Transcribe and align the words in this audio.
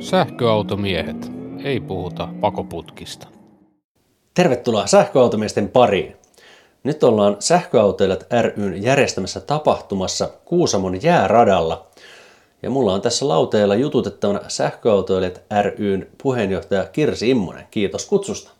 Sähköautomiehet. 0.00 1.30
Ei 1.64 1.80
puhuta 1.80 2.28
pakoputkista. 2.40 3.26
Tervetuloa 4.34 4.86
sähköautomiesten 4.86 5.68
pariin. 5.68 6.16
Nyt 6.84 7.04
ollaan 7.04 7.36
Sähköautoilijat 7.38 8.26
ryn 8.40 8.82
järjestämässä 8.82 9.40
tapahtumassa 9.40 10.30
Kuusamon 10.44 11.02
jääradalla. 11.02 11.86
Ja 12.62 12.70
mulla 12.70 12.94
on 12.94 13.02
tässä 13.02 13.28
lauteella 13.28 13.74
jututettavana 13.74 14.40
Sähköautoilijat 14.48 15.42
ryn 15.62 16.08
puheenjohtaja 16.22 16.84
Kirsi 16.84 17.30
Immonen. 17.30 17.66
Kiitos 17.70 18.06
kutsusta. 18.06 18.50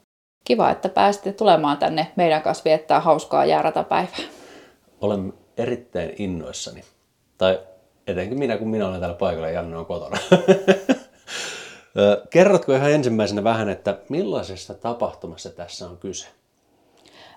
Kiva, 0.45 0.71
että 0.71 0.89
pääsitte 0.89 1.33
tulemaan 1.33 1.79
tänne 1.79 2.13
meidän 2.17 2.43
kanssa 2.43 2.65
viettää 2.65 3.01
hauskaa 3.01 3.45
jääratapäivää. 3.45 4.19
Olen 5.01 5.33
erittäin 5.57 6.13
innoissani. 6.19 6.85
Tai 7.39 7.61
etenkin 8.07 8.39
minä, 8.39 8.57
kun 8.57 8.69
minä 8.69 8.89
olen 8.89 9.01
täällä 9.01 9.17
paikalla 9.17 9.49
ja 9.49 9.55
Janne 9.55 9.77
on 9.77 9.87
kotona. 9.87 10.17
Kerrotko 12.31 12.75
ihan 12.75 12.93
ensimmäisenä 12.93 13.45
vähän, 13.45 13.69
että 13.69 13.99
millaisesta 14.09 14.75
tapahtumassa 14.75 15.51
tässä 15.51 15.87
on 15.87 15.97
kyse? 15.97 16.29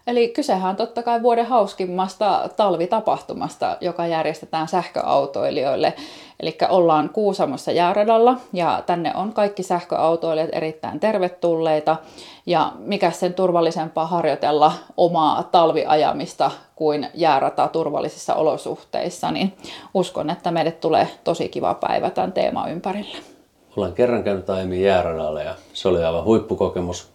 Eli 0.07 0.27
kysehän 0.27 0.69
on 0.69 0.75
totta 0.75 1.03
kai 1.03 1.21
vuoden 1.21 1.45
hauskimmasta 1.45 2.49
talvitapahtumasta, 2.55 3.77
joka 3.81 4.07
järjestetään 4.07 4.67
sähköautoilijoille. 4.67 5.93
Eli 6.39 6.57
ollaan 6.69 7.09
Kuusamossa 7.09 7.71
jääradalla 7.71 8.37
ja 8.53 8.83
tänne 8.85 9.11
on 9.15 9.33
kaikki 9.33 9.63
sähköautoilijat 9.63 10.49
erittäin 10.53 10.99
tervetulleita. 10.99 11.97
Ja 12.45 12.71
mikä 12.77 13.11
sen 13.11 13.33
turvallisempaa 13.33 14.07
harjoitella 14.07 14.73
omaa 14.97 15.43
talviajamista 15.43 16.51
kuin 16.75 17.07
jäärata 17.13 17.67
turvallisissa 17.67 18.35
olosuhteissa, 18.35 19.31
niin 19.31 19.53
uskon, 19.93 20.29
että 20.29 20.51
meille 20.51 20.71
tulee 20.71 21.07
tosi 21.23 21.49
kiva 21.49 21.73
päivä 21.73 22.09
tämän 22.09 22.33
teeman 22.33 22.71
ympärillä. 22.71 23.32
Olen 23.77 23.93
kerran 23.93 24.23
käynyt 24.23 24.49
aiemmin 24.49 24.81
jääradalla 24.81 25.41
ja 25.41 25.55
se 25.73 25.87
oli 25.87 26.03
aivan 26.03 26.23
huippukokemus. 26.23 27.09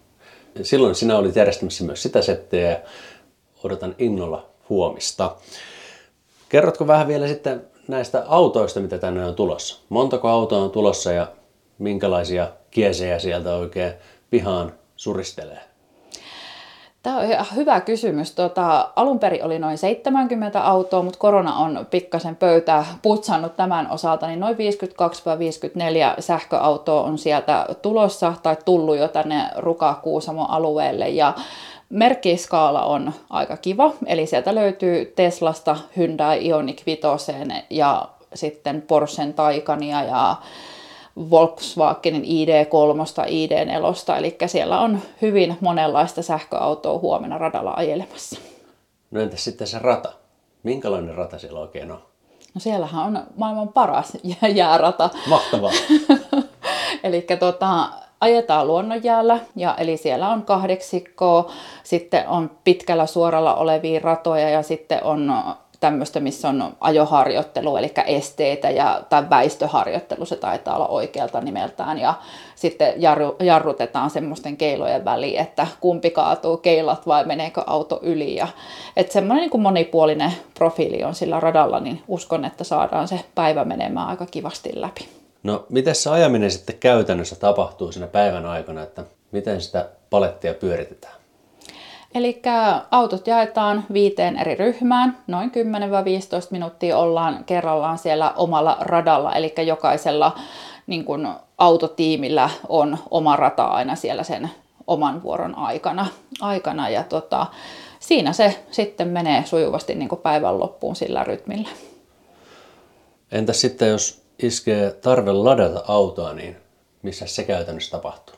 Silloin 0.62 0.94
sinä 0.94 1.18
olit 1.18 1.36
järjestämässä 1.36 1.84
myös 1.84 2.02
sitä 2.02 2.22
settiä 2.22 2.70
ja 2.70 2.78
odotan 3.64 3.94
innolla 3.98 4.46
huomista. 4.68 5.36
Kerrotko 6.48 6.86
vähän 6.86 7.08
vielä 7.08 7.28
sitten 7.28 7.66
näistä 7.88 8.24
autoista, 8.28 8.80
mitä 8.80 8.98
tänne 8.98 9.24
on 9.24 9.34
tulossa? 9.34 9.80
Montako 9.88 10.28
autoa 10.28 10.62
on 10.62 10.70
tulossa 10.70 11.12
ja 11.12 11.26
minkälaisia 11.78 12.48
kiesejä 12.70 13.18
sieltä 13.18 13.54
oikein 13.54 13.92
pihaan 14.30 14.72
suristelee? 14.96 15.67
Tämä 17.02 17.16
on 17.16 17.24
hyvä 17.56 17.80
kysymys. 17.80 18.32
Tota, 18.32 18.88
alun 18.96 19.18
perin 19.18 19.44
oli 19.44 19.58
noin 19.58 19.78
70 19.78 20.60
autoa, 20.60 21.02
mutta 21.02 21.18
korona 21.18 21.54
on 21.54 21.86
pikkasen 21.90 22.36
pöytää 22.36 22.86
putsannut 23.02 23.56
tämän 23.56 23.90
osalta, 23.90 24.26
niin 24.26 24.40
noin 24.40 24.56
52-54 24.56 26.20
sähköautoa 26.20 27.02
on 27.02 27.18
sieltä 27.18 27.66
tulossa 27.82 28.34
tai 28.42 28.56
tullut 28.64 28.96
jo 28.96 29.08
tänne 29.08 29.50
Ruka-Kuusamon 29.56 30.50
alueelle. 30.50 31.08
Ja 31.08 31.34
merkkiskaala 31.88 32.84
on 32.84 33.12
aika 33.30 33.56
kiva, 33.56 33.92
eli 34.06 34.26
sieltä 34.26 34.54
löytyy 34.54 35.12
Teslasta 35.16 35.76
Hyundai 35.96 36.46
Ioniq 36.46 36.82
5 36.86 37.02
ja 37.70 38.08
sitten 38.34 38.82
Porschen 38.82 39.34
Taycania 39.34 40.02
ja 40.02 40.36
Volkswagenin 41.30 42.22
ID3, 42.22 43.26
ID4, 43.26 44.18
eli 44.18 44.36
siellä 44.46 44.80
on 44.80 44.98
hyvin 45.22 45.56
monenlaista 45.60 46.22
sähköautoa 46.22 46.98
huomenna 46.98 47.38
radalla 47.38 47.74
ajelemassa. 47.76 48.40
No 49.10 49.20
entäs 49.20 49.44
sitten 49.44 49.66
se 49.66 49.78
rata? 49.78 50.12
Minkälainen 50.62 51.14
rata 51.14 51.38
siellä 51.38 51.60
oikein 51.60 51.90
on? 51.90 52.02
No 52.54 52.60
siellähän 52.60 53.06
on 53.06 53.22
maailman 53.36 53.68
paras 53.68 54.12
jäärata. 54.54 55.10
Mahtavaa. 55.28 55.72
eli 57.04 57.26
tota, 57.40 57.88
ajetaan 58.20 58.66
luonnonjäällä, 58.66 59.38
ja 59.56 59.74
eli 59.74 59.96
siellä 59.96 60.28
on 60.28 60.42
kahdeksikkoa, 60.42 61.52
sitten 61.82 62.28
on 62.28 62.50
pitkällä 62.64 63.06
suoralla 63.06 63.54
olevia 63.54 64.00
ratoja 64.00 64.50
ja 64.50 64.62
sitten 64.62 65.04
on 65.04 65.34
tämmöistä, 65.80 66.20
missä 66.20 66.48
on 66.48 66.76
ajoharjoittelu, 66.80 67.76
eli 67.76 67.92
esteitä 68.06 68.70
ja, 68.70 69.02
tai 69.08 69.30
väistöharjoittelu, 69.30 70.26
se 70.26 70.36
taitaa 70.36 70.76
olla 70.76 70.88
oikealta 70.88 71.40
nimeltään, 71.40 71.98
ja 71.98 72.14
sitten 72.54 72.94
jarru, 72.96 73.36
jarrutetaan 73.40 74.10
semmoisten 74.10 74.56
keilojen 74.56 75.04
väliin, 75.04 75.40
että 75.40 75.66
kumpi 75.80 76.10
kaatuu, 76.10 76.56
keilat 76.56 77.06
vai 77.06 77.26
meneekö 77.26 77.62
auto 77.66 78.00
yli, 78.02 78.36
ja 78.36 78.48
että 78.96 79.12
semmoinen 79.12 79.42
niin 79.42 79.50
kuin 79.50 79.62
monipuolinen 79.62 80.32
profiili 80.54 81.04
on 81.04 81.14
sillä 81.14 81.40
radalla, 81.40 81.80
niin 81.80 82.02
uskon, 82.08 82.44
että 82.44 82.64
saadaan 82.64 83.08
se 83.08 83.20
päivä 83.34 83.64
menemään 83.64 84.08
aika 84.08 84.26
kivasti 84.26 84.70
läpi. 84.74 85.08
No, 85.42 85.66
miten 85.68 85.94
se 85.94 86.10
ajaminen 86.10 86.50
sitten 86.50 86.78
käytännössä 86.80 87.36
tapahtuu 87.36 87.92
siinä 87.92 88.06
päivän 88.06 88.46
aikana, 88.46 88.82
että 88.82 89.04
miten 89.32 89.60
sitä 89.60 89.88
palettia 90.10 90.54
pyöritetään? 90.54 91.17
Eli 92.14 92.42
autot 92.90 93.26
jaetaan 93.26 93.84
viiteen 93.92 94.36
eri 94.36 94.54
ryhmään. 94.54 95.18
Noin 95.26 95.50
10-15 95.50 95.52
minuuttia 96.50 96.98
ollaan 96.98 97.44
kerrallaan 97.44 97.98
siellä 97.98 98.32
omalla 98.36 98.76
radalla, 98.80 99.32
eli 99.32 99.54
jokaisella 99.66 100.38
niin 100.86 101.04
kun, 101.04 101.34
autotiimillä 101.58 102.50
on 102.68 102.98
oma 103.10 103.36
rata 103.36 103.64
aina 103.64 103.96
siellä 103.96 104.22
sen 104.22 104.50
oman 104.86 105.22
vuoron 105.22 105.58
aikana. 105.58 106.06
aikana 106.40 106.88
ja 106.88 107.02
tota, 107.02 107.46
siinä 108.00 108.32
se 108.32 108.64
sitten 108.70 109.08
menee 109.08 109.46
sujuvasti 109.46 109.94
niin 109.94 110.08
päivän 110.22 110.60
loppuun 110.60 110.96
sillä 110.96 111.24
rytmillä. 111.24 111.68
Entäs 113.32 113.60
sitten, 113.60 113.88
jos 113.88 114.22
iskee 114.42 114.90
tarve 114.90 115.32
ladata 115.32 115.84
autoa, 115.88 116.32
niin 116.32 116.56
missä 117.02 117.26
se 117.26 117.44
käytännössä 117.44 117.90
tapahtuu? 117.90 118.37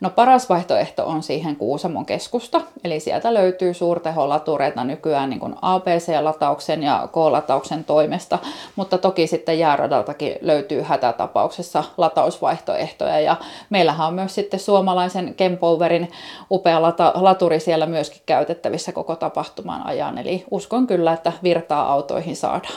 No 0.00 0.10
paras 0.10 0.48
vaihtoehto 0.48 1.06
on 1.06 1.22
siihen 1.22 1.56
Kuusamon 1.56 2.06
keskusta, 2.06 2.60
eli 2.84 3.00
sieltä 3.00 3.34
löytyy 3.34 3.74
suurteholatureita 3.74 4.84
nykyään 4.84 5.30
niin 5.30 5.40
kuin 5.40 5.56
APC-latauksen 5.62 6.82
ja 6.82 7.08
K-latauksen 7.12 7.84
toimesta, 7.84 8.38
mutta 8.76 8.98
toki 8.98 9.26
sitten 9.26 9.58
jääradaltakin 9.58 10.34
löytyy 10.40 10.82
hätätapauksessa 10.82 11.84
latausvaihtoehtoja 11.96 13.20
ja 13.20 13.36
meillähän 13.70 14.08
on 14.08 14.14
myös 14.14 14.34
sitten 14.34 14.60
suomalaisen 14.60 15.34
Kempowerin 15.34 16.10
upea 16.50 16.82
lata, 16.82 17.12
laturi 17.14 17.60
siellä 17.60 17.86
myöskin 17.86 18.22
käytettävissä 18.26 18.92
koko 18.92 19.16
tapahtuman 19.16 19.86
ajan, 19.86 20.18
eli 20.18 20.44
uskon 20.50 20.86
kyllä, 20.86 21.12
että 21.12 21.32
virtaa 21.42 21.92
autoihin 21.92 22.36
saadaan. 22.36 22.74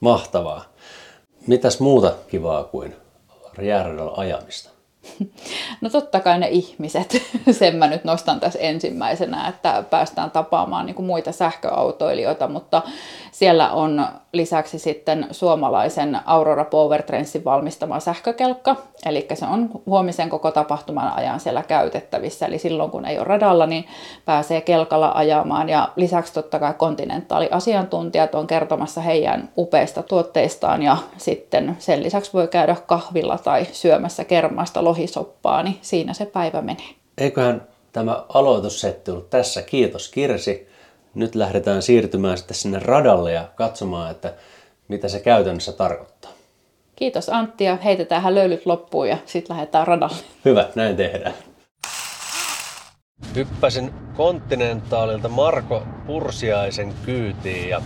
Mahtavaa. 0.00 0.64
Mitäs 1.46 1.80
muuta 1.80 2.12
kivaa 2.30 2.64
kuin 2.64 2.96
jääradalla 3.62 4.14
ajamista? 4.16 4.71
No 5.80 5.90
totta 5.90 6.20
kai 6.20 6.38
ne 6.38 6.48
ihmiset, 6.48 7.22
sen 7.50 7.76
mä 7.76 7.86
nyt 7.86 8.04
nostan 8.04 8.40
tässä 8.40 8.58
ensimmäisenä, 8.58 9.48
että 9.48 9.84
päästään 9.90 10.30
tapaamaan 10.30 10.86
niin 10.86 10.94
kuin 10.94 11.06
muita 11.06 11.32
sähköautoilijoita, 11.32 12.48
mutta 12.48 12.82
siellä 13.32 13.70
on 13.70 14.06
lisäksi 14.32 14.78
sitten 14.78 15.26
suomalaisen 15.30 16.20
Aurora 16.26 16.64
Powertrainsin 16.64 17.44
valmistama 17.44 18.00
sähkökelkka, 18.00 18.76
eli 19.06 19.26
se 19.34 19.46
on 19.46 19.70
huomisen 19.86 20.28
koko 20.28 20.50
tapahtuman 20.50 21.12
ajan 21.16 21.40
siellä 21.40 21.62
käytettävissä, 21.62 22.46
eli 22.46 22.58
silloin 22.58 22.90
kun 22.90 23.04
ei 23.04 23.18
ole 23.18 23.24
radalla, 23.24 23.66
niin 23.66 23.84
pääsee 24.24 24.60
kelkalla 24.60 25.12
ajamaan, 25.14 25.68
ja 25.68 25.88
lisäksi 25.96 26.32
totta 26.32 26.58
kai 26.58 26.74
kontinentaaliasiantuntijat 26.74 28.34
on 28.34 28.46
kertomassa 28.46 29.00
heidän 29.00 29.48
upeista 29.58 30.02
tuotteistaan, 30.02 30.82
ja 30.82 30.96
sitten 31.16 31.76
sen 31.78 32.02
lisäksi 32.02 32.32
voi 32.32 32.48
käydä 32.48 32.76
kahvilla 32.86 33.38
tai 33.38 33.66
syömässä 33.72 34.24
kermasta 34.24 34.84
lohisoppaa, 34.92 35.62
niin 35.62 35.78
siinä 35.82 36.14
se 36.14 36.26
päivä 36.26 36.62
menee. 36.62 36.88
Eiköhän 37.18 37.68
tämä 37.92 38.24
aloitussetti 38.28 39.10
ollut 39.10 39.30
tässä. 39.30 39.62
Kiitos 39.62 40.08
Kirsi. 40.08 40.68
Nyt 41.14 41.34
lähdetään 41.34 41.82
siirtymään 41.82 42.38
sitten 42.38 42.56
sinne 42.56 42.78
radalle 42.78 43.32
ja 43.32 43.48
katsomaan, 43.54 44.10
että 44.10 44.34
mitä 44.88 45.08
se 45.08 45.20
käytännössä 45.20 45.72
tarkoittaa. 45.72 46.30
Kiitos 46.96 47.28
Antti 47.28 47.64
ja 47.64 47.76
heitetään 47.84 48.34
löylyt 48.34 48.66
loppuun 48.66 49.08
ja 49.08 49.18
sitten 49.26 49.56
lähdetään 49.56 49.86
radalle. 49.86 50.16
Hyvä, 50.44 50.68
näin 50.74 50.96
tehdään. 50.96 51.34
Hyppäsin 53.36 53.94
Kontinentaalilta 54.16 55.28
Marko 55.28 55.82
Pursiaisen 56.06 56.94
kyytiin 57.04 57.68
ja 57.68 57.82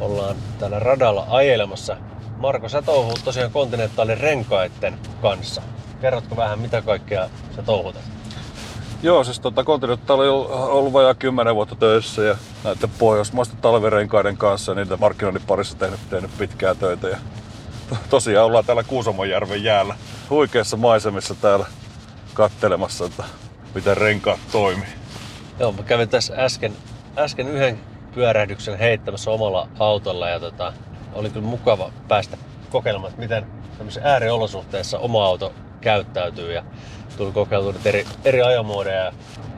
ollaan 0.00 0.36
täällä 0.58 0.78
radalla 0.78 1.26
ajelemassa. 1.28 1.96
Marko, 2.36 2.68
sä 2.68 2.82
touhuut 2.82 3.20
tosiaan 3.24 3.50
Kontinentaalin 3.50 4.18
renkaiden 4.18 4.94
kanssa. 5.22 5.62
Kerrotko 6.00 6.36
vähän, 6.36 6.58
mitä 6.58 6.82
kaikkea 6.82 7.28
sä 7.56 7.62
touhutat? 7.62 8.02
Joo, 9.02 9.24
siis 9.24 9.40
tota, 9.40 9.64
Continental 9.64 10.18
oli 10.18 10.28
ollut 10.48 10.92
vajaa 10.92 11.14
10 11.14 11.54
vuotta 11.54 11.74
töissä 11.74 12.22
ja 12.22 12.36
näiden 12.64 12.90
pohjoismaisten 12.98 13.58
talvirenkaiden 13.58 14.36
kanssa 14.36 14.74
niitä 14.74 14.96
markkinoinnin 14.96 15.42
parissa 15.46 15.78
tehnyt, 15.78 16.00
tehnyt 16.10 16.30
pitkää 16.38 16.74
töitä. 16.74 17.08
Ja 17.08 17.16
to, 17.88 17.96
tosiaan 18.10 18.46
ollaan 18.46 18.64
täällä 18.64 18.82
Kuusamonjärven 18.82 19.64
jäällä 19.64 19.96
huikeassa 20.30 20.76
maisemissa 20.76 21.34
täällä 21.34 21.66
kattelemassa, 22.34 23.04
että 23.04 23.24
miten 23.74 23.96
renkaat 23.96 24.40
toimii. 24.52 24.88
Joo, 25.60 25.72
mä 25.72 25.82
kävin 25.82 26.08
tässä 26.08 26.34
äsken, 26.36 26.72
äsken 27.18 27.48
yhden 27.48 27.80
pyörähdyksen 28.14 28.78
heittämässä 28.78 29.30
omalla 29.30 29.68
autolla 29.78 30.28
ja 30.28 30.40
tota, 30.40 30.72
oli 31.12 31.30
kyllä 31.30 31.46
mukava 31.46 31.92
päästä 32.08 32.36
kokeilemaan, 32.70 33.10
että 33.10 33.22
miten 33.22 33.46
tämmöisissä 33.78 34.10
ääriolosuhteissa 34.10 34.98
oma 34.98 35.24
auto 35.26 35.52
käyttäytyy 35.84 36.52
ja 36.52 36.62
tuli 37.16 37.32
kokeiltua 37.32 37.72
nyt 37.72 37.86
eri, 37.86 38.06
eri 38.24 38.42
ajomuodeja. 38.42 39.12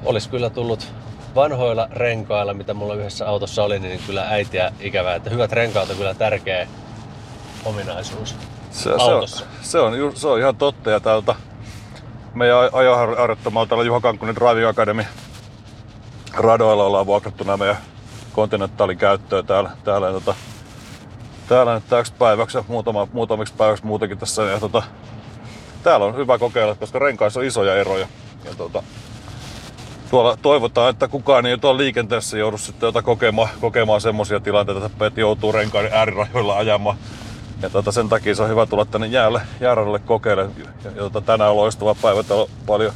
Olisi 0.05 0.29
kyllä 0.29 0.51
tullut 0.51 0.93
vanhoilla 1.35 1.89
renkailla, 1.93 2.55
mitä 2.55 2.75
mulla 2.75 2.95
yhdessä 2.95 3.29
autossa 3.29 3.65
oli, 3.65 3.79
niin 3.79 4.01
kyllä 4.07 4.27
äitiä 4.29 4.73
ikävää, 4.81 5.15
että 5.15 5.31
hyvät 5.31 5.53
renkaat 5.53 5.91
on 5.91 5.97
kyllä 5.97 6.15
tärkeä 6.15 6.69
ominaisuus 7.65 8.35
Se, 8.71 8.83
se, 8.83 8.91
on, 8.91 9.01
autossa. 9.01 9.45
se, 9.63 9.79
on, 9.79 9.95
se 10.15 10.29
on 10.29 10.39
ihan 10.39 10.57
totta. 10.57 10.91
Ja 10.91 11.01
täältä 11.01 11.35
meidän 12.35 12.57
ajoharjoittamalla 12.73 13.67
täällä 13.67 13.85
Juha 13.85 14.01
Kankkunen 14.01 14.35
Driving 14.35 14.69
Academy 14.69 15.05
radoilla 16.35 16.85
ollaan 16.85 17.07
vuokrattu 17.07 17.45
nämä 17.45 17.57
meidän 17.57 17.77
Continentalin 18.35 18.99
käyttöön 18.99 19.47
täällä. 19.47 19.71
täällä, 19.85 20.13
tota, 20.13 20.35
täällä 21.49 21.75
nyt 21.75 21.89
täksi 21.89 22.13
päiväksi 22.19 22.59
ja 22.59 22.65
muutama, 22.69 23.09
muutamiksi 23.13 23.55
päiväksi 23.55 23.87
muutenkin 23.87 24.19
tässä. 24.19 24.43
Ja 24.43 24.61
tota, 24.61 24.83
täällä 25.87 26.07
on 26.07 26.17
hyvä 26.17 26.39
kokeilla, 26.39 26.75
koska 26.75 26.99
renkaissa 26.99 27.41
on 27.41 27.47
isoja 27.47 27.75
eroja. 27.75 28.09
Ja 28.45 28.55
tota, 28.57 28.83
tuolla 30.11 30.39
toivotaan, 30.43 30.91
että 30.91 31.09
kukaan 31.09 31.47
ei 31.47 31.59
tuolla 31.59 31.79
liikenteessä 31.79 32.39
joudu 32.39 32.59
sitten 32.59 32.87
jota 32.87 33.03
kokemaan, 33.03 33.49
kokemaan 33.61 34.01
semmoisia 34.01 34.41
tilanteita, 34.41 34.91
että 35.07 35.21
joutuu 35.21 35.53
renkaiden 35.53 35.93
äärirajoilla 35.93 36.57
ajamaan. 36.57 36.97
Ja 37.63 37.71
tota, 37.71 37.93
sen 37.93 38.09
takia 38.09 38.35
se 38.35 38.43
on 38.43 38.49
hyvä 38.49 38.67
tulla 38.67 38.85
tänne 38.85 39.07
jäälle, 39.07 39.41
jääradelle 39.61 39.99
kokeilemaan. 39.99 40.55
Ja, 40.85 40.91
tota, 40.93 41.21
tänään 41.21 41.51
on 41.51 41.57
loistava 41.57 41.95
päivä, 42.03 42.23
täällä 42.23 42.43
on 42.43 42.51
paljon, 42.67 42.93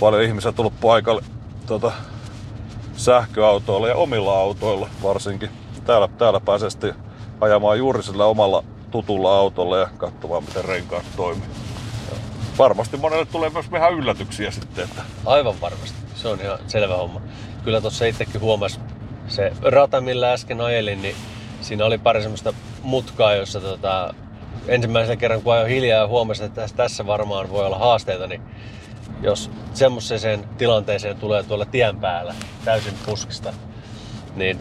paljon 0.00 0.22
ihmisiä 0.22 0.52
tullut 0.52 0.80
paikalle 0.80 1.22
tota, 1.66 1.92
sähköautoilla 2.96 3.88
ja 3.88 3.94
omilla 3.94 4.38
autoilla 4.38 4.88
varsinkin. 5.02 5.50
Täällä, 5.84 6.08
täällä 6.18 6.40
pääsee 6.40 6.70
sitten 6.70 6.94
ajamaan 7.40 7.78
juuri 7.78 8.02
sillä 8.02 8.24
omalla 8.24 8.64
tutulla 8.90 9.36
autolla 9.36 9.78
ja 9.78 9.88
katsomaan 9.96 10.44
miten 10.44 10.64
renkaat 10.64 11.04
toimii. 11.16 11.63
Varmasti 12.58 12.96
monelle 12.96 13.26
tulee 13.26 13.50
myös 13.50 13.70
vähän 13.70 13.94
yllätyksiä 13.94 14.50
sitten, 14.50 14.84
että 14.84 15.02
Aivan 15.26 15.60
varmasti. 15.60 15.98
Se 16.14 16.28
on 16.28 16.40
ihan 16.40 16.58
selvä 16.66 16.96
homma. 16.96 17.20
Kyllä 17.64 17.80
tuossa 17.80 18.04
itsekin 18.04 18.40
huomasi 18.40 18.80
se 19.28 19.52
rata, 19.62 20.00
millä 20.00 20.32
äsken 20.32 20.60
ajelin, 20.60 21.02
niin 21.02 21.16
siinä 21.60 21.84
oli 21.84 21.98
pari 21.98 22.22
semmoista 22.22 22.52
mutkaa, 22.82 23.34
jossa 23.34 23.60
tota, 23.60 24.14
ensimmäisen 24.68 25.18
kerran 25.18 25.42
kun 25.42 25.52
ajoin 25.54 25.70
hiljaa 25.70 26.00
ja 26.00 26.06
huomasin, 26.06 26.46
että 26.46 26.60
tässä- 26.60 26.76
tässä 26.76 27.06
varmaan 27.06 27.50
voi 27.50 27.66
olla 27.66 27.78
haasteita, 27.78 28.26
niin 28.26 28.42
jos 29.22 29.50
semmoiseen 29.74 30.44
tilanteeseen 30.58 31.16
tulee 31.16 31.42
tuolla 31.42 31.64
tien 31.64 31.96
päällä 32.00 32.34
täysin 32.64 32.94
puskista, 33.06 33.52
niin 34.36 34.58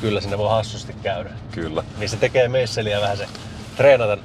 kyllä 0.00 0.20
sinne 0.20 0.38
voi 0.38 0.50
hassusti 0.50 0.94
käydä. 1.02 1.30
kyllä. 1.52 1.84
Niin 1.98 2.08
se 2.08 2.16
tekee 2.16 2.48
meisseliä 2.48 3.00
vähän 3.00 3.16
se 3.16 3.26
treenata 3.76 4.18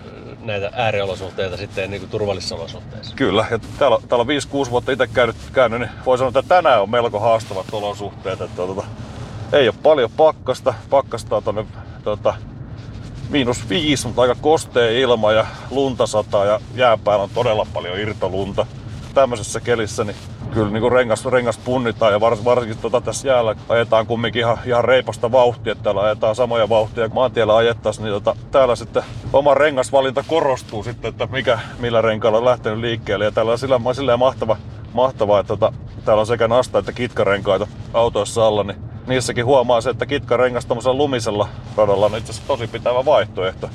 näitä 0.49 0.71
ääriolosuhteita 0.73 1.57
sitten 1.57 1.91
niin 1.91 2.01
kuin 2.01 2.09
turvallisissa 2.09 2.55
olosuhteissa. 2.55 3.15
Kyllä, 3.15 3.45
ja 3.51 3.59
täällä, 3.79 3.97
täällä 4.07 4.21
on 4.21 4.65
5-6 4.67 4.69
vuotta 4.69 4.91
itse 4.91 5.07
käynyt, 5.07 5.35
käynyt, 5.53 5.79
niin 5.79 5.91
voi 6.05 6.17
sanoa, 6.17 6.29
että 6.29 6.55
tänään 6.55 6.81
on 6.81 6.89
melko 6.89 7.19
haastavat 7.19 7.65
olosuhteet. 7.71 8.41
Että, 8.41 8.55
tota, 8.55 8.83
ei 9.53 9.67
ole 9.67 9.75
paljon 9.83 10.11
pakkasta. 10.17 10.73
Pakkasta 10.89 11.35
on 11.35 11.43
tonne, 11.43 11.65
tota, 12.03 12.33
miinus 13.29 13.69
viisi, 13.69 14.07
mutta 14.07 14.21
aika 14.21 14.35
kostea 14.35 14.89
ilma 14.89 15.31
ja 15.31 15.45
lunta 15.71 16.07
sataa 16.07 16.45
ja 16.45 16.59
jään 16.75 16.99
päällä 16.99 17.23
on 17.23 17.29
todella 17.33 17.67
paljon 17.73 17.99
irtolunta. 17.99 18.65
Tämmöisessä 19.13 19.59
kelissä 19.59 20.03
niin 20.03 20.15
kyllä 20.53 20.69
niin 20.69 20.91
rengas, 20.91 21.25
rengas 21.25 21.57
punnitaan 21.57 22.13
ja 22.13 22.19
vars, 22.19 22.45
varsinkin 22.45 22.77
tota, 22.77 23.01
tässä 23.01 23.27
jäällä 23.27 23.55
ajetaan 23.69 24.07
kumminkin 24.07 24.39
ihan, 24.39 24.57
ihan 24.65 24.85
reipasta 24.85 25.31
vauhtia. 25.31 25.71
että 25.71 25.83
Täällä 25.83 26.01
ajetaan 26.01 26.35
samoja 26.35 26.69
vauhtia 26.69 27.09
kuin 27.09 27.15
maantiellä 27.15 27.55
ajettaisiin, 27.55 28.03
niin 28.03 28.13
tota, 28.13 28.35
täällä 28.51 28.75
sitten 28.75 29.03
oma 29.33 29.53
rengasvalinta 29.53 30.23
korostuu 30.27 30.83
sitten, 30.83 31.09
että 31.09 31.27
mikä, 31.31 31.59
millä 31.79 32.01
renkaalla 32.01 32.37
on 32.37 32.45
lähtenyt 32.45 32.79
liikkeelle. 32.79 33.25
Ja 33.25 33.31
täällä 33.31 33.51
on 33.51 33.57
sillä, 33.59 33.79
silleen 33.93 34.19
mahtava, 34.19 34.57
mahtavaa, 34.93 35.39
että 35.39 35.47
tota, 35.47 35.73
täällä 36.05 36.21
on 36.21 36.27
sekä 36.27 36.47
nasta 36.47 36.79
että 36.79 36.91
kitkarenkaita 36.91 37.67
autoissa 37.93 38.47
alla, 38.47 38.63
niin 38.63 38.77
niissäkin 39.07 39.45
huomaa 39.45 39.81
se, 39.81 39.89
että 39.89 40.05
kitkarengas 40.05 40.65
tuommoisella 40.65 40.97
lumisella 40.97 41.47
radalla 41.77 42.05
on 42.05 42.17
itse 42.17 42.31
asiassa 42.31 42.47
tosi 42.47 42.67
pitävä 42.67 43.05
vaihtoehto. 43.05 43.69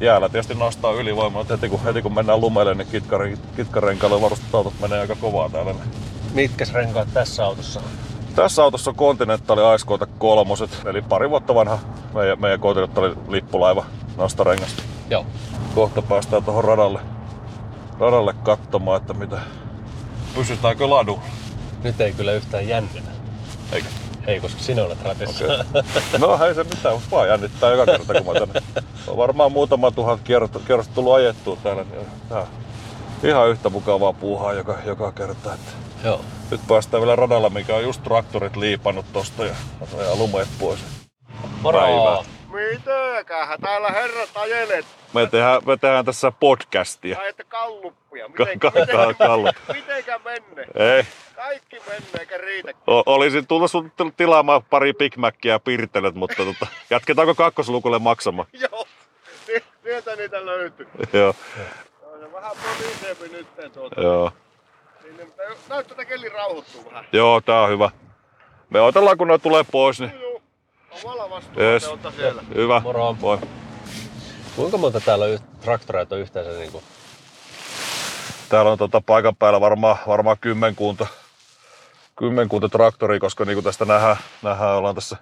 Jäällä 0.00 0.28
tietysti 0.28 0.54
nastaa 0.54 0.92
ylivoimaa, 0.92 1.44
heti 1.50 1.68
kun, 1.68 1.84
heti 1.84 2.02
kun 2.02 2.14
mennään 2.14 2.40
lumelle, 2.40 2.74
niin 2.74 2.88
kitkare, 2.88 3.38
kitkarenkailla 3.56 4.20
varustetut 4.20 4.54
autot 4.54 4.80
menee 4.80 5.00
aika 5.00 5.16
kovaa 5.16 5.48
täällä. 5.48 5.74
Mitkäs 6.34 6.72
renkaat 6.72 7.08
tässä 7.14 7.44
autossa 7.44 7.80
on? 7.80 7.86
Tässä 8.34 8.62
autossa 8.62 8.90
on 8.90 8.96
Continental 8.96 9.74
Ice 9.74 9.86
Coated 9.86 10.08
kolmoset, 10.18 10.82
eli 10.84 11.02
pari 11.02 11.30
vuotta 11.30 11.54
vanha 11.54 11.78
meidän, 12.14 12.40
meidän 12.40 12.60
Continental 12.60 13.14
lippulaiva 13.28 13.84
nastarengas. 14.16 14.76
Joo. 15.10 15.26
Kohta 15.74 16.02
päästään 16.02 16.44
tuohon 16.44 16.64
radalle, 16.64 17.00
radalle 17.98 18.34
katsomaan, 18.42 19.00
että 19.00 19.14
mitä, 19.14 19.40
pysytäänkö 20.34 20.90
ladulla. 20.90 21.22
Nyt 21.84 22.00
ei 22.00 22.12
kyllä 22.12 22.32
yhtään 22.32 22.68
jännitä. 22.68 23.10
Eikä? 23.72 23.88
Ei, 24.26 24.40
koska 24.40 24.60
sinä 24.60 24.82
olet 24.84 25.02
ratissa. 25.04 25.44
Okei. 25.44 25.58
No 26.18 26.44
ei 26.46 26.54
se 26.54 26.64
mitään, 26.64 26.94
mutta 26.94 27.10
vaan 27.10 27.28
jännittää 27.28 27.70
joka 27.70 27.86
kerta 27.86 28.14
kun 28.14 28.26
mä 28.34 28.40
tänne. 28.40 28.60
On 29.06 29.16
varmaan 29.16 29.52
muutama 29.52 29.90
tuhat 29.90 30.20
kierrosta, 30.24 30.60
tullut 30.94 31.14
ajettua 31.14 31.56
täällä. 31.62 31.84
Niin 31.84 32.06
tää 32.28 32.46
ihan 33.22 33.48
yhtä 33.48 33.68
mukavaa 33.70 34.12
puuhaa 34.12 34.52
joka, 34.52 34.78
joka 34.86 35.12
kerta. 35.12 35.54
Että 35.54 35.70
Joo. 36.04 36.20
nyt 36.50 36.60
päästään 36.68 37.00
vielä 37.00 37.16
radalla, 37.16 37.50
mikä 37.50 37.74
on 37.76 37.82
just 37.82 38.02
traktorit 38.02 38.56
liipannut 38.56 39.06
tosta 39.12 39.44
ja 39.44 39.54
ajaa 39.98 40.16
lumeet 40.16 40.48
pois. 40.58 40.80
Moro! 41.62 41.80
Päivää. 41.80 42.18
Mitenkähän 42.52 43.60
täällä 43.60 43.88
herrat 43.88 44.30
ajelet? 44.34 44.86
Me 45.14 45.26
tehdään, 45.26 45.62
me 45.66 45.76
tehdään 45.76 46.04
tässä 46.04 46.32
podcastia. 46.40 47.18
Ajatte 47.18 47.44
kalluppia. 47.44 48.24
Ka- 48.24 48.44
Mitenkä, 48.44 48.70
ka- 48.70 48.86
ka- 48.86 49.14
kallup. 49.26 49.56
mitenkä 49.72 50.20
menne? 50.24 50.66
Ei, 50.74 51.06
Kaikki 51.42 51.76
menne 51.88 52.06
eikä 52.20 52.36
riitä. 52.38 52.72
o- 52.86 53.02
olisin 53.06 53.46
tullut 53.46 53.70
sun 53.70 53.92
til- 53.96 54.10
tilaamaan 54.16 54.62
pari 54.70 54.92
Big 54.92 55.16
Mackia 55.16 55.52
ja 55.52 55.58
mutta 56.14 56.44
tota, 56.44 56.66
jatketaanko 56.90 57.34
kakkoslukulle 57.34 57.98
maksamaan? 57.98 58.48
Joo. 58.52 58.86
Si- 59.46 59.64
Sieltä 59.82 60.16
niitä 60.16 60.46
löytyy. 60.46 60.86
Joo, 61.12 61.32
Se 61.32 62.24
on 62.24 62.32
vähän 62.32 62.52
poliisempi 62.62 63.28
nyt 63.28 63.72
tuota. 63.72 64.00
joo. 64.00 64.32
Mutta 65.18 65.42
näyttää, 65.68 65.78
että 65.80 66.04
keli 66.04 66.28
rauhoittuu 66.28 66.84
vähän. 66.84 67.04
Joo, 67.12 67.40
tää 67.40 67.62
on 67.62 67.68
hyvä. 67.70 67.90
Me 68.70 68.80
odotellaan 68.80 69.18
kun 69.18 69.28
ne 69.28 69.38
tulee 69.38 69.64
pois, 69.72 70.00
niin 70.00 70.20
Joo. 70.20 70.42
Omalla 71.04 71.30
vastuulla 71.30 71.62
Yes. 71.62 71.90
siellä. 72.16 72.42
hyvä. 72.54 72.80
Moro. 72.80 73.16
Moi. 73.20 73.38
Kuinka 74.56 74.78
monta 74.78 75.00
täällä 75.00 75.24
traktoreita 75.60 76.14
on 76.14 76.20
yhteensä? 76.20 76.50
Niin 76.50 76.72
kuin? 76.72 76.84
Täällä 78.48 78.70
on 78.72 78.78
tota 78.78 79.00
paikan 79.06 79.36
päällä 79.36 79.60
varmaan, 79.60 79.96
varmaan 80.06 80.36
kymmenkunta, 80.40 81.06
kymmenkunta 82.22 82.68
traktoria, 82.68 83.20
koska 83.20 83.44
niin 83.44 83.56
kuin 83.56 83.64
tästä 83.64 83.84
nähdään, 83.84 84.16
nähdään, 84.42 84.76
ollaan 84.76 84.94
tässä 84.94 85.16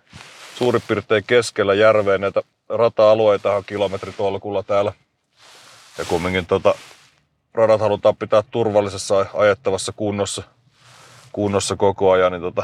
suurin 0.55 0.83
piirtein 0.89 1.25
keskellä 1.27 1.75
järveä. 1.75 2.19
Näitä 2.19 2.43
rata-alueita 2.69 3.57
on 3.57 3.65
kilometritolkulla 3.65 4.63
täällä. 4.63 4.93
Ja 5.99 6.05
kumminkin 6.05 6.47
tota, 6.47 6.75
radat 7.55 7.81
halutaan 7.81 8.17
pitää 8.17 8.43
turvallisessa 8.51 9.27
ajettavassa 9.35 9.93
kunnossa, 9.93 10.43
kunnossa 11.33 11.77
koko 11.77 12.11
ajan, 12.11 12.33
niin 12.33 12.43
tota, 12.43 12.63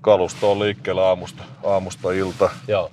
kalusto 0.00 0.52
on 0.52 0.58
liikkeellä 0.58 1.08
aamusta, 1.08 1.42
aamusta 1.64 2.12
ilta. 2.12 2.50
Joo. 2.68 2.90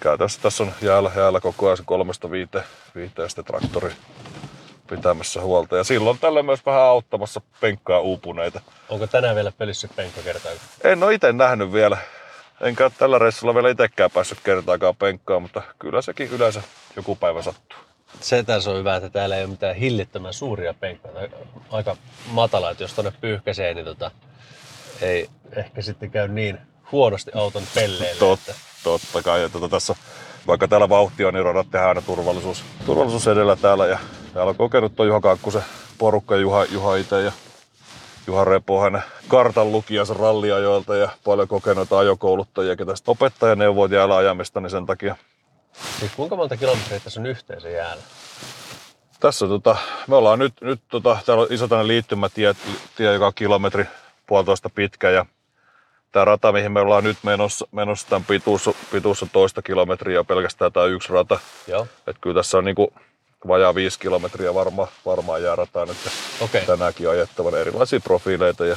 Käytännössä 0.00 0.42
tässä 0.42 0.64
on 0.64 0.72
jäällä, 0.82 1.10
jäällä 1.16 1.40
koko 1.40 1.66
ajan 1.66 1.78
kolmesta 1.84 2.30
viiteen, 2.30 2.64
viiteen 2.94 3.30
sitten 3.30 3.44
traktori 3.44 3.92
pitämässä 4.90 5.40
huolta. 5.40 5.76
Ja 5.76 5.84
silloin 5.84 6.18
tällä 6.18 6.42
myös 6.42 6.66
vähän 6.66 6.80
auttamassa 6.82 7.40
penkkaa 7.60 8.00
uupuneita. 8.00 8.60
Onko 8.88 9.06
tänään 9.06 9.36
vielä 9.36 9.52
pelissä 9.58 9.88
penkka 9.96 10.20
kertaa? 10.22 10.52
En 10.84 11.02
ole 11.02 11.14
itse 11.14 11.32
nähnyt 11.32 11.72
vielä. 11.72 11.98
Enkä 12.60 12.84
ole 12.84 12.92
tällä 12.98 13.18
reissulla 13.18 13.54
vielä 13.54 13.70
itsekään 13.70 14.10
päässyt 14.10 14.38
kertaakaan 14.44 14.96
penkkaan, 14.96 15.42
mutta 15.42 15.62
kyllä 15.78 16.02
sekin 16.02 16.30
yleensä 16.30 16.62
joku 16.96 17.16
päivä 17.16 17.42
sattuu. 17.42 17.78
Se 18.20 18.42
tässä 18.42 18.70
on 18.70 18.76
hyvä, 18.76 18.96
että 18.96 19.08
täällä 19.10 19.36
ei 19.36 19.42
ole 19.44 19.50
mitään 19.50 19.76
hillittömän 19.76 20.32
suuria 20.34 20.74
penkkoja. 20.74 21.28
Aika 21.70 21.96
matala, 22.26 22.70
että 22.70 22.84
jos 22.84 22.94
tonne 22.94 23.12
pyyhkäsee, 23.20 23.74
niin 23.74 23.84
tota, 23.84 24.10
ei 25.00 25.28
ehkä 25.56 25.82
sitten 25.82 26.10
käy 26.10 26.28
niin 26.28 26.58
huonosti 26.92 27.30
auton 27.34 27.62
pelleille. 27.74 28.18
Tot, 28.18 28.40
että- 28.40 28.54
totta 28.84 29.22
kai. 29.22 29.42
Ja 29.42 29.48
tota, 29.48 29.68
tässä, 29.68 29.94
vaikka 30.48 30.68
täällä 30.68 30.88
vauhti 30.88 31.24
on, 31.24 31.34
niin 31.34 31.44
radat 31.44 31.70
tehdään 31.70 31.88
aina 31.88 32.02
turvallisuus, 32.02 32.64
turvallisuus 32.86 33.28
edellä 33.28 33.56
täällä. 33.56 33.86
Ja 33.86 33.98
täällä 34.34 34.50
on 34.50 34.56
kokenut 34.56 34.96
tuo 34.96 35.06
Juha 35.06 35.20
Kankkusen 35.20 35.64
porukka, 35.98 36.36
Juha, 36.36 36.64
Juha 36.64 36.96
itse 36.96 37.22
ja 37.22 37.32
Juha 38.26 38.44
Repo, 38.44 38.80
hänen 38.80 39.02
kartan 39.28 39.72
lukijansa 39.72 40.14
ralliajoilta 40.14 40.96
ja 40.96 41.08
paljon 41.24 41.48
kokeneita 41.48 41.98
ajokouluttajia, 41.98 42.76
ketä 42.76 42.96
sitten 42.96 43.12
opettaja 43.12 43.56
neuvoi 43.56 43.88
jäällä 43.94 44.16
ajamista, 44.16 44.60
niin 44.60 44.70
sen 44.70 44.86
takia 44.86 45.16
Niin 46.00 46.10
kuinka 46.16 46.36
monta 46.36 46.56
kilometriä 46.56 47.00
tässä 47.00 47.20
on 47.20 47.26
yhteensä 47.26 47.68
jäällä? 47.68 48.02
Tässä 49.20 49.46
tota, 49.46 49.76
me 50.06 50.16
ollaan 50.16 50.38
nyt, 50.38 50.54
nyt 50.60 50.80
tota, 50.88 51.18
täällä 51.26 51.42
on 51.42 51.48
iso 51.50 51.68
tämmöinen 51.68 51.88
liittymätie, 51.88 52.54
tie, 52.96 53.12
joka 53.12 53.26
on 53.26 53.32
kilometri 53.34 53.86
puolitoista 54.26 54.70
pitkä 54.70 55.10
ja 55.10 55.26
tämä 56.12 56.24
rata, 56.24 56.52
mihin 56.52 56.72
me 56.72 56.80
ollaan 56.80 57.04
nyt 57.04 57.16
menossa, 57.22 57.68
menossa 57.72 58.08
tämän 58.08 58.24
pituus, 58.24 58.70
pituus 58.92 59.22
on 59.22 59.30
toista 59.30 59.62
kilometriä 59.62 60.24
pelkästään 60.24 60.72
tämä 60.72 60.86
yksi 60.86 61.12
rata. 61.12 61.38
Joo. 61.66 61.86
Että 62.06 62.20
kyllä 62.20 62.34
tässä 62.34 62.58
on 62.58 62.64
niinku 62.64 62.92
vajaa 63.48 63.74
viisi 63.74 63.98
kilometriä 63.98 64.54
varma, 64.54 64.88
varmaan 65.06 65.42
jäärataa 65.42 65.86
nyt 65.86 65.96
Okei. 66.40 66.66
tänäänkin 66.66 67.10
ajettavan 67.10 67.54
erilaisia 67.54 68.00
profiileita 68.00 68.66
ja, 68.66 68.76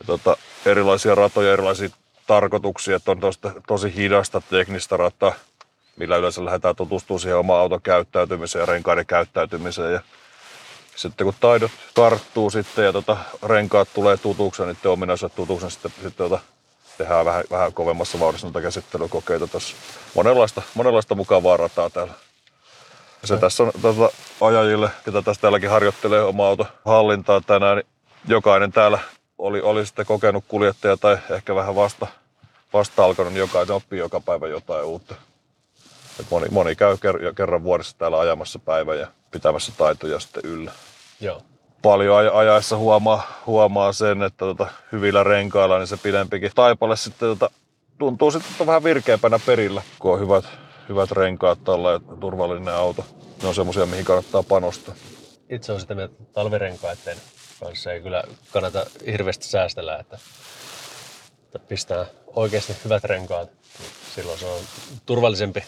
ja 0.00 0.06
tota, 0.06 0.36
erilaisia 0.66 1.14
ratoja, 1.14 1.52
erilaisia 1.52 1.88
tarkoituksia, 2.26 2.96
että 2.96 3.10
on 3.10 3.20
tosta, 3.20 3.52
tosi 3.66 3.94
hidasta 3.96 4.42
teknistä 4.50 4.96
rataa, 4.96 5.32
millä 5.96 6.16
yleensä 6.16 6.44
lähdetään 6.44 6.76
tutustumaan 6.76 7.20
siihen 7.20 7.38
omaan 7.38 7.60
auton 7.60 7.82
käyttäytymiseen 7.82 8.60
ja 8.60 8.66
renkaiden 8.66 9.06
käyttäytymiseen. 9.06 9.92
Ja 9.92 10.00
sitten 10.96 11.24
kun 11.24 11.34
taidot 11.40 11.70
karttuu 11.94 12.50
sitten 12.50 12.84
ja 12.84 12.92
tota, 12.92 13.16
renkaat 13.42 13.88
tulee 13.94 14.16
tutuksi 14.16 14.62
ja 14.62 14.66
niiden 14.66 14.90
ominaisuudet 14.90 15.36
tutuksi, 15.36 15.64
niin 15.64 15.70
sitten, 15.70 15.92
sitten 15.92 16.12
tota, 16.12 16.40
tehdään 16.98 17.24
vähän, 17.24 17.44
vähän 17.50 17.72
kovemmassa 17.72 18.20
vauhdissa 18.20 18.46
noita 18.46 18.60
käsittelykokeita 18.60 19.46
tässä. 19.46 19.76
Monenlaista, 20.14 20.62
monenlaista 20.74 21.14
mukavaa 21.14 21.56
rataa 21.56 21.90
täällä. 21.90 22.12
Ja 23.22 23.28
se 23.28 23.36
tässä 23.36 23.62
on 23.62 23.72
tota, 23.82 24.10
ajajille, 24.40 24.90
ketä 25.04 25.22
tässä 25.22 25.42
täälläkin 25.42 25.70
harjoittelee 25.70 26.22
oma 26.22 26.46
auto 26.46 26.66
hallintaa 26.84 27.40
tänään, 27.40 27.76
niin 27.76 27.86
jokainen 28.28 28.72
täällä 28.72 28.98
oli, 29.38 29.60
oli 29.60 29.86
sitten 29.86 30.06
kokenut 30.06 30.44
kuljettaja 30.48 30.96
tai 30.96 31.18
ehkä 31.30 31.54
vähän 31.54 31.74
vasta, 31.74 32.06
vasta 32.72 33.04
alkanut, 33.04 33.32
niin 33.32 33.40
jokainen 33.40 33.76
oppii 33.76 33.98
joka 33.98 34.20
päivä 34.20 34.48
jotain 34.48 34.84
uutta. 34.84 35.14
Et 36.20 36.26
moni, 36.30 36.46
moni 36.50 36.76
käy 36.76 36.94
ker- 36.94 37.34
kerran 37.34 37.62
vuodessa 37.62 37.98
täällä 37.98 38.20
ajamassa 38.20 38.58
päivän 38.58 38.98
ja 38.98 39.06
pitämässä 39.30 39.72
taitoja 39.78 40.20
sitten 40.20 40.42
yllä. 40.44 40.72
Joo. 41.20 41.42
Paljon 41.82 42.24
aj- 42.24 42.36
ajaessa 42.36 42.76
huomaa, 42.76 43.42
huomaa 43.46 43.92
sen, 43.92 44.22
että 44.22 44.38
tota, 44.38 44.66
hyvillä 44.92 45.22
renkailla 45.22 45.78
niin 45.78 45.86
se 45.86 45.96
pidempikin 45.96 46.50
taipale 46.54 46.96
sitten 46.96 47.28
tota, 47.28 47.50
tuntuu 47.98 48.30
sitten 48.30 48.66
vähän 48.66 48.84
virkeämpänä 48.84 49.38
perillä, 49.46 49.82
kun 49.98 50.12
on 50.12 50.20
hyvät, 50.20 50.44
hyvät 50.88 51.10
renkaat 51.10 51.64
tällä 51.64 51.90
ja 51.90 52.00
turvallinen 52.20 52.74
auto. 52.74 53.04
Ne 53.42 53.48
on 53.48 53.54
semmoisia, 53.54 53.86
mihin 53.86 54.04
kannattaa 54.04 54.42
panostaa. 54.42 54.94
Itse 55.50 55.72
on 55.72 55.80
sitä 55.80 55.94
mieltä, 55.94 56.14
että 56.20 56.32
talvirenkaiden 56.32 57.16
kanssa 57.60 57.92
ei 57.92 58.00
kyllä 58.00 58.24
kannata 58.52 58.86
hirveästi 59.06 59.44
säästellä, 59.46 59.96
että, 59.98 60.18
että 61.44 61.58
pistää 61.58 62.06
oikeasti 62.26 62.76
hyvät 62.84 63.04
renkaat. 63.04 63.50
niin 63.78 63.90
Silloin 64.14 64.38
se 64.38 64.46
on 64.46 64.60
turvallisempi 65.06 65.64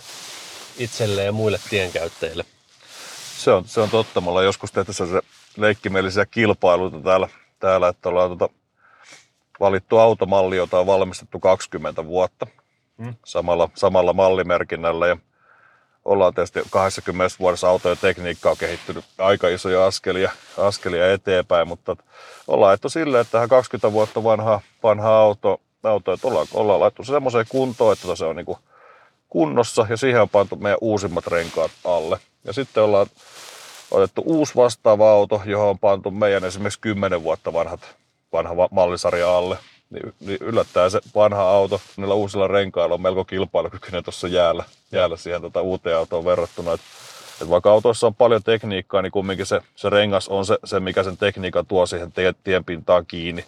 itselle 0.79 1.25
ja 1.25 1.33
muille 1.33 1.59
tienkäyttäjille. 1.71 2.45
Se 3.37 3.53
on, 3.53 3.65
se 3.67 3.81
on 3.81 3.91
totta. 3.91 4.21
Me 4.21 4.29
ollaan 4.29 4.45
joskus 4.45 4.73
tehty 4.73 4.93
se 4.93 5.05
leikkimielisiä 5.57 6.27
kilpailuita 6.27 7.01
täällä, 7.01 7.29
täällä 7.59 7.89
että 7.89 8.09
ollaan 8.09 8.39
tota, 8.39 8.55
valittu 9.61 9.99
automalli, 9.99 10.57
jota 10.57 10.79
on 10.79 10.87
valmistettu 10.87 11.41
20 11.41 12.07
vuotta 12.07 12.47
Mm. 12.99 13.15
samalla, 13.25 13.69
samalla 13.75 14.13
mallimerkinnällä. 14.13 15.07
Ja 15.07 15.17
ollaan 16.05 16.35
tietysti 16.35 16.61
20 16.71 17.37
vuodessa 17.41 17.69
autojen 17.69 17.99
tekniikka 17.99 18.51
on 18.51 18.57
kehittynyt 18.57 19.05
aika 19.19 19.49
isoja 19.49 19.87
askelia, 19.87 20.31
askelia 20.59 21.13
eteenpäin, 21.13 21.69
mutta 21.69 21.97
ollaan 22.49 22.71
ajettu 22.71 22.89
silleen, 22.89 23.21
että 23.21 23.33
tähän 23.33 23.49
20 23.49 23.93
vuotta 23.93 24.25
vanha, 24.25 24.61
vanha 24.83 25.17
auto, 25.17 25.61
auto 25.83 26.13
että 26.13 26.29
ollaan, 26.29 26.47
ollaan 26.55 26.81
laittu 26.81 27.05
se 27.05 27.13
semmoiseen 27.13 27.47
kuntoon, 27.49 27.93
että 27.93 28.17
se 28.17 28.25
on 28.25 28.37
niin 28.37 28.47
kunnossa 29.33 29.87
ja 29.91 29.97
siihen 29.97 30.23
on 30.23 30.29
pantu 30.29 30.57
meidän 30.57 30.79
uusimmat 30.81 31.27
renkaat 31.27 31.71
alle. 31.85 32.19
Ja 32.45 32.53
sitten 32.53 32.83
ollaan 32.83 33.07
otettu 33.91 34.23
uusi 34.27 34.55
vastaava 34.57 35.11
auto, 35.11 35.43
johon 35.47 35.69
on 35.69 35.79
pantu 35.79 36.11
meidän 36.11 36.45
esimerkiksi 36.45 36.81
10 36.81 37.23
vuotta 37.23 37.53
vanhat, 37.53 37.81
vanha 38.33 38.57
va- 38.57 38.69
mallisarja 38.71 39.37
alle. 39.37 39.59
Niin, 39.91 40.15
niin 40.21 40.39
yllättää 40.41 40.91
se 40.91 41.01
vanha 41.15 41.43
auto 41.43 41.81
niillä 41.97 42.15
uusilla 42.15 42.49
renkailla 42.49 42.95
on 42.95 43.03
melko 43.03 43.25
kilpailukykyinen 43.25 44.05
tuossa 44.05 44.29
jäällä, 44.29 44.65
jäällä 44.93 45.17
siihen 45.17 45.43
tota 45.43 45.63
uuteen 45.63 45.97
autoon 45.97 46.25
verrattuna. 46.25 46.73
Et, 46.73 46.81
et 47.43 47.51
vaikka 47.51 47.71
autoissa 47.71 48.07
on 48.07 48.15
paljon 48.15 48.43
tekniikkaa, 48.43 49.03
niin 49.03 49.13
kumminkin 49.13 49.47
se, 49.47 49.61
se 49.77 49.91
rengas 49.91 50.29
on 50.29 50.47
se, 50.47 50.59
se, 50.65 50.81
mikä 50.81 51.03
sen 51.03 51.17
tekniikan 51.17 51.67
tuo 51.67 51.87
siihen 51.87 52.13
tie, 52.13 52.35
tienpintaan 52.45 53.07
kiinni. 53.07 53.45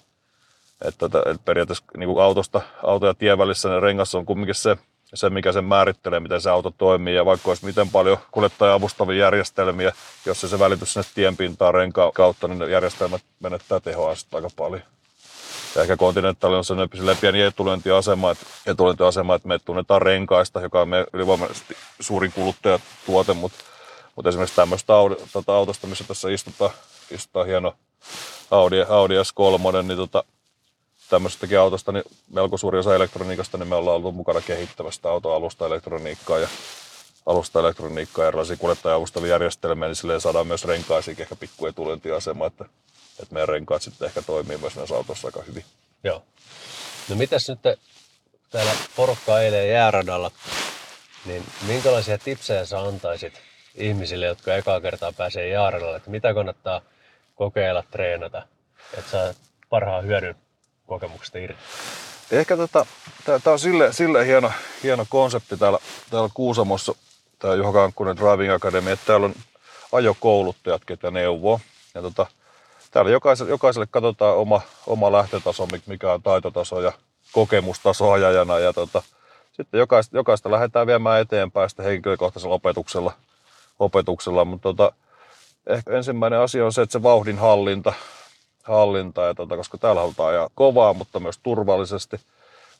Että, 0.84 1.06
että, 1.06 1.18
että 1.18 1.42
periaatteessa 1.44 1.84
niin 1.96 2.08
kuin 2.08 2.24
autosta, 2.24 2.60
auto 2.82 3.06
ja 3.06 3.14
tien 3.14 3.38
välissä 3.38 3.68
ne 3.68 3.80
rengas 3.80 4.14
on 4.14 4.26
kumminkin 4.26 4.54
se, 4.54 4.76
se, 5.14 5.30
mikä 5.30 5.52
sen 5.52 5.64
määrittelee, 5.64 6.20
miten 6.20 6.40
se 6.40 6.50
auto 6.50 6.70
toimii. 6.78 7.14
Ja 7.14 7.24
vaikka 7.24 7.50
olisi 7.50 7.64
miten 7.64 7.88
paljon 7.88 8.18
kuljettaja 8.30 8.74
avustavia 8.74 9.24
järjestelmiä, 9.24 9.92
jos 10.26 10.40
se, 10.40 10.58
välitys 10.58 10.92
sinne 10.92 11.08
tienpintaan 11.14 11.74
renkaan 11.74 12.12
kautta, 12.12 12.48
niin 12.48 12.70
järjestelmät 12.70 13.22
menettää 13.40 13.80
tehoa 13.80 14.14
aika 14.32 14.48
paljon. 14.56 14.82
Ja 15.76 15.82
ehkä 15.82 15.96
Continental 15.96 16.52
on 16.52 16.64
sellainen 16.64 17.16
pieni 17.20 17.42
etulyöntiasema, 17.42 18.30
että, 18.30 18.46
etulyöntiasema, 18.66 19.34
että 19.34 19.48
me 19.48 19.58
tunnetaan 19.58 20.02
renkaista, 20.02 20.60
joka 20.60 20.80
on 20.80 20.88
meidän 20.88 21.06
ylivoimaisesti 21.12 21.76
suurin 22.00 22.32
kuluttajatuote, 22.32 23.32
mutta, 23.32 23.58
mutta 24.16 24.28
esimerkiksi 24.28 24.56
tämmöistä 24.56 24.94
Audi, 24.94 25.16
tota 25.32 25.56
autosta, 25.56 25.86
missä 25.86 26.04
tässä 26.04 26.30
istutaan, 26.30 26.70
istutaan 27.10 27.46
hieno 27.46 27.74
Audi, 28.50 28.82
Audi 28.88 29.14
S3, 29.14 29.82
niin 29.82 29.96
tota, 29.96 30.24
tämmöisestäkin 31.10 31.58
autosta, 31.58 31.92
niin 31.92 32.04
melko 32.30 32.56
suuri 32.56 32.78
osa 32.78 32.94
elektroniikasta, 32.94 33.58
niin 33.58 33.68
me 33.68 33.74
ollaan 33.74 33.96
ollut 33.96 34.14
mukana 34.14 34.40
kehittämästä 34.40 35.10
autoalusta 35.10 35.66
elektroniikkaa 35.66 36.38
ja 36.38 36.48
alusta 37.26 37.60
elektroniikkaa 37.60 38.24
ja 38.24 38.28
erilaisia 38.28 38.56
kuljettaja-avustavia 38.56 39.30
järjestelmiä, 39.30 39.88
niin 39.88 39.96
silleen 39.96 40.20
saadaan 40.20 40.46
myös 40.46 40.64
renkaisiin 40.64 41.16
ehkä 41.20 41.36
pikku 41.36 41.66
etulyöntiasema, 41.66 42.46
että, 42.46 42.64
että 43.22 43.34
meidän 43.34 43.48
renkaat 43.48 43.82
sitten 43.82 44.06
ehkä 44.06 44.22
toimii 44.22 44.58
myös 44.58 44.76
näissä 44.76 44.94
autossa 44.94 45.28
aika 45.28 45.42
hyvin. 45.42 45.64
Joo. 46.04 46.22
No 47.08 47.16
mitäs 47.16 47.48
nyt 47.48 47.78
täällä 48.50 48.72
porukka 48.96 49.40
eilen 49.40 49.68
jääradalla, 49.68 50.30
niin 51.24 51.44
minkälaisia 51.66 52.18
tipsejä 52.18 52.64
sä 52.64 52.80
antaisit 52.80 53.40
ihmisille, 53.74 54.26
jotka 54.26 54.54
ekaa 54.54 54.80
kertaa 54.80 55.12
pääsee 55.12 55.48
jääradalla, 55.48 55.96
että 55.96 56.10
mitä 56.10 56.34
kannattaa 56.34 56.80
kokeilla, 57.34 57.84
treenata, 57.90 58.42
että 58.98 59.10
saa 59.10 59.34
parhaan 59.70 60.04
hyödyn 60.04 60.43
kokemuksesta 60.86 61.38
irti? 61.38 61.58
Ehkä 62.30 62.56
tota, 62.56 62.86
tämä 63.24 63.52
on 63.52 63.58
sille, 63.58 63.92
sille 63.92 64.26
hieno, 64.26 64.52
hieno 64.82 65.06
konsepti 65.08 65.56
täällä, 65.56 65.78
täällä 66.10 66.28
Kuusamossa, 66.34 66.94
tämä 67.38 67.54
Juha 67.54 67.72
Kankkunen 67.72 68.16
Driving 68.16 68.52
Academy, 68.52 68.90
että 68.90 69.06
täällä 69.06 69.26
on 69.26 69.34
ajokouluttajat, 69.92 70.84
ketä 70.84 71.10
neuvoo. 71.10 71.60
Ja 71.94 72.02
tota, 72.02 72.26
täällä 72.90 73.10
jokaiselle, 73.10 73.50
jokaiselle 73.50 73.86
katsotaan 73.90 74.36
oma, 74.36 74.60
oma 74.86 75.12
lähtötaso, 75.12 75.68
mikä 75.86 76.12
on 76.12 76.22
taitotaso 76.22 76.80
ja 76.80 76.92
kokemustaso 77.32 78.12
ajajana. 78.12 78.58
Ja 78.58 78.72
tota, 78.72 79.02
sitten 79.52 79.78
jokaista, 79.78 80.16
jokaista 80.16 80.50
lähdetään 80.50 80.86
viemään 80.86 81.20
eteenpäin 81.20 81.70
sitten 81.70 81.86
henkilökohtaisella 81.86 82.54
opetuksella. 82.54 83.12
opetuksella. 83.78 84.44
Mutta 84.44 84.62
tota, 84.62 84.92
ehkä 85.66 85.90
ensimmäinen 85.90 86.40
asia 86.40 86.64
on 86.64 86.72
se, 86.72 86.82
että 86.82 86.92
se 86.92 87.02
vauhdin 87.02 87.38
hallinta, 87.38 87.92
hallinta 88.64 89.22
ja 89.22 89.34
tota, 89.34 89.56
koska 89.56 89.78
täällä 89.78 90.00
halutaan 90.00 90.28
ajaa 90.28 90.48
kovaa, 90.54 90.94
mutta 90.94 91.20
myös 91.20 91.38
turvallisesti. 91.42 92.20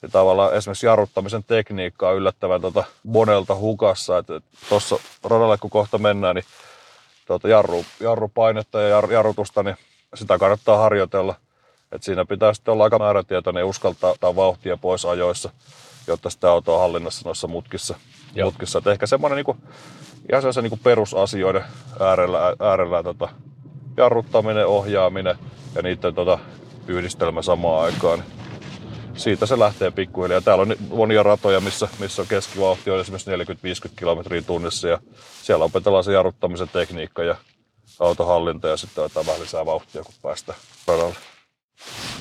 Ja 0.03 0.09
tavallaan 0.09 0.55
esimerkiksi 0.55 0.87
jarruttamisen 0.87 1.45
tekniikka 1.45 2.09
on 2.09 2.17
yllättävän 2.17 2.61
tota 2.61 2.85
monelta 3.03 3.55
hukassa. 3.55 4.19
Että 4.19 4.41
tuossa 4.69 4.97
radalle 5.25 5.59
kun 5.59 5.71
kohta 5.71 5.99
mennään, 5.99 6.35
niin 6.35 6.45
tuota 7.27 7.49
jarru, 7.49 7.85
jarrupainetta 8.01 8.81
ja 8.81 8.89
jar, 8.89 9.13
jarrutusta, 9.13 9.63
niin 9.63 9.77
sitä 10.15 10.39
kannattaa 10.39 10.79
harjoitella. 10.79 11.35
Et 11.93 12.03
siinä 12.03 12.25
pitää 12.25 12.55
sitten 12.55 12.73
olla 12.73 12.85
aika 12.85 12.99
määrätietoinen 12.99 13.61
ja 13.61 13.67
uskaltaa 13.67 14.11
ottaa 14.11 14.37
vauhtia 14.37 14.77
pois 14.77 15.05
ajoissa, 15.05 15.51
jotta 16.07 16.31
sitä 16.31 16.51
auto 16.51 16.75
on 16.75 16.81
hallinnassa 16.81 17.23
noissa 17.29 17.49
mutkissa. 17.49 17.95
Joo. 18.35 18.51
mutkissa. 18.51 18.79
Et 18.79 18.87
ehkä 18.87 19.07
semmoinen 19.07 19.37
niinku, 19.37 19.57
ihan 20.31 20.43
sellaisen 20.43 20.65
niinku 20.65 20.79
perusasioiden 20.83 21.65
äärellä, 22.01 22.57
äärellä 22.61 23.03
tota, 23.03 23.29
jarruttaminen, 23.97 24.67
ohjaaminen 24.67 25.39
ja 25.75 25.83
niiden 25.83 26.15
tota, 26.15 26.39
yhdistelmä 26.89 27.43
samaan 27.43 27.85
aikaan. 27.85 28.25
Siitä 29.15 29.47
se 29.47 29.59
lähtee 29.59 29.91
pikkuhiljaa. 29.91 30.41
Täällä 30.41 30.63
on 30.63 30.75
monia 30.91 31.23
ratoja, 31.23 31.61
missä, 31.61 31.89
missä 31.99 32.23
on 32.23 32.29
keskivauhti 32.29 32.91
on 32.91 33.01
esimerkiksi 33.01 33.31
40-50 33.31 33.35
kilometriä 33.97 34.43
tunnissa 34.43 34.89
ja 34.89 34.99
siellä 35.43 35.65
opetellaan 35.65 36.05
se 36.05 36.13
jarruttamisen 36.13 36.69
tekniikka 36.69 37.23
ja 37.23 37.37
autohallinta 38.01 38.69
ja 38.69 38.77
sitten 38.77 39.05
otetaan 39.05 39.27
vähän 39.27 39.41
lisää 39.41 39.67
vauhtia, 39.67 40.03
kun 40.03 40.15
päästään 40.23 40.59
radalle. 40.87 41.15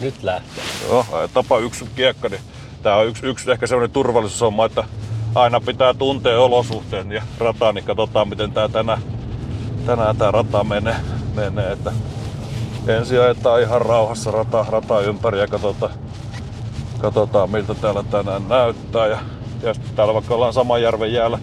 Nyt 0.01 0.23
lähtee. 0.23 0.63
Joo, 0.87 1.05
tapa 1.33 1.59
yksi 1.59 1.85
kiekka, 1.95 2.29
niin 2.29 2.41
tämä 2.83 2.95
on 2.95 3.07
yksi, 3.07 3.25
yksi 3.25 3.51
ehkä 3.51 3.67
semmoinen 3.67 3.91
turvallisuushomma, 3.91 4.65
että 4.65 4.83
aina 5.35 5.59
pitää 5.59 5.93
tuntea 5.93 6.39
olosuhteet 6.39 7.11
ja 7.11 7.23
rataa, 7.37 7.71
niin 7.71 7.85
katsotaan 7.85 8.29
miten 8.29 8.51
tämä 8.51 8.69
tänään, 8.69 9.01
tänään 9.85 10.17
tämä 10.17 10.31
rata 10.31 10.63
menee. 10.63 10.95
Menee 11.35 11.71
että 11.71 11.91
ensin 12.87 13.21
ajetaan 13.21 13.61
ihan 13.61 13.81
rauhassa 13.81 14.31
rata, 14.31 14.65
rata 14.69 15.01
ympäri 15.01 15.39
ja 15.39 15.47
katsotaan, 15.47 15.91
katsotaan 17.01 17.49
miltä 17.49 17.73
täällä 17.73 18.03
tänään 18.03 18.47
näyttää. 18.47 19.07
Ja 19.07 19.19
tietysti 19.61 19.89
täällä 19.95 20.13
vaikka 20.13 20.35
ollaan 20.35 20.53
Samanjärven 20.53 21.13
jäällä, 21.13 21.39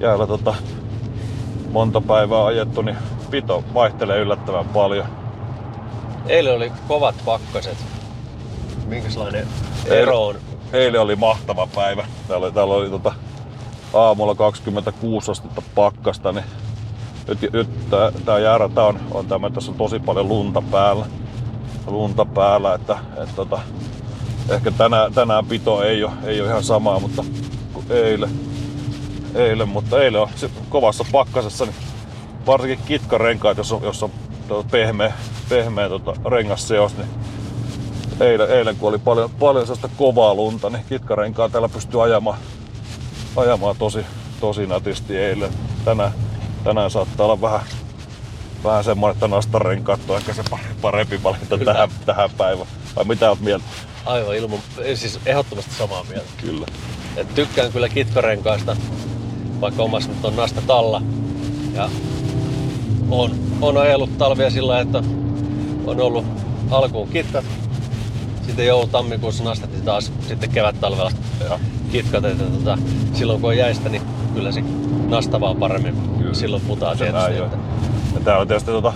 jäällä 0.00 0.26
tota, 0.26 0.54
monta 1.70 2.00
päivää 2.00 2.44
ajettu, 2.44 2.82
niin 2.82 2.96
pito 3.30 3.64
vaihtelee 3.74 4.18
yllättävän 4.20 4.68
paljon. 4.68 5.06
Eilen 6.26 6.54
oli 6.56 6.72
kovat 6.88 7.14
pakkaset. 7.24 7.78
minkälainen 8.86 9.48
ero 9.86 10.26
on? 10.26 10.34
Eilen 10.72 11.00
oli 11.00 11.16
mahtava 11.16 11.68
päivä. 11.74 12.06
Täällä, 12.28 12.46
oli- 12.46 12.52
täällä 12.52 12.74
oli 12.74 12.90
tota, 12.90 13.14
aamulla 13.94 14.34
26 14.34 15.30
astetta 15.30 15.62
pakkasta, 15.74 16.32
niin 16.32 16.44
nyt, 17.28 17.52
nyt 17.52 17.90
tää, 17.90 18.12
tää 18.24 18.86
on, 18.86 19.00
on 19.10 19.26
tämä, 19.26 19.50
tässä 19.50 19.70
on 19.70 19.78
tosi 19.78 19.98
paljon 19.98 20.28
lunta 20.28 20.62
päällä. 20.62 21.06
Lunta 21.86 22.24
päällä, 22.24 22.74
että, 22.74 22.98
että 23.22 23.34
tota, 23.36 23.60
ehkä 24.48 24.70
tänään, 24.70 25.14
tänään 25.14 25.46
pito 25.46 25.82
ei 25.82 26.04
ole, 26.04 26.12
ei 26.24 26.40
ole 26.40 26.48
ihan 26.48 26.64
samaa, 26.64 27.00
mutta 27.00 27.24
kuin 27.72 27.86
eilen. 27.90 28.30
Eilen, 29.34 29.68
mutta 29.68 30.02
eilen 30.02 30.20
on 30.20 30.28
kovassa 30.68 31.04
pakkasessa, 31.12 31.64
niin 31.64 31.74
varsinkin 32.46 32.86
kitkarenkaat, 32.86 33.56
jos 33.56 33.72
on, 33.72 33.82
jos 33.82 34.02
on 34.02 34.10
tota 34.48 34.68
pehmeä, 34.70 35.12
pehmeä 35.48 35.88
tota 35.88 36.14
rengasseos, 36.30 36.96
niin 36.96 37.08
eilen, 38.20 38.50
eilen 38.50 38.76
kun 38.76 38.88
oli 38.88 38.98
paljon, 38.98 39.30
paljon 39.30 39.66
sellaista 39.66 39.88
kovaa 39.96 40.34
lunta, 40.34 40.70
niin 40.70 40.84
kitkarenkaa 40.88 41.48
täällä 41.48 41.68
pystyy 41.68 42.04
ajamaan, 42.04 42.38
ajamaan 43.36 43.76
tosi, 43.78 44.06
tosi 44.40 44.66
nätisti 44.66 45.16
eilen. 45.16 45.52
Tänään, 45.84 46.12
tänään 46.64 46.90
saattaa 46.90 47.26
olla 47.26 47.40
vähän, 47.40 47.60
vähän 48.64 48.84
semmoinen, 48.84 49.14
että 49.14 49.28
nastarenkaat 49.28 50.00
on 50.10 50.16
ehkä 50.16 50.34
se 50.34 50.42
pare- 50.50 50.74
parempi 50.80 51.22
valinta 51.22 51.58
Kyllä. 51.58 51.72
tähän, 51.72 51.88
tähän 52.06 52.30
päivään. 52.38 52.68
Vai 52.96 53.04
mitä 53.04 53.28
oot 53.28 53.40
mieltä? 53.40 53.64
Aivan 54.06 54.36
ilman, 54.36 54.58
siis 54.94 55.20
ehdottomasti 55.26 55.74
samaa 55.74 56.04
mieltä. 56.04 56.26
Kyllä. 56.40 56.66
Et 57.16 57.34
tykkään 57.34 57.72
kyllä 57.72 57.88
kitkarenkaista, 57.88 58.76
vaikka 59.60 59.82
omassa 59.82 60.10
nyt 60.10 60.24
on 60.24 60.36
nasta 60.36 60.60
talla. 60.66 61.02
Ja 61.74 61.90
on, 63.10 63.30
on 63.60 63.76
ajellut 63.76 64.18
talvia 64.18 64.50
sillä, 64.50 64.80
että 64.80 65.02
on 65.86 66.00
ollut 66.00 66.26
alkuun 66.70 67.08
kitkat, 67.08 67.44
sitten 68.46 68.66
joulu-tammikuussa 68.66 69.44
nastat 69.44 69.84
taas 69.84 70.12
sitten 70.28 70.50
kevät-talvella 70.50 71.12
kitkat. 71.92 72.24
Että 72.24 72.44
tota, 72.44 72.78
silloin 73.14 73.40
kun 73.40 73.50
on 73.50 73.56
jäistä, 73.56 73.88
niin 73.88 74.02
kyllä 74.34 74.52
se 74.52 74.64
nasta 75.08 75.40
vaan 75.40 75.56
paremmin. 75.56 76.23
Silloin 76.34 76.62
putaa 76.62 76.96
se 76.96 77.04
tietysti. 77.04 77.30
näin. 77.30 77.44
Että, 77.44 77.58
Ja 78.14 78.20
tää 78.20 78.38
on 78.38 78.48
tietysti 78.48 78.70
tota, 78.70 78.92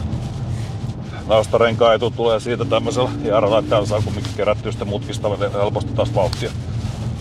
naustarenkaan 1.26 1.94
etu 1.94 2.10
tulee 2.10 2.40
siitä 2.40 2.64
tämmöisellä 2.64 3.10
jarralla, 3.24 3.58
että 3.58 3.70
täällä 3.70 3.86
saa 3.86 4.00
kumminkin 4.02 4.32
kerättyä 4.36 4.72
sitä 4.72 4.84
mutkista 4.84 5.28
helposti 5.52 5.92
taas 5.92 6.14
vauhtia, 6.14 6.50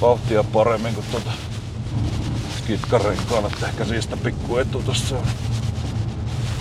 vauhtia 0.01 0.43
paremmin 0.43 0.93
kuin 0.93 1.05
tota 1.11 1.31
kitkarenkaan, 2.67 3.45
että 3.45 3.67
ehkä 3.67 3.85
siitä 3.85 4.17
pikku 4.17 4.57
etu 4.57 4.83
tossa 4.85 5.15
on. 5.15 5.23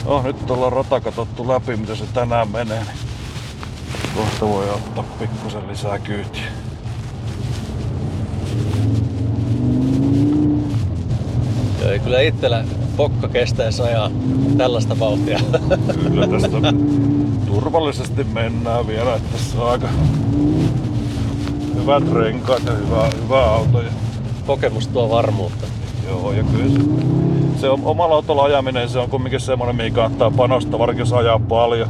No 0.04 0.22
nyt 0.22 0.50
ollaan 0.50 0.72
rata 0.72 1.00
katsottu 1.00 1.48
läpi, 1.48 1.76
mitä 1.76 1.94
se 1.94 2.04
tänään 2.14 2.48
menee, 2.50 2.84
niin 2.84 2.98
kohta 4.14 4.48
voi 4.48 4.70
ottaa 4.70 5.04
pikkusen 5.18 5.68
lisää 5.68 5.98
kyytiä. 5.98 6.46
ja 11.86 11.92
ei 11.92 11.98
kyllä 11.98 12.20
itsellä 12.20 12.64
pokka 12.96 13.28
kestäisi 13.28 13.82
ajaa 13.82 14.10
tällaista 14.56 14.98
vauhtia. 14.98 15.40
Kyllä 16.02 16.26
tästä 16.26 16.48
turvallisesti 17.46 18.24
mennään 18.24 18.86
vielä, 18.86 19.14
että 19.14 19.28
tässä 19.32 19.62
on 19.62 19.70
aika 19.70 19.88
hyvät 21.74 22.12
renkaat 22.12 22.62
ja 22.66 22.72
hyvä, 22.72 23.08
hyvä 23.22 23.44
auto. 23.44 23.82
Ja, 23.82 23.90
Kokemus 24.46 24.88
tuo 24.88 25.10
varmuutta. 25.10 25.66
joo, 26.08 26.32
ja 26.32 26.42
kyllä 26.42 26.70
se, 26.70 26.86
se 27.60 27.68
on, 27.68 27.80
omalla 27.84 28.14
autolla 28.14 28.44
ajaminen 28.44 28.88
se 28.88 28.98
on 28.98 29.10
kumminkin 29.10 29.40
semmoinen, 29.40 29.76
mihin 29.76 29.92
kannattaa 29.92 30.30
panostaa, 30.30 30.78
varsinkin 30.78 31.02
jos 31.02 31.12
ajaa 31.12 31.38
paljon. 31.38 31.88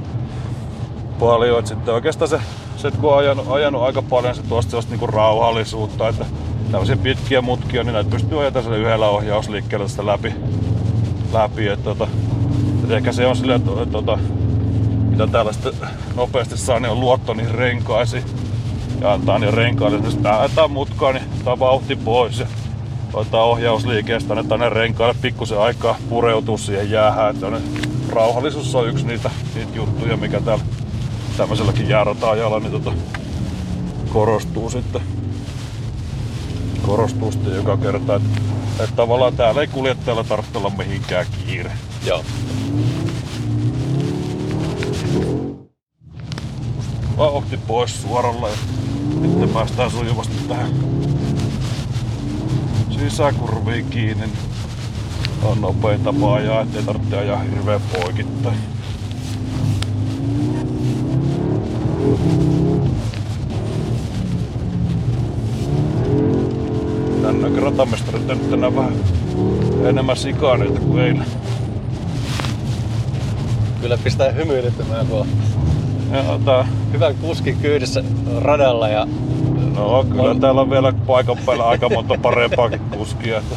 paljon. 1.20 1.58
Et 1.58 1.66
sitten 1.66 1.94
oikeastaan 1.94 2.28
se, 2.28 2.40
se 2.76 2.90
kun 2.90 3.12
on 3.12 3.18
ajanut, 3.18 3.46
ajanut 3.48 3.82
aika 3.82 4.02
paljon, 4.02 4.34
se 4.34 4.42
tuosta 4.42 4.70
sellaista 4.70 4.92
niinku 4.92 5.06
rauhallisuutta, 5.06 6.08
että 6.08 6.26
tämmöisiä 6.70 6.96
pitkiä 6.96 7.42
mutkia, 7.42 7.82
niin 7.82 7.92
näitä 7.92 8.10
pystyy 8.10 8.40
ajamaan 8.40 8.80
yhdellä 8.80 9.08
ohjausliikkeellä 9.08 9.84
tästä 9.86 10.06
läpi. 10.06 10.34
Läpi 11.36 11.68
et, 11.68 11.84
tota, 11.84 12.08
et 12.84 12.90
ehkä 12.90 13.12
se 13.12 13.26
on 13.26 13.36
silleen, 13.36 13.60
että, 13.60 13.86
tota, 13.92 14.18
mitä 15.10 15.26
täällä 15.26 15.52
sitten 15.52 15.74
nopeasti 16.16 16.56
saa, 16.56 16.80
niin 16.80 16.90
on 16.90 17.00
luotto 17.00 17.34
niihin 17.34 17.54
renkaisiin. 17.54 18.24
Ja 19.00 19.12
antaa 19.12 19.38
niin 19.38 19.54
renkaille, 19.54 19.98
jos 20.04 20.18
ajetaan 20.40 20.70
mutkaa, 20.70 21.12
niin 21.12 21.24
tää 21.44 21.58
vauhti 21.58 21.96
pois. 21.96 22.38
Ja 22.38 22.46
ottaa 23.12 23.44
ohjausliikeestä, 23.44 24.32
annetaan 24.32 24.60
ne 24.60 24.68
renkaille 24.68 25.14
pikkusen 25.22 25.60
aikaa 25.60 25.96
pureutua 26.08 26.58
siihen 26.58 26.90
jäähän. 26.90 27.30
Että 27.30 27.50
ne 27.50 27.60
rauhallisuus 28.10 28.74
on 28.74 28.88
yksi 28.88 29.06
niitä, 29.06 29.30
niitä 29.54 29.76
juttuja, 29.76 30.16
mikä 30.16 30.40
täällä 30.40 30.64
tämmöiselläkin 31.36 31.88
jääratajalla 31.88 32.60
niin 32.60 32.72
tota, 32.72 32.92
korostuu 34.12 34.70
sitten. 34.70 35.00
Korostuu 36.82 37.32
sitten 37.32 37.54
joka 37.54 37.76
kerta, 37.76 38.14
että, 38.14 38.40
että 38.80 38.96
tavallaan 38.96 39.36
täällä 39.36 39.60
ei 39.60 39.66
kuljettajalla 39.66 40.24
tarvitse 40.24 40.58
olla 40.58 40.70
mihinkään 40.70 41.26
kiire. 41.46 41.72
Joo. 42.06 42.24
vauhti 47.16 47.56
pois 47.56 48.02
suoralla 48.02 48.48
ja 48.48 48.56
sitten 49.22 49.48
päästään 49.48 49.90
sujuvasti 49.90 50.34
tähän 50.48 50.72
sisäkurviin 52.90 53.86
kiinni. 53.90 54.28
On 55.42 55.60
nopein 55.60 56.00
tapa 56.00 56.34
ajaa, 56.34 56.60
ettei 56.60 56.82
tarvitse 56.82 57.16
ajaa 57.16 57.38
hirveän 57.38 57.80
poikittain. 57.80 58.75
Tehnyt 68.26 68.50
tänään 68.50 68.76
vähän 68.76 68.92
enemmän 69.84 70.16
sikaaneita 70.16 70.80
kuin 70.80 71.02
eilen. 71.02 71.26
Kyllä 73.80 73.98
pistää 74.04 74.30
hymyilyttämään, 74.32 75.06
on 75.10 75.26
Ja 76.12 76.38
tää 76.44 76.68
hyvän 76.92 77.14
kuskin 77.14 77.56
kyydissä 77.56 78.04
radalla 78.40 78.88
ja 78.88 79.06
No 79.76 80.04
kyllä 80.10 80.22
On- 80.22 80.40
täällä 80.40 80.60
on 80.60 80.70
vielä 80.70 80.92
paikan 81.06 81.36
päällä 81.46 81.68
aika 81.68 81.88
monta 81.88 82.14
parempaakin 82.22 82.80
kuskia. 82.80 83.38
Että... 83.38 83.56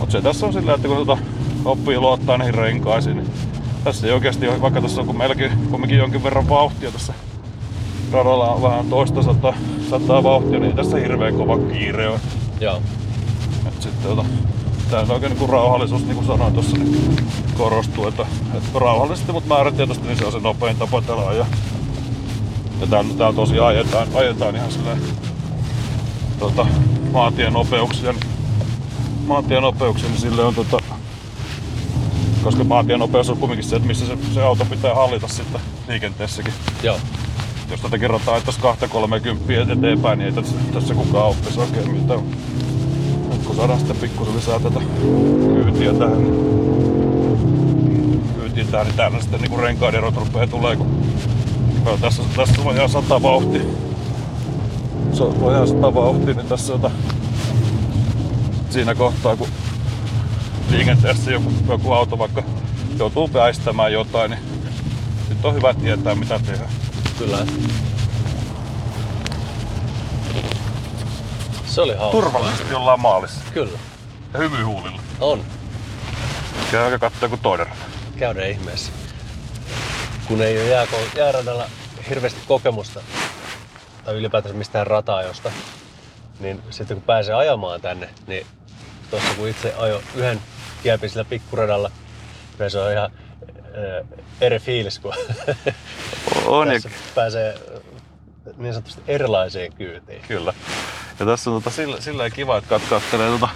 Mut 0.00 0.10
se 0.10 0.22
tässä 0.22 0.46
on 0.46 0.52
sillä, 0.52 0.74
että 0.74 0.88
kun 0.88 0.96
tota 0.96 1.18
oppii 1.64 1.98
luottaa 1.98 2.38
niihin 2.38 2.54
renkaisiin, 2.54 3.16
niin 3.16 3.30
tässä 3.84 4.06
ei 4.06 4.12
oikeasti, 4.12 4.60
vaikka 4.60 4.80
tässä 4.80 5.00
on 5.00 5.06
kun 5.06 5.18
melkein 5.18 5.52
kumminkin 5.70 5.98
jonkin 5.98 6.24
verran 6.24 6.48
vauhtia 6.48 6.90
tässä 6.92 7.12
radalla 8.12 8.48
on 8.50 8.62
vähän 8.62 8.86
toista 8.86 9.22
sataa, 9.22 9.54
sataa 9.90 10.22
vauhtia, 10.22 10.58
niin 10.58 10.76
tässä 10.76 10.96
hirveän 10.96 11.34
kova 11.34 11.58
kiire 11.58 12.08
on. 12.08 12.18
joo. 12.60 12.80
Sitten 13.82 14.02
tota, 14.02 14.24
tää 14.90 15.00
on 15.00 15.10
oikein 15.10 15.32
niin 15.38 15.48
rauhallisuus, 15.48 16.04
niin 16.04 16.14
kuin 16.14 16.26
sanoin 16.26 16.54
tuossa, 16.54 16.76
niin 16.76 17.16
korostuu, 17.58 18.08
että, 18.08 18.26
että 18.54 18.78
rauhallisesti, 18.78 19.32
mutta 19.32 19.54
määrätietoisesti, 19.54 20.08
niin 20.08 20.18
se 20.18 20.24
on 20.24 20.32
se 20.32 20.40
nopein 20.40 20.76
tapa 20.76 21.02
täällä 21.02 21.28
ajaa. 21.28 21.46
Ja 22.80 22.86
täällä, 22.86 23.14
täällä 23.14 23.36
tosiaan 23.36 23.68
ajetaan, 23.68 24.08
ajetaan 24.14 24.56
ihan 24.56 24.72
silleen 24.72 24.98
tota, 26.38 26.66
maantienopeuksia, 27.12 28.12
niin, 28.12 28.26
maantienopeuksia, 29.26 30.08
niin 30.08 30.20
sille 30.20 30.44
on 30.44 30.54
tota, 30.54 30.82
koska 32.44 32.64
maantienopeus 32.64 33.30
on 33.30 33.36
kumminkin 33.36 33.68
se, 33.68 33.76
että 33.76 33.88
missä 33.88 34.06
se, 34.06 34.16
se 34.34 34.42
auto 34.42 34.64
pitää 34.64 34.94
hallita 34.94 35.28
sitten 35.28 35.60
liikenteessäkin. 35.88 36.54
Joo. 36.82 36.98
Jos 37.70 37.80
tätä 37.80 37.98
kerrotaan, 37.98 38.36
että 38.36 38.46
tässä 38.46 38.62
230 38.62 39.72
eteenpäin, 39.72 40.18
niin 40.18 40.26
ei 40.26 40.32
tässä, 40.32 40.56
tässä 40.72 40.94
kukaan 40.94 41.28
oppisi 41.28 41.60
oikein 41.60 41.90
mitään. 41.90 42.20
Nyt 43.52 43.58
kun 43.58 43.68
saadaan 43.68 43.78
sitten 43.78 43.96
pikkusen 43.96 44.36
lisää 44.36 44.60
tätä 44.60 44.80
kyytiä 45.54 45.92
tähän, 45.94 46.22
niin 46.22 46.34
kyytiä 48.34 48.64
tähän, 48.64 48.86
niin 48.86 48.96
täällä 48.96 49.20
sitten 49.20 49.40
niinku 49.40 49.56
renkaiden 49.56 49.98
erot 49.98 50.16
rupeaa 50.16 50.46
tulee, 50.46 50.76
kun 50.76 51.04
no, 51.84 51.98
tässä, 52.00 52.22
tässä 52.36 52.62
on 52.62 52.76
ihan 52.76 52.88
sata 52.88 53.22
vauhti. 53.22 53.60
Se 55.12 55.22
on 55.22 55.40
vajaa 55.40 55.66
sata 55.66 55.94
vauhti, 55.94 56.34
niin 56.34 56.46
tässä 56.46 56.72
jota, 56.72 56.90
siinä 58.70 58.94
kohtaa, 58.94 59.36
kun 59.36 59.48
liikenteessä 60.70 61.30
joku, 61.30 61.52
joku 61.68 61.92
auto 61.92 62.18
vaikka 62.18 62.42
joutuu 62.98 63.32
väistämään 63.32 63.92
jotain, 63.92 64.30
niin 64.30 64.40
sitten 65.28 65.48
on 65.50 65.54
hyvä 65.54 65.74
tietää 65.74 66.14
mitä 66.14 66.38
tehdään. 66.38 66.70
Kyllä. 67.18 67.46
Se 71.72 71.80
oli 71.80 71.94
hauska. 71.94 72.20
Turvallisesti 72.20 72.74
ollaan 72.74 73.00
maalissa. 73.00 73.40
Kyllä. 73.54 73.78
Ja 74.32 74.38
hymyhuulilla. 74.38 75.00
On. 75.20 75.44
Käykää 76.70 76.98
katsoa 76.98 77.22
joku 77.22 77.36
toinen 77.36 77.66
rata. 77.66 77.80
Käydään 78.16 78.50
ihmeessä. 78.50 78.92
Kun 80.28 80.42
ei 80.42 80.60
ole 80.60 80.68
jääko, 80.68 80.96
jääradalla 81.16 81.64
hirveästi 82.08 82.40
kokemusta 82.48 83.00
tai 84.04 84.14
ylipäätänsä 84.14 84.58
mistään 84.58 84.86
rataajosta, 84.86 85.52
niin 86.40 86.62
sitten 86.70 86.96
kun 86.96 87.04
pääsee 87.04 87.34
ajamaan 87.34 87.80
tänne, 87.80 88.08
niin 88.26 88.46
tuossa 89.10 89.34
kun 89.34 89.48
itse 89.48 89.74
ajo 89.78 90.02
yhden 90.14 90.40
kiepin 90.82 91.10
sillä 91.10 91.24
pikkuradalla, 91.24 91.90
niin 92.58 92.70
se 92.70 92.78
on 92.78 92.92
ihan 92.92 93.10
äh, 93.56 94.18
eri 94.40 94.58
fiilis, 94.58 94.98
kun 94.98 95.14
On 96.46 96.68
pääsee 97.14 97.58
niin 98.56 98.74
sanotusti 98.74 99.02
erilaiseen 99.08 99.72
kyytiin. 99.72 100.22
Kyllä. 100.28 100.54
Ja 101.20 101.26
tässä 101.26 101.50
on 101.50 101.62
tota, 101.62 101.76
sillä, 101.76 102.00
sillä 102.00 102.30
kiva, 102.30 102.56
että 102.56 102.68
kat, 102.68 102.82
kattelee 102.90 103.30
tota, 103.30 103.48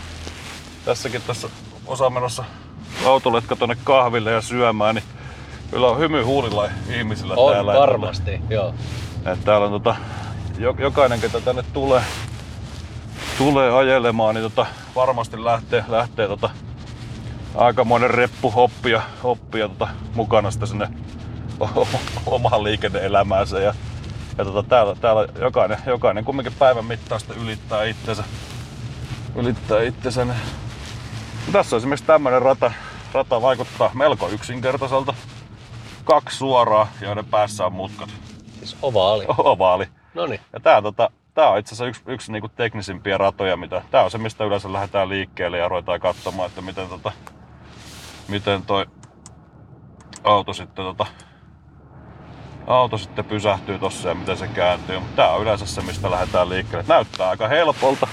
tässäkin 0.84 1.22
tässä 1.26 1.48
osa 1.86 2.10
menossa 2.10 2.44
autoletka 3.06 3.56
tonne 3.56 3.76
kahville 3.84 4.30
ja 4.30 4.40
syömään, 4.40 4.94
niin 4.94 5.04
kyllä 5.70 5.86
on 5.86 5.98
hymy 5.98 6.22
huulilla 6.22 6.68
ihmisillä 6.88 7.34
On 7.36 7.52
täällä. 7.52 7.72
Että 7.72 7.80
varmasti, 7.80 8.40
joo. 8.50 8.64
Tota, 8.64 9.32
että 9.32 9.44
täällä 9.44 9.66
on 9.66 9.72
tota, 9.72 9.96
jo- 10.58 10.76
jokainen, 10.78 11.20
ketä 11.20 11.40
tänne 11.40 11.64
tulee, 11.72 12.02
tulee 13.38 13.72
ajelemaan, 13.72 14.34
niin 14.34 14.42
tota, 14.42 14.66
varmasti 14.94 15.44
lähtee, 15.44 15.84
lähtee 15.88 16.28
tota, 16.28 16.50
aikamoinen 17.54 18.10
reppu 18.10 18.52
oppia, 18.56 19.02
oppia 19.24 19.68
tota, 19.68 19.88
mukana 20.14 20.50
sitä 20.50 20.66
sinne 20.66 20.88
omaan 22.26 22.64
liikenne-elämäänsä. 22.64 23.60
Ja, 23.60 23.74
ja 24.38 24.44
tota, 24.44 24.62
täällä, 24.62 24.94
täällä 24.94 25.26
jokainen, 25.40 25.78
jokainen 25.86 26.24
kumminkin 26.24 26.52
päivän 26.58 26.84
mittaan 26.84 27.20
sitten 27.20 27.38
ylittää 27.38 27.84
itsensä. 27.84 28.24
Ylittää 29.36 29.82
itsensä. 29.82 30.24
niin- 30.24 30.36
Tässä 31.52 31.76
on 31.76 31.78
esimerkiksi 31.78 32.06
tämmöinen 32.06 32.42
rata, 32.42 32.72
rata 33.12 33.42
vaikuttaa 33.42 33.90
melko 33.94 34.28
yksinkertaiselta. 34.28 35.14
Kaksi 36.04 36.36
suoraa, 36.38 36.88
joiden 37.00 37.24
päässä 37.26 37.66
on 37.66 37.72
mutkat. 37.72 38.08
Siis 38.58 38.76
ovaali. 38.82 39.24
Ovaali. 39.38 39.88
No 40.14 40.26
niin. 40.26 40.40
Ja 40.52 40.60
tää, 40.60 40.82
tota, 40.82 41.10
tää 41.34 41.50
on 41.50 41.58
itse 41.58 41.68
asiassa 41.68 41.86
yksi, 41.86 42.02
yksi 42.06 42.32
niinku 42.32 42.48
teknisimpiä 42.48 43.18
ratoja, 43.18 43.56
mitä, 43.56 43.82
tää 43.90 44.04
on 44.04 44.10
se, 44.10 44.18
mistä 44.18 44.44
yleensä 44.44 44.72
lähdetään 44.72 45.08
liikkeelle 45.08 45.58
ja 45.58 45.68
ruvetaan 45.68 46.00
katsomaan, 46.00 46.48
että 46.48 46.60
miten, 46.62 46.88
tota, 46.88 47.12
miten 48.28 48.62
toi 48.62 48.86
auto 50.24 50.52
sitten, 50.52 50.84
tota, 50.84 51.06
auto 52.66 52.98
sitten 52.98 53.24
pysähtyy 53.24 53.78
tossa 53.78 54.08
ja 54.08 54.14
miten 54.14 54.36
se 54.36 54.48
kääntyy. 54.48 54.98
Mutta 54.98 55.16
tää 55.16 55.30
on 55.30 55.42
yleensä 55.42 55.66
se, 55.66 55.80
mistä 55.80 56.10
lähdetään 56.10 56.48
liikkeelle. 56.48 56.84
Näyttää 56.88 57.28
aika 57.28 57.48
helpolta. 57.48 58.08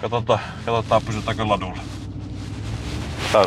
Katsotaan, 0.00 0.40
katsotaan 0.66 1.02
pysytäänkö 1.06 1.48
ladulla. 1.48 1.78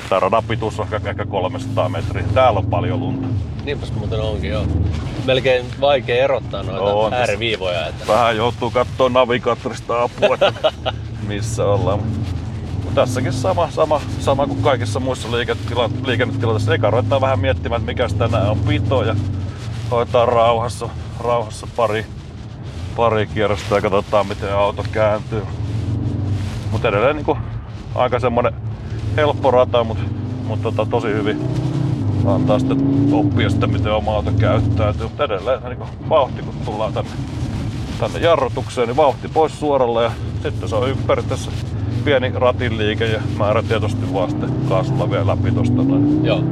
Tää, 0.09 0.19
radan 0.19 0.43
pituus 0.43 0.79
on 0.79 0.87
ehkä, 0.93 1.09
ehkä 1.09 1.25
300 1.25 1.89
metriä. 1.89 2.23
Täällä 2.33 2.59
on 2.59 2.65
paljon 2.65 2.99
lunta. 2.99 3.27
Niinpäs 3.63 3.91
muuten 3.93 4.21
onkin, 4.21 4.49
joo. 4.49 4.65
Melkein 5.25 5.65
vaikea 5.81 6.23
erottaa 6.23 6.63
noita 6.63 6.83
On 6.83 7.09
tässä. 7.11 7.21
ääriviivoja. 7.21 7.87
Että... 7.87 8.07
Vähän 8.07 8.37
joutuu 8.37 8.71
katsoa 8.71 9.09
navigaattorista 9.09 10.03
apua, 10.03 10.33
että 10.33 10.53
missä 11.27 11.65
ollaan. 11.65 11.99
Mutta 12.83 13.01
tässäkin 13.01 13.33
sama, 13.33 13.71
sama, 13.71 14.01
sama 14.19 14.47
kuin 14.47 14.61
kaikissa 14.61 14.99
muissa 14.99 15.27
liikennetilanteissa. 16.05 16.73
Eka 16.73 16.89
ruvetaan 16.89 17.21
vähän 17.21 17.39
miettimään, 17.39 17.81
että 17.81 17.91
mikä 17.91 18.07
tänään 18.17 18.49
on 18.49 18.59
pito 18.59 19.03
ja 19.03 19.15
hoitaa 19.91 20.25
rauhassa, 20.25 20.89
rauhassa 21.19 21.67
pari, 21.75 22.05
pari 22.95 23.27
kierrosta 23.27 23.75
ja 23.75 23.81
katsotaan 23.81 24.27
miten 24.27 24.53
auto 24.53 24.83
kääntyy. 24.91 25.43
Mutta 26.71 26.87
edelleen 26.87 27.15
niin 27.15 27.37
aika 27.95 28.19
semmonen 28.19 28.53
helppo 29.17 29.51
rata, 29.51 29.83
mutta 29.83 30.03
mut 30.47 30.61
tota, 30.61 30.85
tosi 30.85 31.07
hyvin 31.07 31.39
antaa 32.25 32.59
sitten 32.59 33.09
oppia 33.11 33.49
sitä, 33.49 33.67
miten 33.67 33.93
oma 33.93 34.15
auto 34.15 34.31
käyttäytyy. 34.39 35.07
Mutta 35.07 35.23
edelleen 35.23 35.63
niin 35.63 36.09
vauhti, 36.09 36.41
kun 36.41 36.53
tullaan 36.65 36.93
tänne, 36.93 37.11
tänne 37.99 38.19
jarrutukseen, 38.19 38.87
niin 38.87 38.97
vauhti 38.97 39.27
pois 39.27 39.59
suoralla 39.59 40.03
ja 40.03 40.11
sitten 40.43 40.69
se 40.69 40.75
on 40.75 40.97
periaatteessa 41.07 41.51
pieni 42.05 42.31
ratin 42.35 42.77
liike 42.77 43.05
ja 43.05 43.21
määrätietoisesti 43.37 44.13
vaan 44.13 44.29
sitten 44.29 44.51
kaasulla 44.69 45.11
vielä 45.11 45.27
läpi 45.27 45.51
tosta. 45.51 45.81
Joo. 46.23 46.43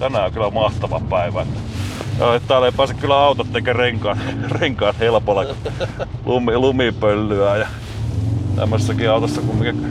Tänään 0.00 0.24
on 0.26 0.32
kyllä 0.32 0.50
mahtava 0.50 1.00
päivä. 1.10 1.42
Että 1.42 2.48
Täällä 2.48 2.66
ei 2.66 2.72
pääse 2.72 2.94
kyllä 2.94 3.16
autot 3.16 3.52
tekemään 3.52 3.76
renkaat, 3.76 4.18
renkaat 4.60 4.98
helpolla, 4.98 5.44
kun 5.44 5.54
lumi, 6.24 6.56
lumipöllyä 6.56 7.56
ja 7.56 7.66
tämmössäkin 8.56 9.10
autossa 9.10 9.40
kumminkin 9.40 9.84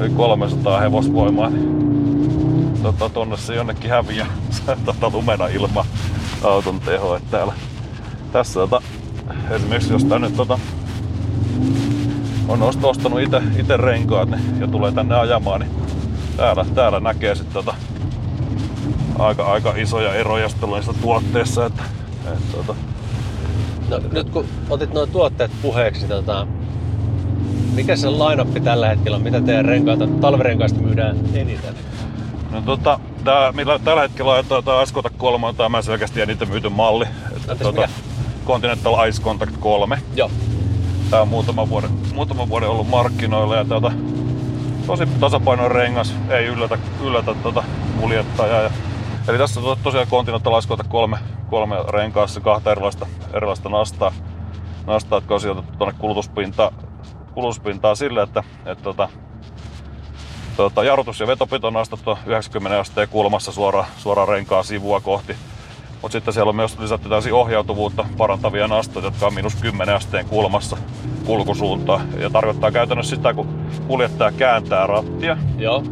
yli 0.00 0.10
300 0.10 0.80
hevosvoimaa, 0.80 1.50
niin 1.50 2.78
tota, 2.82 3.08
tonne 3.08 3.36
se 3.36 3.54
jonnekin 3.54 3.90
häviää 3.90 4.26
tota, 4.84 5.10
lumena 5.10 5.46
ilman 5.46 5.84
auton 6.42 6.80
teho. 6.80 7.16
Että 7.16 7.30
täällä, 7.30 7.52
tässä 8.32 8.60
tota, 8.60 8.82
esimerkiksi 9.50 9.92
jos 9.92 10.04
tää 10.04 10.18
nyt 10.18 10.36
tota, 10.36 10.58
on 12.48 12.62
ost- 12.62 12.84
ostanut 12.84 13.20
ite 13.58 13.76
renkaat 13.76 14.30
niin, 14.30 14.60
ja 14.60 14.66
tulee 14.66 14.92
tänne 14.92 15.14
ajamaan, 15.14 15.60
niin 15.60 15.72
täällä, 16.36 16.64
täällä 16.74 17.00
näkee 17.00 17.34
sitten 17.34 17.54
tota, 17.54 17.74
aika, 19.18 19.44
aika 19.44 19.72
isoja 19.76 20.14
eroja 20.14 20.48
niissä 20.74 20.92
tuotteissa. 20.92 21.66
Että, 21.66 21.82
et, 22.32 22.52
tota, 22.52 22.74
No, 23.88 24.00
nyt 24.12 24.30
kun 24.30 24.46
otit 24.70 24.92
nuo 24.92 25.06
tuotteet 25.06 25.50
puheeksi, 25.62 26.00
niin 26.00 26.08
tota, 26.08 26.46
mikä 27.74 27.96
se 27.96 28.10
line 28.10 28.60
tällä 28.60 28.88
hetkellä 28.88 29.16
on? 29.16 29.22
Mitä 29.22 29.40
teidän 29.40 29.64
renkaita, 29.64 30.06
talvirenkaista 30.20 30.80
myydään 30.80 31.16
eniten? 31.34 31.74
no, 32.50 32.60
tota, 32.60 33.00
tää, 33.24 33.52
millä 33.52 33.78
tällä 33.78 34.02
hetkellä 34.02 34.42
tää 34.42 34.82
Ice 34.82 34.94
Contact 34.94 35.14
3 35.18 35.46
on 35.46 35.56
tämä 35.56 35.82
selkeästi 35.82 36.20
eniten 36.20 36.48
myyty 36.48 36.68
malli. 36.68 37.04
Anteeksi, 37.48 37.64
mikä? 37.64 37.88
Continental 38.46 39.08
Ice 39.08 39.22
Contact 39.22 39.56
3. 39.60 39.98
Joo. 40.16 40.30
Tää 41.10 41.22
on 41.22 41.28
muutama 41.28 41.68
vuoden, 41.68 41.90
muutama 42.14 42.48
vuoden 42.48 42.68
ollut 42.68 42.88
markkinoilla 42.88 43.56
ja 43.56 43.64
tuota, 43.64 43.92
tosi 44.86 45.06
tasapainoinen 45.06 45.76
rengas, 45.76 46.14
ei 46.30 46.46
yllätä, 46.46 46.78
yllätä 47.04 47.34
tuota 47.42 47.64
kuljettajaa. 48.00 48.62
Ja, 48.62 48.70
eli 49.28 49.38
tässä 49.38 49.60
on 49.60 49.66
to- 49.66 49.78
tosiaan 49.82 50.06
Contact 50.06 50.88
3, 50.88 51.18
kolme 51.50 51.76
renkaassa 51.88 52.40
kahta 52.40 52.72
erilaista, 52.72 53.06
erilaista 53.32 53.68
nastaa, 53.68 54.12
nastaa, 54.86 55.16
jotka 55.16 55.34
on 55.34 55.40
sijoitettu 55.40 55.72
tuonne 55.78 55.98
kulutuspintaan, 55.98 56.74
kulutuspintaan 57.34 57.96
sille, 57.96 58.22
että, 58.22 58.42
että 58.66 58.84
tota, 58.84 59.08
tota, 60.56 60.84
jarrutus- 60.84 61.20
ja 61.20 61.26
vetopito 61.26 61.66
on 61.66 61.72
nostettu 61.72 62.18
90 62.26 62.80
asteen 62.80 63.08
kulmassa 63.08 63.52
suoraan, 63.52 63.86
suoraan 63.96 64.28
renkaan 64.28 64.64
sivua 64.64 65.00
kohti. 65.00 65.36
Mutta 66.02 66.12
sitten 66.12 66.34
siellä 66.34 66.50
on 66.50 66.56
myös 66.56 66.78
lisätty 66.78 67.08
täysin 67.08 67.32
ohjautuvuutta 67.32 68.04
parantavia 68.18 68.68
nastoja, 68.68 69.06
jotka 69.06 69.26
on 69.26 69.34
miinus 69.34 69.54
10 69.54 69.94
asteen 69.94 70.26
kulmassa 70.26 70.76
kulkusuuntaan. 71.26 72.20
Ja 72.20 72.30
tarkoittaa 72.30 72.72
käytännössä 72.72 73.16
sitä, 73.16 73.34
kun 73.34 73.66
kuljettaja 73.86 74.32
kääntää 74.32 74.86
rattia, 74.86 75.36
Joo. 75.58 75.82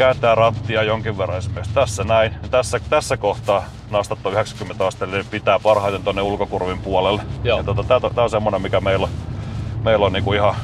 Kääntää 0.00 0.34
rattia 0.34 0.82
jonkin 0.82 1.18
verran 1.18 1.38
esimerkiksi 1.38 1.74
tässä 1.74 2.04
näin. 2.04 2.32
Ja 2.42 2.48
tässä, 2.48 2.80
tässä 2.90 3.16
kohtaa 3.16 3.64
nastat 3.90 4.18
on 4.24 4.32
90 4.32 4.86
asteelle, 4.86 5.16
niin 5.16 5.26
pitää 5.30 5.58
parhaiten 5.58 6.02
tonne 6.02 6.22
ulkokurvin 6.22 6.78
puolelle. 6.78 7.22
Joo. 7.44 7.58
Ja 7.58 7.64
tota, 7.64 7.82
tää, 7.82 8.10
tää 8.14 8.24
on 8.24 8.30
semmonen, 8.30 8.62
mikä 8.62 8.80
meillä 8.80 9.04
on, 9.04 9.10
meillä 9.84 10.06
on 10.06 10.12
niinku 10.12 10.32
ihan... 10.32 10.54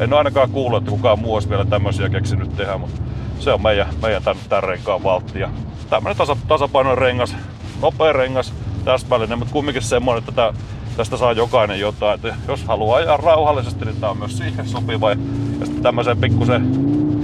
En 0.00 0.12
ole 0.12 0.18
ainakaan 0.18 0.50
kuullut, 0.50 0.82
että 0.82 0.90
kukaan 0.90 1.18
muu 1.18 1.34
olisi 1.34 1.48
vielä 1.48 1.64
tämmöisiä 1.64 2.08
keksinyt 2.08 2.56
tehdä, 2.56 2.78
mutta 2.78 3.02
se 3.38 3.52
on 3.52 3.62
meidän, 3.62 3.88
meidän 4.02 4.22
tän, 4.22 4.36
tän 4.48 4.62
renkaan 4.62 5.02
valtti. 5.02 5.40
Ja 5.40 5.50
tämmönen 5.90 6.16
tasa, 6.16 6.36
tasapainoinen 6.48 6.98
rengas, 6.98 7.36
nopea 7.82 8.12
rengas, 8.12 8.52
täsmällinen, 8.84 9.38
mutta 9.38 9.52
kumminkin 9.52 9.82
semmoinen, 9.82 10.18
että 10.18 10.32
tää, 10.32 10.52
tästä 10.96 11.16
saa 11.16 11.32
jokainen 11.32 11.80
jotain. 11.80 12.14
Että 12.14 12.34
jos 12.48 12.64
haluaa 12.64 12.96
ajaa 12.96 13.16
rauhallisesti, 13.16 13.84
niin 13.84 13.96
tää 13.96 14.10
on 14.10 14.18
myös 14.18 14.38
siihen 14.38 14.68
sopiva. 14.68 15.10
Ja, 15.10 15.16
sitten 15.64 15.82
tämmöiseen 15.82 16.18
pikkusen 16.18 16.70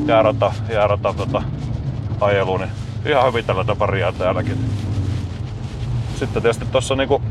jäärata, 0.07 0.53
jäärata 0.69 1.15
tota, 1.15 1.43
ajeluun, 2.21 2.61
niin 2.61 2.71
ihan 3.07 3.27
hyvin 3.27 3.45
tällä 3.45 3.77
pärjää 3.79 4.13
täälläkin. 4.13 4.59
Sitten 6.17 6.43
tietysti 6.43 6.65
tuossa 6.73 6.97
niinku 6.97 7.23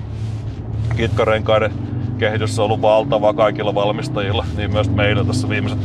kitkarenkaiden 0.98 1.74
kehitys 2.18 2.60
on 2.60 2.66
ollut 2.66 2.82
valtava 2.82 3.34
kaikilla 3.34 3.76
valmistajilla, 3.76 4.46
niin 4.58 4.72
myös 4.72 4.90
meillä 4.90 5.24
tässä 5.24 5.50
viimeiset, 5.50 5.80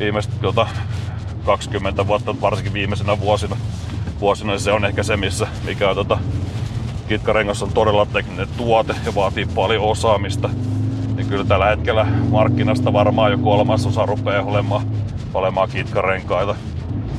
viimeiset 0.00 0.40
tota, 0.40 0.66
20 1.44 2.06
vuotta, 2.06 2.40
varsinkin 2.40 2.72
viimeisenä 2.72 3.20
vuosina, 3.20 3.56
vuosina 4.20 4.50
niin 4.50 4.60
se 4.60 4.72
on 4.72 4.84
ehkä 4.84 5.02
se, 5.02 5.16
missä 5.16 5.46
mikä 5.64 5.90
on 5.90 5.96
tota, 5.96 6.18
kitkarengas 7.06 7.62
on 7.62 7.72
todella 7.72 8.06
tekninen 8.06 8.48
tuote 8.56 8.94
ja 9.06 9.14
vaatii 9.14 9.46
paljon 9.54 9.84
osaamista. 9.84 10.50
Niin 11.16 11.26
kyllä 11.26 11.44
tällä 11.44 11.66
hetkellä 11.66 12.06
markkinasta 12.30 12.92
varmaan 12.92 13.30
jo 13.30 13.38
kolmasosa 13.38 14.06
rupeaa 14.06 14.42
olemaan, 14.42 14.82
olemaan 15.34 15.68
kitkarenkaita. 15.68 16.56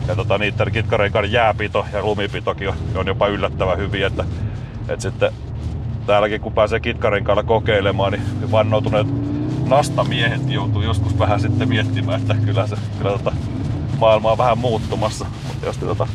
Ja 0.08 0.16
tota, 0.16 0.38
niiden 0.38 0.72
kitkarenkaiden 0.72 1.32
jääpito 1.32 1.86
ja 1.94 2.04
lumipitokin 2.04 2.70
on, 2.70 2.76
on 2.96 3.08
jopa 3.08 3.28
yllättävän 3.28 3.78
hyviä. 3.78 4.08
Että, 4.08 4.26
että 4.90 5.02
sitten 5.02 5.32
täälläkin 6.06 6.42
kun 6.42 6.54
pääsee 6.54 6.80
kitkarenkailla 6.80 7.44
kokeilemaan, 7.44 8.12
niin 8.12 8.52
vannoutuneet 8.52 9.08
nastamiehet 9.68 10.50
joutuu 10.50 10.82
joskus 10.82 11.20
vähän 11.20 11.40
sitten 11.40 11.70
miettimään, 11.70 12.22
että 12.22 12.36
kyllä, 12.46 12.68
se, 12.68 12.76
kyllä 12.98 13.12
tota, 13.12 13.32
maailma 14.00 14.32
on 14.32 14.38
vähän 14.38 14.58
muuttumassa. 14.58 15.26
Mutta 15.48 15.66
jos 15.66 15.78
tota, 15.78 16.08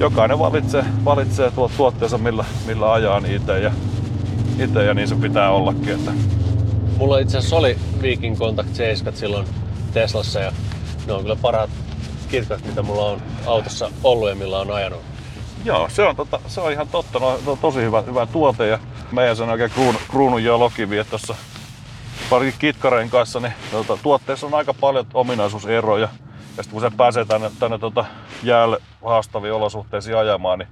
jokainen 0.00 0.38
valitsee, 0.38 0.84
valitsee 1.04 1.50
tuo 1.50 1.70
tuotteensa, 1.76 2.18
millä, 2.18 2.44
millä 2.66 2.92
ajaa 2.92 3.20
niitä 3.20 3.58
ja, 3.58 3.72
itse 4.58 4.84
ja 4.84 4.94
niin 4.94 5.08
se 5.08 5.14
pitää 5.14 5.50
ollakin. 5.50 5.88
Että 5.88 6.12
Mulla 6.98 7.18
itse 7.18 7.38
asiassa 7.38 7.56
oli 7.56 7.78
Viking 8.02 8.38
Contact 8.38 8.74
7 8.74 9.16
silloin 9.16 9.46
Teslassa 9.92 10.40
ja 10.40 10.52
ne 11.06 11.12
on 11.12 11.22
kyllä 11.22 11.36
parhaat 11.36 11.70
kitkat, 12.28 12.64
mitä 12.64 12.82
mulla 12.82 13.04
on 13.04 13.22
autossa 13.46 13.90
ollut 14.04 14.28
ja 14.28 14.34
millä 14.34 14.58
on 14.58 14.70
ajanut. 14.70 15.00
Joo, 15.64 15.88
se 15.88 16.02
on, 16.02 16.16
tota, 16.16 16.40
se 16.46 16.60
on 16.60 16.72
ihan 16.72 16.88
totta. 16.88 17.18
No, 17.18 17.38
no, 17.46 17.56
tosi 17.56 17.78
hyvä, 17.78 18.02
hyvä 18.02 18.26
tuote 18.26 18.66
ja 18.66 18.78
meidän 19.12 19.36
sen 19.36 19.48
oikein 19.48 19.70
kruun, 19.70 19.94
kruunun 20.10 20.44
jo 20.44 20.58
lokivi, 20.58 21.04
tuossa 21.04 21.34
varsinkin 22.30 22.60
kitkareen 22.60 23.10
kanssa, 23.10 23.40
niin 23.40 23.52
tota, 23.70 23.98
tuotteessa 24.02 24.46
on 24.46 24.54
aika 24.54 24.74
paljon 24.74 25.06
ominaisuuseroja. 25.14 26.08
Ja 26.56 26.62
sitten 26.62 26.80
kun 26.80 26.90
se 26.90 26.96
pääsee 26.96 27.24
tänne, 27.24 27.50
tänne 27.58 27.78
tota, 27.78 28.04
jäälle 28.42 28.78
haastaviin 29.04 29.52
olosuhteisiin 29.52 30.16
ajamaan, 30.16 30.58
niin 30.58 30.68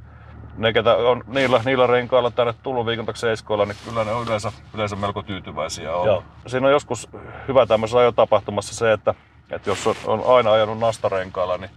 ne, 0.57 0.73
ketä 0.73 0.97
on 0.97 1.25
niillä, 1.27 1.61
niillä 1.65 1.87
renkailla 1.87 2.31
tänne 2.31 2.55
tullut 2.63 2.87
viikontaksi 2.87 3.21
seiskoilla, 3.21 3.65
niin 3.65 3.77
kyllä 3.85 4.05
ne 4.05 4.13
on 4.13 4.27
yleensä, 4.27 4.53
yleensä 4.75 4.97
melko 4.97 5.23
tyytyväisiä 5.23 5.95
ollut. 5.95 6.07
Joo. 6.07 6.25
Siinä 6.47 6.67
on 6.67 6.73
joskus 6.73 7.09
hyvä 7.49 7.67
tämmöisessä 7.67 7.99
ajotapahtumassa 7.99 8.75
se, 8.75 8.93
että, 8.93 9.15
että 9.51 9.71
jos 9.71 9.87
on, 9.87 9.97
on 10.05 10.37
aina 10.37 10.53
ajanut 10.53 10.79
nastarenkailla, 10.79 11.59
niin 11.59 11.71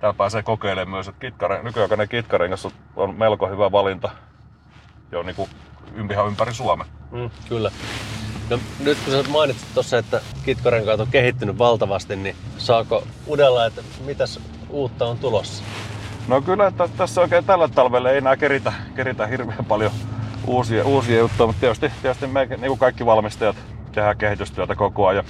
täällä 0.00 0.16
pääsee 0.16 0.42
kokeilemaan 0.42 0.90
myös, 0.90 1.08
että 1.08 1.20
kitkare, 1.20 1.62
nykyaikainen 1.62 2.08
kitkarengas 2.08 2.66
on, 2.66 2.72
on 2.96 3.14
melko 3.14 3.48
hyvä 3.48 3.72
valinta 3.72 4.10
jo 5.12 5.22
niin 5.22 5.36
kuin 5.36 5.50
ihan 6.10 6.26
ympäri 6.26 6.54
Suomen. 6.54 6.86
Mm, 7.10 7.30
kyllä. 7.48 7.70
No, 8.50 8.58
nyt 8.84 8.98
kun 9.04 9.12
sä 9.12 9.30
mainitsit 9.30 9.68
tuossa, 9.74 9.98
että 9.98 10.20
kitkarenkaat 10.44 11.00
on 11.00 11.06
kehittynyt 11.10 11.58
valtavasti, 11.58 12.16
niin 12.16 12.36
saako 12.58 13.02
udella, 13.28 13.66
että 13.66 13.82
mitäs 14.04 14.40
uutta 14.70 15.06
on 15.06 15.18
tulossa? 15.18 15.62
No 16.28 16.42
kyllä, 16.42 16.66
että 16.66 16.88
tässä 16.96 17.20
oikein 17.20 17.44
tällä 17.44 17.68
talvella 17.68 18.10
ei 18.10 18.18
enää 18.18 18.36
keritä, 18.36 18.72
keritä 18.94 19.26
hirveän 19.26 19.64
paljon 19.64 19.92
uusia, 20.46 20.84
uusia 20.84 21.18
juttuja, 21.18 21.46
mutta 21.46 21.60
tietysti, 21.60 21.92
tietysti 22.02 22.26
me, 22.26 22.46
niin 22.46 22.60
kuin 22.60 22.78
kaikki 22.78 23.06
valmistajat, 23.06 23.56
tehdään 23.92 24.16
kehitystyötä 24.16 24.74
koko 24.74 25.06
ajan. 25.06 25.24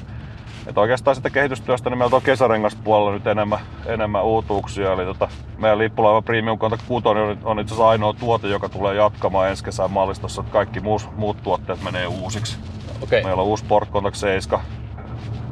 Että 0.67 0.81
oikeastaan 0.81 1.17
sitä 1.17 1.31
kehitystyöstä 1.31 1.91
niin 1.91 1.99
meillä 1.99 2.17
on 2.17 2.23
kesärengaspuolella 2.23 3.13
nyt 3.13 3.27
enemmän, 3.27 3.59
enemmän 3.87 4.25
uutuuksia. 4.25 4.93
Eli 4.93 5.05
tota, 5.05 5.29
meidän 5.59 5.79
lippulaiva 5.79 6.23
Premium 6.23 6.59
Contact 6.59 6.83
6 6.89 7.09
on, 7.09 7.39
on 7.45 7.61
itse 7.61 7.75
asiassa 7.75 7.89
ainoa 7.89 8.13
tuote, 8.13 8.49
joka 8.49 8.69
tulee 8.69 8.95
jatkamaan 8.95 9.49
ensi 9.49 9.65
kesän 9.65 9.91
mallistossa. 9.91 10.41
Että 10.41 10.53
kaikki 10.53 10.81
muus, 10.81 11.09
muut 11.17 11.43
tuotteet 11.43 11.83
menee 11.83 12.07
uusiksi. 12.07 12.57
Okei. 13.03 13.25
Meillä 13.25 13.43
on 13.43 13.49
uusi 13.49 13.65
Sport 13.65 13.91
Contact 13.91 14.17
7, 14.17 14.61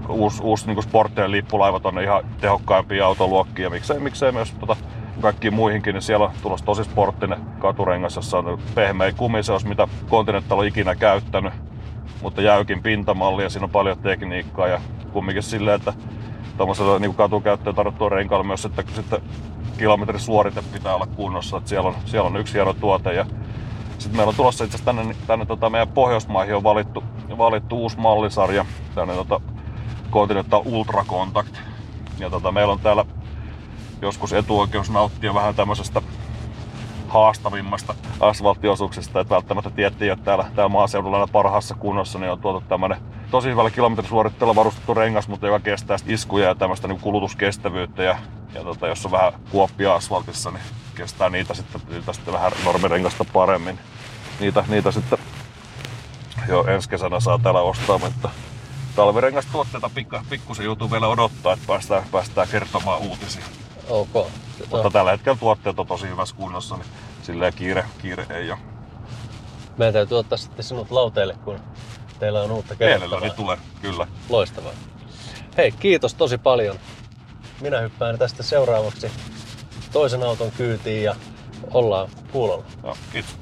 uusi, 0.08 0.42
uusi 0.42 0.66
niin 0.66 0.82
sporttien 0.82 1.30
lippulaivat 1.30 1.86
on 1.86 2.02
ihan 2.02 2.24
tehokkaimpia 2.40 3.06
autoluokkia. 3.06 3.70
Miksei, 3.70 4.00
miksei 4.00 4.32
myös 4.32 4.52
tota, 4.52 4.76
kaikkiin 5.20 5.54
muihinkin, 5.54 5.94
niin 5.94 6.02
siellä 6.02 6.24
on 6.26 6.32
tulossa 6.42 6.66
tosi 6.66 6.84
sporttinen 6.84 7.40
katurengas, 7.58 8.16
jossa 8.16 8.38
on 8.38 8.58
pehmeä 8.74 9.12
kumiseos, 9.12 9.64
mitä 9.64 9.88
Continental 10.10 10.58
on 10.58 10.66
ikinä 10.66 10.94
käyttänyt, 10.94 11.52
mutta 12.22 12.42
jäykin 12.42 12.82
pintamalli 12.82 13.42
ja 13.42 13.50
siinä 13.50 13.64
on 13.64 13.70
paljon 13.70 13.98
tekniikkaa 13.98 14.68
ja 14.68 14.80
kumminkin 15.12 15.42
silleen, 15.42 15.76
että 15.76 15.92
tuommoisella 16.56 16.98
niin 16.98 17.14
katukäyttöön 17.14 17.76
tarvittua 17.76 18.08
renkaalla 18.08 18.44
myös, 18.44 18.64
että 18.64 18.82
sitten 18.94 19.20
kilometrin 19.78 20.20
suorite 20.20 20.62
pitää 20.72 20.94
olla 20.94 21.06
kunnossa, 21.06 21.56
että 21.56 21.68
siellä 21.68 21.88
on, 21.88 21.94
siellä 22.04 22.26
on 22.26 22.36
yksi 22.36 22.54
hieno 22.54 22.72
tuote 22.72 23.12
ja 23.12 23.26
sitten 23.98 24.16
meillä 24.16 24.30
on 24.30 24.36
tulossa 24.36 24.64
itse 24.64 24.76
asiassa 24.76 24.94
tänne, 24.94 25.16
tänne 25.26 25.46
tota 25.46 25.70
meidän 25.70 25.88
Pohjoismaihin 25.88 26.56
on 26.56 26.62
valittu, 26.62 27.04
valittu 27.38 27.78
uusi 27.78 27.98
mallisarja, 27.98 28.64
tänne 28.94 29.14
tota 29.14 29.40
Continental 30.10 30.62
Ultra 30.64 31.04
Contact. 31.04 31.56
Ja 32.18 32.30
tota, 32.30 32.52
meillä 32.52 32.72
on 32.72 32.80
täällä 32.80 33.04
joskus 34.02 34.32
etuoikeus 34.32 34.90
nauttia 34.90 35.34
vähän 35.34 35.54
tämmöisestä 35.54 36.02
haastavimmasta 37.08 37.94
asfalttiosuuksista, 38.20 39.20
että 39.20 39.34
välttämättä 39.34 39.70
tiettiin, 39.70 40.12
että 40.12 40.24
täällä, 40.24 40.44
täällä 40.54 40.68
maaseudulla 40.68 41.16
aina 41.16 41.32
parhaassa 41.32 41.74
kunnossa 41.74 42.18
niin 42.18 42.32
on 42.32 42.40
tuotu 42.40 42.62
tämmönen 42.68 42.98
tosi 43.30 43.48
hyvällä 43.48 43.70
kilometrisuoritteella 43.70 44.54
varustettu 44.54 44.94
rengas, 44.94 45.28
mutta 45.28 45.46
joka 45.46 45.60
kestää 45.60 45.96
iskuja 46.06 46.48
ja 46.48 46.54
tämmöistä 46.54 46.88
niin 46.88 47.00
kulutuskestävyyttä 47.00 48.02
ja, 48.02 48.18
ja 48.54 48.62
tota, 48.62 48.88
jos 48.88 49.06
on 49.06 49.12
vähän 49.12 49.32
kuoppia 49.50 49.94
asfaltissa, 49.94 50.50
niin 50.50 50.62
kestää 50.94 51.30
niitä 51.30 51.54
sitten, 51.54 51.80
niitä 51.90 52.12
sitten 52.12 52.34
vähän 52.34 52.52
normirengasta 52.64 53.24
paremmin. 53.32 53.78
Niitä, 54.40 54.64
niitä 54.68 54.90
sitten 54.90 55.18
jo 56.48 56.64
ensi 56.66 56.88
kesänä 56.88 57.20
saa 57.20 57.38
täällä 57.42 57.60
ostaa, 57.60 57.98
mutta 57.98 58.30
talvirengastuotteita 58.96 59.90
pikka, 59.94 60.24
pikkusen 60.30 60.64
joutuu 60.64 60.90
vielä 60.90 61.08
odottaa, 61.08 61.52
että 61.52 61.64
päästään, 61.66 62.02
päästään 62.12 62.48
kertomaan 62.48 63.00
uutisia. 63.00 63.44
Ok. 63.88 64.14
No, 64.14 64.26
Mutta 64.70 64.90
tällä 64.90 65.10
hetkellä 65.10 65.38
tuotteet 65.38 65.78
on 65.78 65.86
tosi 65.86 66.08
hyvässä 66.08 66.36
kunnossa, 66.36 66.76
niin 66.76 66.86
silleen 67.22 67.52
kiire, 67.52 67.84
kiire 68.02 68.26
ei 68.30 68.50
ole. 68.50 68.58
meidän 69.76 69.92
täytyy 69.94 70.18
ottaa 70.18 70.38
sitten 70.38 70.64
sinut 70.64 70.90
lauteille, 70.90 71.34
kun 71.44 71.60
teillä 72.18 72.42
on 72.42 72.50
uutta 72.50 72.74
kerrottavaa. 72.76 73.08
Mielelläni 73.08 73.36
tulee, 73.36 73.56
kyllä. 73.82 74.06
Loistavaa. 74.28 74.72
Hei, 75.56 75.72
kiitos 75.72 76.14
tosi 76.14 76.38
paljon. 76.38 76.76
Minä 77.60 77.80
hyppään 77.80 78.18
tästä 78.18 78.42
seuraavaksi 78.42 79.10
toisen 79.92 80.22
auton 80.22 80.50
kyytiin 80.56 81.04
ja 81.04 81.14
ollaan 81.74 82.08
kuulolla. 82.32 82.64
Joo, 82.82 82.96
kiitos. 83.12 83.36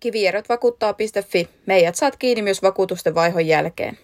Kivierrotvakuuttaa.fi. 0.00 1.48
Meidät 1.66 1.94
saat 1.94 2.16
kiinni 2.16 2.42
myös 2.42 2.62
vakuutusten 2.62 3.14
vaihon 3.14 3.46
jälkeen. 3.46 3.98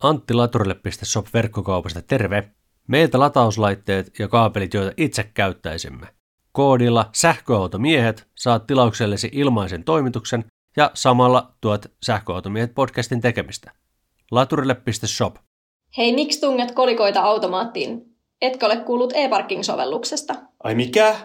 Antti 0.00 0.34
Laturille.shop 0.34 1.26
verkkokaupasta 1.34 2.02
terve. 2.02 2.50
Meiltä 2.88 3.18
latauslaitteet 3.18 4.18
ja 4.18 4.28
kaapelit, 4.28 4.74
joita 4.74 4.92
itse 4.96 5.30
käyttäisimme. 5.34 6.06
Koodilla 6.52 7.10
sähköautomiehet 7.12 8.26
saat 8.34 8.66
tilauksellesi 8.66 9.28
ilmaisen 9.32 9.84
toimituksen 9.84 10.44
ja 10.76 10.90
samalla 10.94 11.52
tuot 11.60 11.86
sähköautomiehet 12.02 12.74
podcastin 12.74 13.20
tekemistä. 13.20 13.72
Laturille.shop. 14.30 15.36
Hei, 15.96 16.14
miksi 16.14 16.40
tunget 16.40 16.72
kolikoita 16.72 17.20
automaattiin? 17.20 18.16
Etkö 18.42 18.66
ole 18.66 18.76
kuullut 18.76 19.12
e-parking-sovelluksesta? 19.16 20.34
Ai 20.64 20.74
mikä? 20.74 21.16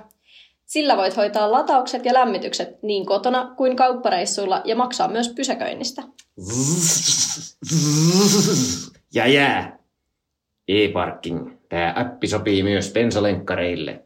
Sillä 0.72 0.98
voit 0.98 1.18
hoitaa 1.18 1.52
lataukset 1.52 2.06
ja 2.06 2.14
lämmitykset 2.14 2.84
niin 2.84 3.06
kotona 3.06 3.54
kuin 3.58 3.76
kauppareissuilla 3.76 4.62
ja 4.66 4.76
maksaa 4.76 5.08
myös 5.08 5.30
pysäköinnistä. 5.30 6.04
Ja 9.14 9.28
jää. 9.28 9.80
E-parking. 10.68 11.52
Tämä 11.70 11.94
appi 11.98 12.28
sopii 12.28 12.64
myös 12.64 12.92
bensalenkkareille. 12.94 14.06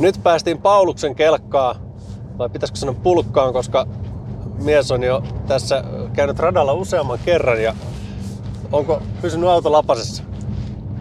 Nyt 0.00 0.14
päästiin 0.22 0.58
Pauluksen 0.58 1.14
kelkkaa, 1.14 1.74
vai 2.38 2.48
pitäisikö 2.48 2.78
sanoa 2.78 2.94
pulkkaan, 3.02 3.52
koska 3.52 3.86
mies 4.64 4.90
on 4.90 5.02
jo 5.02 5.22
tässä 5.48 5.84
käynyt 6.12 6.38
radalla 6.38 6.72
useamman 6.72 7.18
kerran 7.24 7.62
ja 7.62 7.74
onko 8.72 9.02
pysynyt 9.22 9.48
auto 9.48 9.72
lapasessa? 9.72 10.22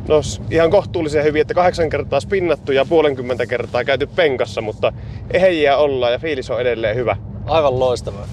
No 0.07 0.21
ihan 0.51 0.71
kohtuullisen 0.71 1.23
hyvin, 1.23 1.41
että 1.41 1.53
kahdeksan 1.53 1.89
kertaa 1.89 2.19
spinnattu 2.19 2.71
ja 2.71 2.85
puolenkymmentä 2.85 3.45
kertaa 3.45 3.83
käyty 3.83 4.07
penkassa, 4.07 4.61
mutta 4.61 4.93
ehjiä 5.31 5.77
ollaan 5.77 6.11
ja 6.11 6.19
fiilis 6.19 6.49
on 6.49 6.61
edelleen 6.61 6.95
hyvä. 6.95 7.17
Aivan 7.45 7.79
loistavaa. 7.79 8.27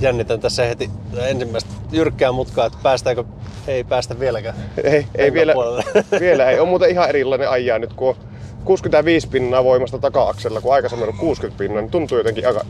Jännitän 0.00 0.40
tässä 0.40 0.64
heti 0.64 0.90
ensimmäistä 1.18 1.70
jyrkkää 1.92 2.32
mutkaa, 2.32 2.66
että 2.66 2.78
päästäänkö... 2.82 3.24
Ei 3.66 3.84
päästä 3.84 4.20
vieläkään. 4.20 4.56
Ei, 4.84 5.06
ei 5.14 5.32
vielä, 5.32 5.52
puolelle. 5.52 5.84
vielä 6.20 6.50
ei. 6.50 6.60
On 6.60 6.68
muuten 6.68 6.90
ihan 6.90 7.08
erilainen 7.08 7.50
ajaa 7.50 7.78
nyt, 7.78 7.92
kun 7.92 8.08
on 8.08 8.16
65 8.64 9.28
pinnaa 9.28 9.64
voimasta 9.64 9.98
taka-aksella, 9.98 10.60
kun 10.60 10.74
aikaisemmin 10.74 11.08
on 11.08 11.14
60 11.14 11.58
pinnaa, 11.58 11.82
niin 11.82 11.90
tuntuu 11.90 12.18
jotenkin 12.18 12.46
aika, 12.46 12.64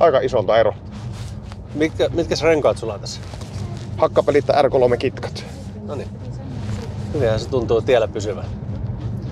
aika 0.00 0.20
isolta 0.20 0.58
ero. 0.58 0.74
Mitkä, 1.74 2.08
mitkä 2.08 2.34
renkaat 2.42 2.78
sulla 2.78 2.94
on 2.94 3.00
tässä? 3.00 3.20
Hakkapelitta 3.96 4.62
R3 4.62 4.96
kitkat. 4.96 5.44
No 5.86 5.94
niin. 5.94 6.08
Hyvinhän 7.14 7.40
se 7.40 7.48
tuntuu 7.48 7.82
tiellä 7.82 8.08
pysyvän. 8.08 8.44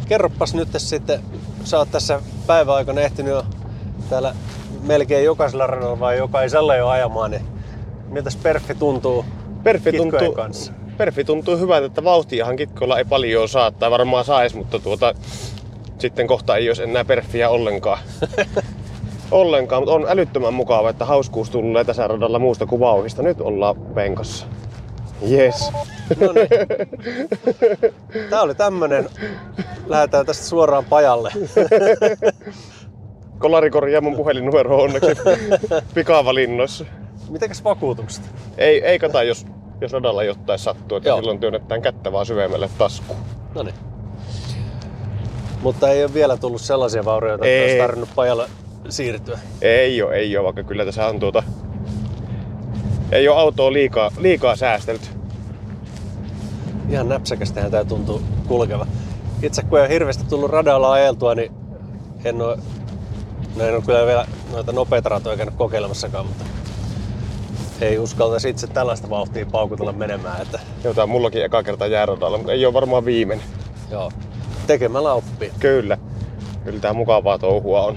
Kerropas 0.09 0.55
nyt 0.55 0.69
sitten, 0.77 1.21
sä 1.65 1.79
oot 1.79 1.91
tässä 1.91 2.21
päiväaikana 2.47 3.01
ehtinyt 3.01 3.33
jo 3.33 3.45
täällä 4.11 4.35
melkein 4.83 5.25
jokaisella 5.25 5.67
radalla 5.67 6.01
vai 6.01 6.17
jokaisella 6.19 6.77
jo 6.77 6.89
ajamaan, 6.89 7.31
niin 7.31 7.43
miltäs 8.09 8.37
perfi 8.37 8.75
tuntuu 8.75 9.25
Perfi 9.63 9.93
tuntuu, 9.93 10.33
kanssa? 10.33 10.73
Perfi 10.97 11.25
tuntuu 11.25 11.57
hyvältä, 11.57 11.87
että 11.87 12.05
vauhtiahan 12.05 12.57
kitkoilla 12.57 12.99
ei 12.99 13.05
paljon 13.05 13.49
saa, 13.49 13.71
tai 13.71 13.91
varmaan 13.91 14.25
sais, 14.25 14.55
mutta 14.55 14.79
tuota, 14.79 15.15
sitten 15.99 16.27
kohta 16.27 16.57
ei 16.57 16.69
olisi 16.69 16.83
enää 16.83 17.05
perfiä 17.05 17.51
ollenkaan. 17.51 17.99
ollenkaan, 19.31 19.83
mutta 19.83 19.95
on 19.95 20.07
älyttömän 20.09 20.55
mukava, 20.55 20.91
että 20.91 21.05
hauskuus 21.05 21.51
tulee 21.51 21.85
tässä 21.85 22.09
radalla 22.09 22.39
muusta 22.39 22.67
kuin 22.67 22.81
vauhista. 22.81 23.23
Nyt 23.23 23.41
ollaan 23.41 23.77
penkassa. 23.77 24.47
Yes. 25.31 25.71
No 26.21 26.33
niin. 26.33 26.49
Tää 28.31 28.43
oli 28.43 28.55
tämmönen. 28.55 29.09
Lähdetään 29.87 30.27
tästä 30.27 30.45
suoraan 30.45 30.85
pajalle. 30.85 31.33
Kolari 33.39 33.71
korjaa 33.71 34.01
mun 34.01 34.17
puhelinnumero 34.17 34.83
onneksi 34.83 35.11
pikavalinnoissa. 35.95 36.85
Mitenkäs 37.29 37.65
vakuutukset? 37.65 38.25
Ei, 38.59 38.85
ei 38.85 38.99
kata, 38.99 39.23
jos, 39.23 39.47
jos 39.81 39.93
radalla 39.93 40.23
jotain 40.23 40.59
sattuu, 40.59 40.97
että 40.97 41.09
Joo. 41.09 41.19
silloin 41.19 41.41
työnnetään 41.41 41.83
kättä 41.83 42.13
vaan 42.13 42.27
syvemmälle 42.27 42.71
taskuun. 42.79 43.19
No 43.55 43.63
niin. 43.63 43.75
Mutta 45.63 45.89
ei 45.89 46.05
ole 46.05 46.15
vielä 46.15 46.37
tullut 46.37 46.61
sellaisia 46.61 47.05
vaurioita, 47.05 47.45
että 47.45 47.57
Ei. 47.57 47.65
olisi 47.65 47.79
tarvinnut 47.79 48.09
pajalle 48.15 48.47
siirtyä. 48.89 49.39
Ei 49.63 50.03
ole, 50.03 50.15
ei 50.15 50.37
ole, 50.37 50.45
vaikka 50.45 50.63
kyllä 50.63 50.85
tässä 50.85 51.07
on 51.07 51.21
tuota... 51.21 51.43
Ei 53.13 53.29
ole 53.29 53.39
autoa 53.39 53.73
liikaa, 53.73 54.11
liikaa 54.19 54.57
säästelty. 54.57 55.07
Ihan 56.89 57.09
näpsäkästähän 57.09 57.71
tää 57.71 57.85
tuntuu 57.85 58.23
kulkeva. 58.49 58.87
Itse 59.43 59.63
kun 59.63 59.79
ei 59.79 59.85
ole 59.85 59.93
hirveästi 59.95 60.25
tullut 60.25 60.51
radalla 60.51 60.93
ajeltua, 60.93 61.35
niin 61.35 61.53
en 62.25 62.43
ole, 62.43 62.57
no 63.57 63.65
en 63.65 63.75
ole 63.75 63.83
kyllä 63.87 64.07
vielä 64.07 64.27
noita 64.53 64.73
nopeita 64.73 65.09
ratoja 65.09 65.37
käynyt 65.37 65.55
kokeilemassakaan, 65.55 66.27
mutta 66.27 66.45
ei 67.81 67.99
uskaltaisi 67.99 68.49
itse 68.49 68.67
tällaista 68.67 69.11
vauhtia 69.11 69.47
paukutella 69.47 69.93
menemään. 69.93 70.43
Että, 70.43 70.61
Joo, 70.85 70.95
tää 70.95 71.05
on 71.05 71.11
mullakin 71.11 71.45
eka 71.45 71.63
kerta 71.63 71.87
jääradalla, 71.87 72.37
mutta 72.39 72.53
ei 72.53 72.67
ole 72.67 72.75
varmaan 72.75 73.05
viimeinen. 73.05 73.47
joo, 73.91 74.13
tekemällä 74.67 75.13
oppii. 75.13 75.53
Kyllä. 75.59 75.99
Kyllä 76.65 76.81
tää 76.81 76.93
mukavaa 76.93 77.39
touhua 77.39 77.83
on. 77.83 77.97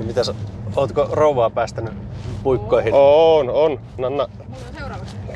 Ja 0.00 0.06
mitä 0.06 0.24
sä, 0.24 0.34
ootko 0.76 1.08
rouvaa 1.12 1.50
päästänyt 1.50 1.94
puikkoihin? 2.42 2.94
On, 2.94 3.50
on. 3.50 3.80
Nanna... 3.98 4.28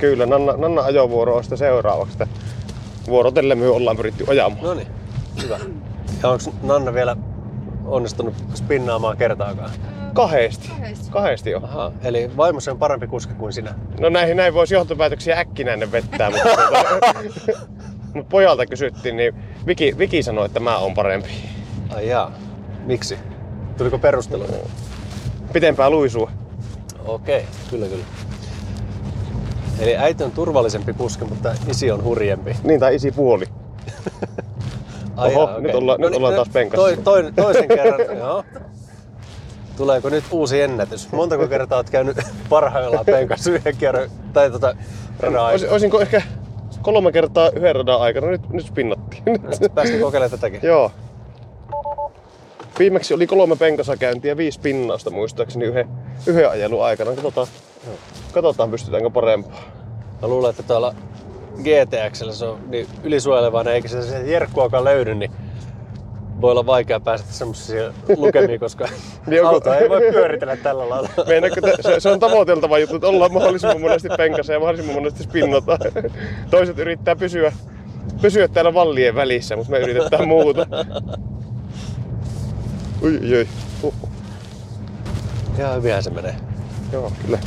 Kyllä, 0.00 0.26
Nanna, 0.26 0.52
Nanna 0.56 0.82
ajovuoro 0.82 1.36
on 1.36 1.44
sitten 1.44 1.58
seuraavaksi. 1.58 2.12
Että 2.12 2.26
Vuorotellen 3.06 3.58
me 3.58 3.68
ollaan 3.68 3.96
pyritty 3.96 4.24
ajamaan. 4.28 4.62
No 4.62 4.74
niin, 4.74 4.86
hyvä. 5.42 5.58
Ja 6.22 6.28
onko 6.28 6.44
Nanna 6.62 6.94
vielä 6.94 7.16
onnistunut 7.84 8.34
spinnaamaan 8.54 9.16
kertaakaan? 9.16 9.70
Kahdesti. 10.14 10.72
Kahdesti 11.10 11.50
jo. 11.50 11.60
Aha, 11.62 11.92
eli 12.04 12.30
vaimosi 12.36 12.70
on 12.70 12.78
parempi 12.78 13.06
kuski 13.06 13.34
kuin 13.34 13.52
sinä. 13.52 13.74
No 14.00 14.08
näihin 14.08 14.36
näin 14.36 14.54
voisi 14.54 14.74
johtopäätöksiä 14.74 15.38
äkkinäinen 15.38 15.92
vettää, 15.92 16.30
mutta, 16.30 16.48
tuota, 16.56 17.14
mutta 18.14 18.30
pojalta 18.30 18.66
kysyttiin, 18.66 19.16
niin 19.16 19.34
Viki, 19.66 19.94
Viki 19.98 20.22
sanoi, 20.22 20.46
että 20.46 20.60
mä 20.60 20.78
oon 20.78 20.94
parempi. 20.94 21.28
Ai 21.94 22.08
jaa. 22.08 22.32
Miksi? 22.86 23.18
Tuliko 23.78 23.98
perustelu? 23.98 24.44
Pitempää 25.52 25.90
luisua. 25.90 26.30
Okei, 27.06 27.44
kyllä 27.70 27.86
kyllä. 27.86 28.04
Eli 29.78 29.96
äiti 29.96 30.24
on 30.24 30.30
turvallisempi 30.30 30.92
kuski, 30.92 31.24
mutta 31.24 31.54
isi 31.68 31.90
on 31.90 32.04
hurjempi. 32.04 32.56
Niin, 32.62 32.80
tai 32.80 32.94
isi 32.94 33.12
puoli. 33.12 33.44
Ai 35.16 35.34
Oho, 35.34 35.42
jaa, 35.50 35.60
nyt 35.60 35.70
okei. 35.70 35.74
ollaan- 35.74 36.00
nyt 36.00 36.14
ollaan 36.14 36.34
taas 36.34 36.48
penkassa. 36.48 36.82
Toi, 36.82 36.96
toi, 36.96 37.32
toisen 37.36 37.68
kerran, 37.68 38.16
joo. 38.18 38.44
Tuleeko 39.76 40.08
nyt 40.08 40.24
uusi 40.30 40.60
ennätys? 40.62 41.12
Montako 41.12 41.46
kertaa 41.48 41.78
oot 41.78 41.90
käynyt 41.90 42.16
parhaillaan 42.48 43.04
penkassa 43.06 43.50
yhden 43.50 43.76
kerran? 43.76 44.10
Tai 44.32 44.50
tota, 44.50 44.76
radan 45.20 45.44
Ois, 45.44 45.64
olisinko 45.64 46.00
ehkä 46.00 46.22
kolme 46.82 47.12
kertaa 47.12 47.50
yhden 47.56 47.74
radan 47.76 48.00
aikana, 48.00 48.26
nyt, 48.26 48.48
nyt 48.50 48.66
spinnattiin. 48.66 49.22
Päästiin 49.74 50.00
kokeilemaan 50.00 50.30
tätäkin. 50.30 50.60
Joo. 50.62 50.90
Viimeksi 52.78 53.14
oli 53.14 53.26
kolme 53.26 53.56
penkasakäyntiä 53.56 54.30
ja 54.30 54.36
viisi 54.36 54.60
pinnausta 54.60 55.10
muistaakseni 55.10 55.64
yhden, 55.64 55.88
yhden 56.26 56.50
ajelun 56.50 56.84
aikana. 56.84 57.10
Katsotaan, 57.10 57.46
katsotaan 58.32 58.70
pystytäänkö 58.70 59.10
parempaa. 59.10 59.62
Mä 60.22 60.28
luulen, 60.28 60.50
että 60.50 60.62
tuolla 60.62 60.94
GTXllä 61.62 62.32
se 62.32 62.44
on 62.44 62.58
niin 62.70 62.86
ylisuojelevainen, 63.04 63.74
eikä 63.74 63.88
se, 63.88 64.02
se 64.02 64.30
jerkkuakaan 64.30 64.84
löydy, 64.84 65.14
niin 65.14 65.30
voi 66.40 66.50
olla 66.50 66.66
vaikea 66.66 67.00
päästä 67.00 67.32
semmoisia 67.32 67.92
lukemiin, 68.16 68.60
koska 68.60 68.88
Niin 69.26 69.46
auto 69.46 69.72
ei 69.72 69.88
voi 69.88 70.00
pyöritellä 70.12 70.56
tällä 70.56 70.88
lailla. 70.88 71.08
Meinaatko, 71.28 71.60
se, 71.80 72.00
se, 72.00 72.08
on 72.08 72.20
tavoiteltava 72.20 72.78
juttu, 72.78 72.96
että 72.96 73.08
ollaan 73.08 73.32
mahdollisimman 73.32 73.80
monesti 73.80 74.08
penkassa 74.16 74.52
ja 74.52 74.60
mahdollisimman 74.60 75.02
monesti 75.02 75.22
spinnata. 75.22 75.78
Toiset 76.50 76.78
yrittää 76.78 77.16
pysyä, 77.16 77.52
pysyä 78.22 78.48
täällä 78.48 78.74
vallien 78.74 79.14
välissä, 79.14 79.56
mutta 79.56 79.72
me 79.72 79.78
yritetään 79.78 80.28
muuta. 80.28 80.66
Ui, 83.04 83.18
ui, 83.22 83.36
ui. 83.36 83.48
Huh. 83.82 83.94
Ihan 85.58 85.76
hyvinhän 85.76 86.02
se 86.02 86.10
menee. 86.10 86.36
Joo, 86.92 87.12
kyllä. 87.22 87.38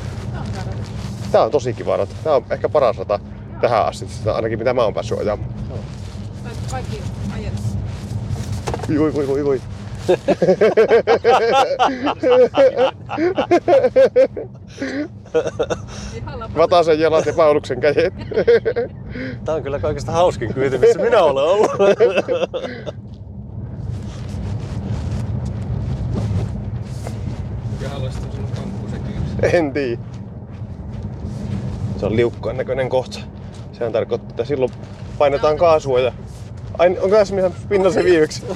Tää 1.32 1.44
on 1.44 1.52
tosi 1.52 1.74
kiva 1.74 1.98
rata. 1.98 2.16
Tää 2.24 2.36
on 2.36 2.46
ehkä 2.50 2.70
paras 2.70 2.98
rata 2.98 3.20
tähän 3.62 3.86
asti, 3.86 4.06
ainakin 4.34 4.60
mitä 4.60 4.74
mä 4.74 4.84
oon 4.84 4.94
päässyt 4.94 5.20
ajamaan. 5.20 5.50
Kaikki 6.72 7.02
ajat. 7.36 7.54
Ui, 8.90 8.98
ui, 8.98 9.26
ui, 9.26 9.44
ui. 9.44 9.62
Vatasen 16.58 17.00
jalat 17.00 17.26
ja 17.26 17.34
Pauluksen 17.34 17.80
kädet. 17.80 18.14
Tää 19.46 19.56
on 19.56 19.64
kyllä 19.64 19.80
kaikista 19.80 20.12
hauskin 20.12 20.54
kyyti, 20.54 20.78
missä 20.78 21.00
minä 21.00 21.24
olen 21.24 21.44
ollut. 21.44 21.72
Haluaisit. 27.90 28.28
En 29.54 29.74
tiedä. 29.74 30.02
Se 32.00 32.06
on 32.06 32.16
liukkaan 32.16 32.58
näköinen 32.58 32.90
kohta. 32.90 33.20
Sehän 33.74 33.94
tarkoittaa, 33.94 34.30
että 34.30 34.46
silloin 34.46 34.72
painetaan 35.18 35.58
kaasua 35.58 36.00
ja... 36.00 36.12
Ai, 36.78 36.90
onko 36.90 37.10
tässä 37.10 37.36
missä 37.36 37.52
pinnassa 37.70 38.04
viimeksi? 38.04 38.46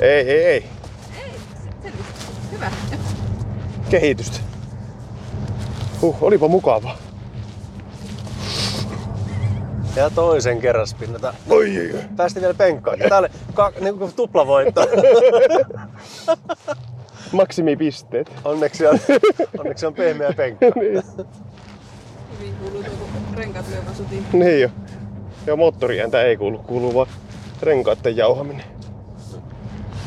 ei, 0.00 0.30
ei, 0.30 0.44
ei. 0.44 0.64
Hyvä. 2.52 2.70
Kehitystä. 3.90 4.38
Huh, 6.00 6.16
olipa 6.20 6.48
mukavaa. 6.48 6.96
Ja 9.96 10.10
toisen 10.10 10.60
kerran 10.60 10.86
spinnata. 10.86 11.34
Oi, 11.50 11.78
oi, 11.78 11.92
oi. 11.94 12.00
Päästiin 12.16 12.40
vielä 12.42 12.54
penkkaan. 12.54 12.98
Tää 13.08 13.18
oli 13.18 13.28
ka- 13.54 13.72
niinku 13.80 14.10
tuplavoitto. 14.16 14.80
Maksimipisteet. 17.32 18.32
Onneksi 18.44 18.86
on, 18.86 18.98
onneksi 19.58 19.86
on 19.86 19.94
pehmeä 19.94 20.32
penkka. 20.36 20.66
niin, 20.80 21.02
Hyvin 22.38 22.54
kuuluu 22.60 22.82
tuo, 22.82 22.94
kun 22.96 23.38
renkaat 23.38 23.66
lyövän 23.68 23.94
niin 24.32 24.60
jo. 24.60 24.68
Joo, 25.46 25.56
moottoriääntä 25.56 26.22
ei 26.22 26.36
kuulu, 26.36 26.58
kuuluu 26.58 26.94
vaan 26.94 27.06
renkaiden 27.62 28.16
jauhaminen. 28.16 28.64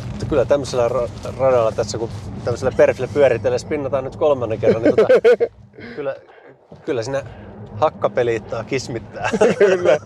Mutta 0.10 0.26
kyllä 0.30 0.46
tämmöisellä 0.46 0.88
ra- 0.88 1.40
radalla 1.40 1.72
tässä, 1.72 1.98
kun 1.98 2.10
tämmöisellä 2.44 2.72
perfillä 2.78 3.10
pyöritelee, 3.14 3.60
spinnataan 3.60 4.04
nyt 4.04 4.16
kolmannen 4.16 4.60
kerran, 4.60 4.84
niin 4.84 4.96
tota, 4.96 5.08
kyllä, 5.96 6.16
kyllä 6.86 7.04
siinä 7.04 7.24
hakka 7.78 8.10
pelittää, 8.10 8.64
kismittää. 8.64 9.30
Kyllä. 9.60 9.98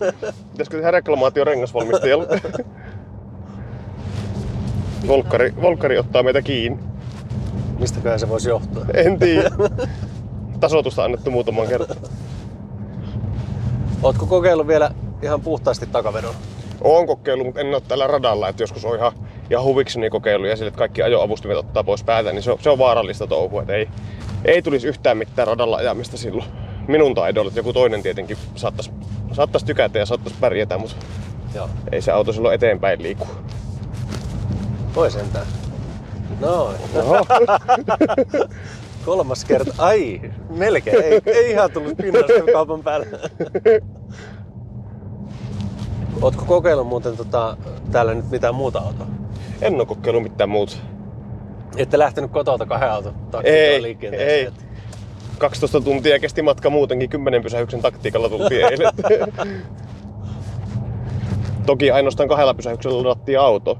Pitäisikö 0.52 0.76
tehdä 0.76 0.90
reklamaatio 0.90 1.44
rengasvalmistajalle? 1.44 2.26
Volkkari, 5.08 5.54
Volkkari 5.62 5.98
ottaa 5.98 6.22
meitä 6.22 6.42
kiinni. 6.42 6.78
Mistäköhän 7.78 8.20
se 8.20 8.28
voisi 8.28 8.48
johtua? 8.48 8.84
En 8.94 9.18
tiedä. 9.18 9.50
Tasotusta 10.60 11.04
annettu 11.04 11.30
muutaman 11.30 11.68
kerran. 11.68 11.88
Ootko 14.02 14.26
kokeillut 14.26 14.66
vielä 14.66 14.90
ihan 15.22 15.40
puhtaasti 15.40 15.86
takavedon? 15.86 16.34
Oon 16.80 17.06
kokeillut, 17.06 17.46
mutta 17.46 17.60
en 17.60 17.74
ole 17.74 17.82
tällä 17.88 18.06
radalla. 18.06 18.48
Että 18.48 18.62
joskus 18.62 18.84
on 18.84 18.96
ihan, 18.96 19.12
ihan 19.50 19.64
huvikseni 19.64 20.10
kokeillut 20.10 20.48
ja 20.48 20.56
sille, 20.56 20.68
että 20.68 20.78
kaikki 20.78 21.02
ajoavustimet 21.02 21.56
ottaa 21.56 21.84
pois 21.84 22.04
päältä, 22.04 22.32
niin 22.32 22.42
se 22.42 22.52
on, 22.52 22.58
se 22.60 22.70
on 22.70 22.78
vaarallista 22.78 23.26
touhua. 23.26 23.60
Että 23.62 23.74
ei, 23.74 23.88
ei 24.44 24.62
tulisi 24.62 24.88
yhtään 24.88 25.18
mitään 25.18 25.48
radalla 25.48 25.76
ajamista 25.76 26.16
silloin. 26.16 26.48
Minun 26.88 27.14
taidolla, 27.14 27.48
että 27.48 27.60
joku 27.60 27.72
toinen 27.72 28.02
tietenkin 28.02 28.36
saattaisi, 28.54 28.90
saattaisi 29.32 29.66
tykätä 29.66 29.98
ja 29.98 30.06
saattaisi 30.06 30.38
pärjätä, 30.40 30.78
mutta 30.78 30.96
Joo. 31.54 31.68
ei 31.92 32.02
se 32.02 32.12
auto 32.12 32.32
silloin 32.32 32.54
eteenpäin 32.54 33.02
liiku. 33.02 33.26
Voi 34.94 35.10
sentään. 35.10 35.46
Noin. 36.40 36.76
Oho. 36.94 37.26
Kolmas 39.04 39.44
kerta. 39.44 39.74
Ai, 39.78 40.20
melkein. 40.50 41.02
Ei, 41.02 41.20
ei 41.26 41.50
ihan 41.50 41.70
tullut 41.70 41.96
pinnasta 41.96 42.32
kaupan 42.52 42.82
päälle. 42.82 43.06
Ootko 46.22 46.44
kokeillut 46.44 46.86
muuten 46.86 47.16
tota, 47.16 47.56
täällä 47.92 48.14
nyt 48.14 48.30
mitään 48.30 48.54
muuta 48.54 48.78
autoa? 48.78 49.06
En 49.62 49.74
ole 49.74 49.86
kokeillut 49.86 50.22
mitään 50.22 50.50
muuta. 50.50 50.76
Ette 51.76 51.98
lähtenyt 51.98 52.30
kotolta 52.30 52.66
kahden 52.66 52.90
auton 52.90 53.14
Ei, 53.44 53.82
liikenteeseen? 53.82 54.30
ei. 54.30 54.71
12 55.42 55.80
tuntia 55.80 56.18
kesti 56.18 56.42
matka 56.42 56.70
muutenkin, 56.70 57.10
10 57.10 57.42
pysähyksen 57.42 57.82
taktiikalla 57.82 58.28
tultiin 58.28 58.64
eilen. 58.64 58.92
Toki 61.66 61.90
ainoastaan 61.90 62.28
kahdella 62.28 62.54
pysähyksellä 62.54 62.98
ladattiin 62.98 63.40
auto. 63.40 63.78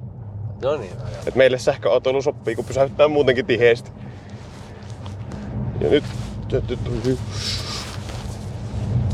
No 0.63 0.77
niin, 0.77 0.97
no 0.99 1.05
Et 1.27 1.35
meille 1.35 1.59
sähköautoilu 1.59 2.23
sopii, 2.23 2.57
kun 2.57 2.65
pysäyttää 2.65 3.09
muutenkin 3.09 3.47
tiheesti. 3.47 3.91
Ja 5.81 5.91
nyt... 5.91 6.05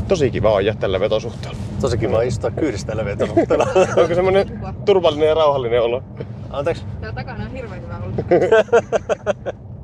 Tosi 0.07 0.31
kiva 0.31 0.55
ajaa 0.55 0.75
tällä 0.75 0.99
vetosuhteella. 0.99 1.57
Tosi 1.81 1.97
kiva 1.97 2.21
istua 2.21 2.51
kyydistä 2.51 3.05
vetosuhteella. 3.05 3.67
Onko 4.01 4.15
semmonen 4.15 4.61
turvallinen 4.85 5.27
ja 5.27 5.33
rauhallinen 5.33 5.81
olo? 5.81 6.03
Anteeksi. 6.49 6.83
Tää 7.01 7.11
takana 7.11 7.43
on 7.43 7.51
hirveän 7.51 7.81
hyvä 7.81 7.97
ollut. 7.97 8.15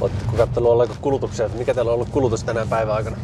Oletteko 0.00 0.32
katsellut 0.36 0.72
ollenko 0.72 0.94
kulutuksia, 1.00 1.46
että 1.46 1.58
mikä 1.58 1.74
teillä 1.74 1.90
on 1.90 1.94
ollut 1.94 2.08
kulutus 2.08 2.44
tänään 2.44 2.68
päivän 2.68 2.94
aikana? 2.94 3.16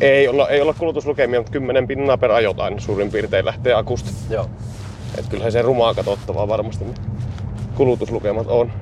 Ei 0.00 0.28
olla, 0.28 0.48
ei 0.48 0.60
olla 0.60 0.74
kulutuslukemia, 0.74 1.40
mutta 1.40 1.52
10 1.52 1.86
pinnaa 1.86 2.18
per 2.18 2.30
ajot 2.30 2.60
aina 2.60 2.80
suurin 2.80 3.10
piirtein 3.10 3.44
lähtee 3.44 3.74
akusta. 3.74 4.10
Joo. 4.30 4.50
Et 5.18 5.28
kyllähän 5.28 5.52
se 5.52 5.62
rumaa 5.62 5.94
katsottavaa 5.94 6.48
varmasti 6.48 6.84
kulutuslukemat 7.74 8.46
on. 8.46 8.72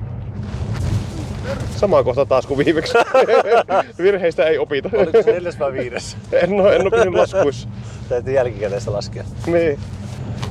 Sama 1.75 2.03
kohta 2.03 2.25
taas 2.25 2.45
kuin 2.45 2.65
viimeksi. 2.65 2.93
Virheistä 4.03 4.45
ei 4.45 4.57
opita. 4.57 4.89
Oliko 4.93 5.23
se 5.23 5.31
neljäs 5.31 5.59
vai 5.59 5.73
viides? 5.73 6.17
En 6.31 6.53
ole, 6.53 6.75
en 6.75 6.81
ole 6.81 6.89
pysynyt 6.89 7.13
laskuissa. 7.13 7.69
Täytyy 8.09 8.33
jälkikäteistä 8.33 8.91
laskea. 8.93 9.23
Niin. 9.47 9.79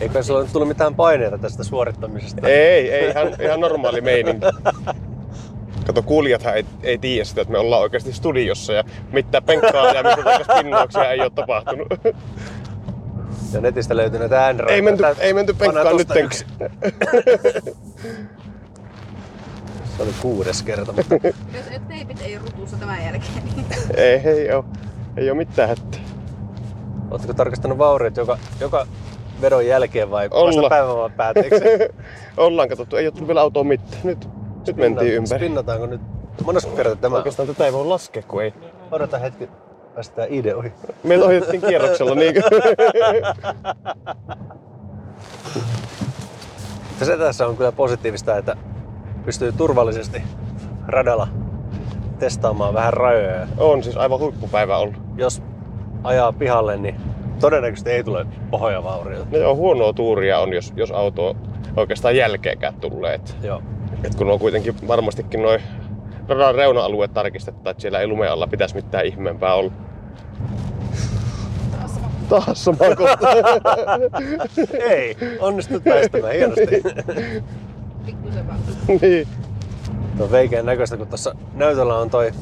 Eikö 0.00 0.22
sulla 0.22 0.42
nyt 0.42 0.52
tullut 0.52 0.68
mitään 0.68 0.94
paineita 0.94 1.38
tästä 1.38 1.64
suorittamisesta? 1.64 2.48
Ei, 2.48 2.90
ei 2.90 3.10
ihan, 3.10 3.28
ihan 3.40 3.60
normaali 3.60 4.00
meininki. 4.00 4.46
Kato, 5.86 6.02
kuulijathan 6.02 6.56
ei, 6.56 6.64
ei 6.82 6.98
tiedä 6.98 7.24
sitä, 7.24 7.40
että 7.40 7.52
me 7.52 7.58
ollaan 7.58 7.82
oikeasti 7.82 8.12
studiossa 8.12 8.72
ja 8.72 8.84
mitään 9.12 9.44
penkkaa 9.44 9.92
ja 9.92 10.02
mitään 10.16 10.40
pinnauksia 10.64 11.10
ei 11.10 11.20
ole 11.20 11.30
tapahtunut. 11.30 11.88
Ja 13.52 13.60
netistä 13.60 13.96
löytyy 13.96 14.18
näitä 14.18 14.44
ääniraitoja. 14.44 14.74
Ei 14.74 14.82
menty, 14.82 15.04
ei 15.20 15.34
menty 15.34 15.54
penkkaan 15.54 15.96
nyt. 15.96 16.08
yksi. 16.16 16.46
Se 19.96 20.02
oli 20.02 20.12
kuudes 20.22 20.62
kerta, 20.62 20.92
mutta 20.92 21.14
Jos 21.56 21.66
et 21.70 21.88
teipit 21.88 22.20
ei 22.20 22.36
ole 22.36 22.44
rutussa 22.44 22.76
tämän 22.76 23.04
jälkeen, 23.04 23.44
niin 23.56 23.66
ei, 23.96 24.20
ei 24.24 24.52
oo. 24.52 24.64
Ei 25.16 25.30
oo 25.30 25.34
mitään 25.36 25.68
hätää. 25.68 26.00
Oletko 27.10 27.34
tarkastanut 27.34 27.78
vauriot 27.78 28.16
joka, 28.16 28.38
joka 28.60 28.86
vedon 29.40 29.66
jälkeen 29.66 30.10
vai 30.10 30.28
Olla. 30.30 30.62
vasta 30.62 30.68
päivän 30.68 31.12
päätteeksi? 31.12 31.60
Ollaan 32.36 32.68
katsottu, 32.68 32.96
ei 32.96 33.06
ole 33.06 33.12
tullut 33.12 33.28
vielä 33.28 33.40
autoon 33.40 33.66
mitään. 33.66 34.00
Nyt, 34.04 34.28
nyt 34.66 34.76
mentiin 34.76 35.14
ympäri. 35.14 35.38
Spinnataanko 35.38 35.86
nyt? 35.86 36.00
Monesko 36.44 36.70
kerta 36.76 36.96
tämä? 36.96 37.16
Oikeastaan 37.16 37.48
tätä 37.48 37.66
ei 37.66 37.72
voi 37.72 37.86
laskea, 37.86 38.22
kun 38.22 38.42
ei. 38.42 38.54
Odota 38.90 39.18
hetki, 39.18 39.48
päästään 39.94 40.28
ide 40.30 40.54
ohi. 40.54 40.72
Meillä 41.02 41.24
ohjattiin 41.24 41.62
kierroksella 41.62 42.14
niinkö? 42.14 42.40
Se 47.02 47.16
tässä 47.18 47.46
on 47.46 47.56
kyllä 47.56 47.72
positiivista, 47.72 48.36
että 48.36 48.56
pystyy 49.24 49.52
turvallisesti 49.52 50.22
radalla 50.86 51.28
testaamaan 52.18 52.74
vähän 52.74 52.92
rajoja. 52.92 53.46
On 53.58 53.82
siis 53.82 53.96
aivan 53.96 54.18
huippupäivä 54.18 54.76
ollut. 54.76 54.96
Jos 55.16 55.42
ajaa 56.04 56.32
pihalle, 56.32 56.76
niin 56.76 56.96
todennäköisesti 57.40 57.90
ei 57.90 58.04
tule 58.04 58.26
pahoja 58.50 58.84
vaurioita. 58.84 59.26
No 59.30 59.38
joo, 59.38 59.54
huonoa 59.54 59.92
tuuria 59.92 60.38
on, 60.38 60.52
jos, 60.52 60.72
jos 60.76 60.90
auto 60.90 61.36
oikeastaan 61.76 62.16
jälkeenkään 62.16 62.74
tulee. 62.74 63.20
Joo. 63.42 63.62
Et 64.04 64.14
kun 64.14 64.30
on 64.30 64.38
kuitenkin 64.38 64.74
varmastikin 64.88 65.42
noin 65.42 65.62
radan 66.28 66.54
reuna-alueet 66.54 67.14
tarkistettu, 67.14 67.70
että 67.70 67.80
siellä 67.80 68.00
ei 68.00 68.06
lumen 68.06 68.30
alla 68.32 68.46
pitäisi 68.46 68.74
mitään 68.74 69.06
ihmeempää 69.06 69.54
olla. 69.54 69.72
Taas 72.28 72.64
sama 72.64 72.78
kohta. 72.96 73.28
Ei, 74.90 75.16
onnistut 75.40 75.84
väistämään 75.84 76.34
hienosti. 76.34 76.66
pikkusen 78.06 78.48
vaan. 78.48 78.58
niin. 79.00 79.28
Tuo 80.18 80.30
veikeän 80.30 80.66
näköistä, 80.66 80.96
kun 80.96 81.06
tuossa 81.08 81.34
näytöllä 81.54 81.98
on 81.98 82.10
toi 82.10 82.32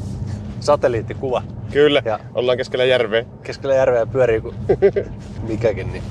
satelliittikuva. 0.60 1.42
Kyllä, 1.72 2.02
Ja- 2.04 2.18
ollaan 2.34 2.56
keskellä 2.58 2.84
järveä. 2.84 3.24
Keskellä 3.42 3.74
järveä 3.74 4.06
pyörii 4.06 4.40
kuin 4.40 4.54
mikäkin, 5.48 5.92
niin 5.92 6.02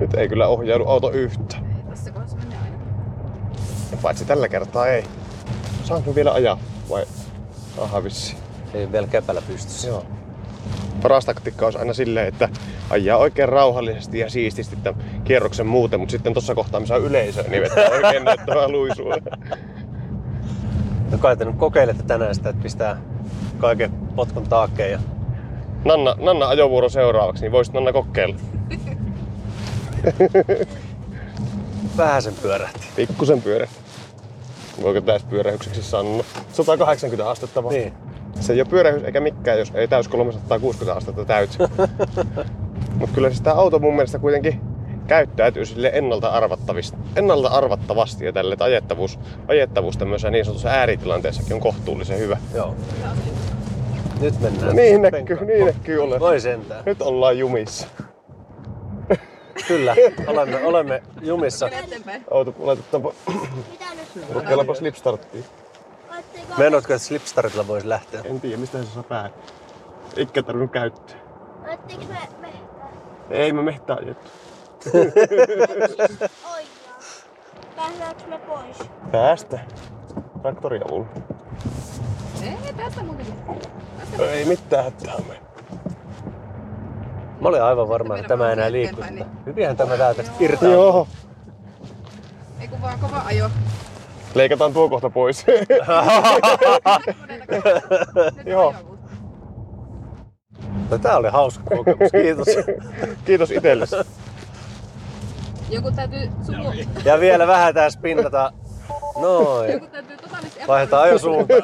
Nyt 0.00 0.14
ei 0.14 0.28
kyllä 0.28 0.48
ohjaudu 0.48 0.84
auto 0.88 1.10
yhtä. 1.10 1.56
Tässä 1.90 2.10
kohdassa 2.10 2.36
menee 2.36 2.58
aina. 2.64 2.76
Paitsi 4.02 4.24
tällä 4.24 4.48
kertaa 4.48 4.86
ei. 4.86 5.04
Saanko 5.84 6.14
vielä 6.14 6.32
ajaa? 6.32 6.58
Vai? 6.90 7.06
Aha, 7.78 8.04
vissi. 8.04 8.36
ei 8.74 8.92
vielä 8.92 9.06
käpällä 9.06 9.42
pystyssä. 9.46 9.88
Joo. 9.88 10.04
Paras 11.02 11.24
taktiikka 11.24 11.64
olisi 11.64 11.78
aina 11.78 11.94
silleen, 11.94 12.28
että 12.28 12.48
ajaa 12.90 13.18
oikein 13.18 13.48
rauhallisesti 13.48 14.18
ja 14.18 14.30
siististi 14.30 14.76
tämän 14.76 15.04
kierroksen 15.24 15.66
muuten, 15.66 16.00
mutta 16.00 16.10
sitten 16.10 16.32
tuossa 16.32 16.54
kohtaa, 16.54 16.80
missä 16.80 16.94
on 16.94 17.04
yleisö, 17.04 17.42
niin 17.42 17.62
vetää 17.62 17.90
oikein 17.90 18.24
näyttävää 18.24 18.68
luisua. 18.68 19.14
No 21.10 21.18
kai 21.18 21.36
te 21.36 21.44
nyt 21.44 21.56
kokeilette 21.56 22.02
tänään 22.02 22.34
sitä, 22.34 22.48
että 22.48 22.62
pistää 22.62 23.00
kaiken 23.58 23.90
potkun 23.90 24.48
taakkeen 24.48 24.92
ja 24.92 24.98
Nanna, 25.84 26.16
Nanna 26.18 26.48
ajovuoro 26.48 26.88
seuraavaksi, 26.88 27.42
niin 27.42 27.52
voisit 27.52 27.74
Nanna 27.74 27.92
kokeilla. 27.92 28.36
vähän 31.96 32.22
sen 32.22 32.34
pyörähti. 32.42 32.86
Pikkusen 32.96 33.42
pyörä. 33.42 33.68
Voiko 34.82 35.00
täyspyörähykseksi 35.00 35.82
sanoa? 35.82 36.24
180 36.52 37.30
astetta 37.30 37.62
vaan. 37.62 37.74
Niin. 37.74 37.92
Se 38.40 38.52
ei 38.52 38.60
ole 38.60 38.68
pyörähys 38.70 39.04
eikä 39.04 39.20
mikään, 39.20 39.58
jos 39.58 39.72
ei 39.74 39.88
täys 39.88 40.08
360 40.08 40.96
astetta 40.96 41.24
täyty. 41.24 41.58
Mutta 42.98 43.14
kyllä 43.14 43.28
siis 43.28 43.40
tämä 43.40 43.56
auto 43.56 43.78
mun 43.78 43.94
mielestä 43.94 44.18
kuitenkin 44.18 44.60
käyttäytyy 45.06 45.66
sille 45.66 45.90
ennalta, 45.94 46.28
arvattavista, 46.28 46.96
ennalta 47.16 47.48
arvattavasti 47.48 48.24
ja 48.24 48.32
tälle, 48.32 48.52
että 48.52 48.64
ajettavuus, 48.64 49.18
ajettavuus 49.48 49.96
tämmöisessä 49.96 50.30
niin 50.30 50.44
sanotussa 50.44 50.68
ääritilanteessakin 50.68 51.54
on 51.54 51.60
kohtuullisen 51.60 52.18
hyvä. 52.18 52.36
Joo. 52.54 52.74
Nyt 54.20 54.40
mennään. 54.40 54.76
Niin 54.76 55.02
näkyy, 55.02 55.44
niin 55.44 55.66
näkyy 55.66 55.98
ole. 55.98 56.20
Voi 56.20 56.40
sentään. 56.40 56.82
Nyt 56.86 57.02
ollaan 57.02 57.38
jumissa. 57.38 57.88
Kyllä, 59.68 59.96
olemme, 60.26 60.64
olemme 60.64 61.02
jumissa. 61.22 61.70
Auto 62.30 62.54
laitetaanpa, 62.58 63.12
kokeillaanpa 64.32 64.74
slipstarttiin. 64.74 65.44
Menotko, 66.58 66.92
että 66.92 67.06
slipstartilla 67.06 67.66
voisi 67.66 67.88
lähteä? 67.88 68.20
En 68.24 68.40
tiedä, 68.40 68.56
mistä 68.56 68.78
se 68.78 68.90
saa 68.94 69.02
päähän. 69.02 69.30
Eikä 70.16 70.42
tarvinnut 70.42 70.72
käyttää. 70.72 71.16
Olettiinko 71.66 72.06
me 72.06 72.18
mehtää? 72.40 72.88
Ei 73.30 73.52
me 73.52 73.62
mehtää 73.62 73.96
ajettu. 73.96 74.30
Päästäänkö 77.76 78.26
me 78.28 78.38
pois? 78.38 78.90
Päästä. 79.12 79.58
Traktori 80.42 80.80
avulla. 80.88 81.06
Ei, 82.42 82.72
tästä 82.72 83.02
muuten. 83.02 83.26
Ei 84.18 84.44
mitään 84.44 84.84
hätää 84.84 85.16
me. 85.28 85.45
Mä 87.40 87.48
olin 87.48 87.62
aivan 87.62 87.88
varma, 87.88 88.16
että 88.16 88.28
tämä 88.28 88.52
enää 88.52 88.72
liikku. 88.72 89.02
Hyvinhän 89.46 89.76
tämä 89.76 89.96
täältä 89.96 90.22
irtaa. 90.40 90.68
Joo. 90.68 91.08
Ei 92.60 92.68
kun 92.68 92.82
vaan 92.82 92.98
kova 92.98 93.22
ajo. 93.26 93.50
Leikataan 94.34 94.72
tuo 94.72 94.88
kohta 94.88 95.10
pois. 95.10 95.46
Joo. 98.44 98.74
No, 100.90 100.98
tää 100.98 101.16
oli 101.16 101.28
hauska 101.28 101.64
kokemus, 101.76 102.12
kiitos. 102.12 102.46
Kiitos 103.26 103.50
itsellesi. 103.50 103.96
Joku 105.70 105.90
täytyy 105.90 106.30
sumu... 106.46 106.72
Ja 107.04 107.20
vielä 107.20 107.46
vähän 107.46 107.74
tää 107.74 107.90
spinnata. 107.90 108.52
Noin. 109.20 109.72
Joku 109.72 109.86
täytyy 109.86 110.16
totaalisesti 110.16 110.60
Vaihdetaan 110.68 111.02
ajosuuntaan. 111.02 111.62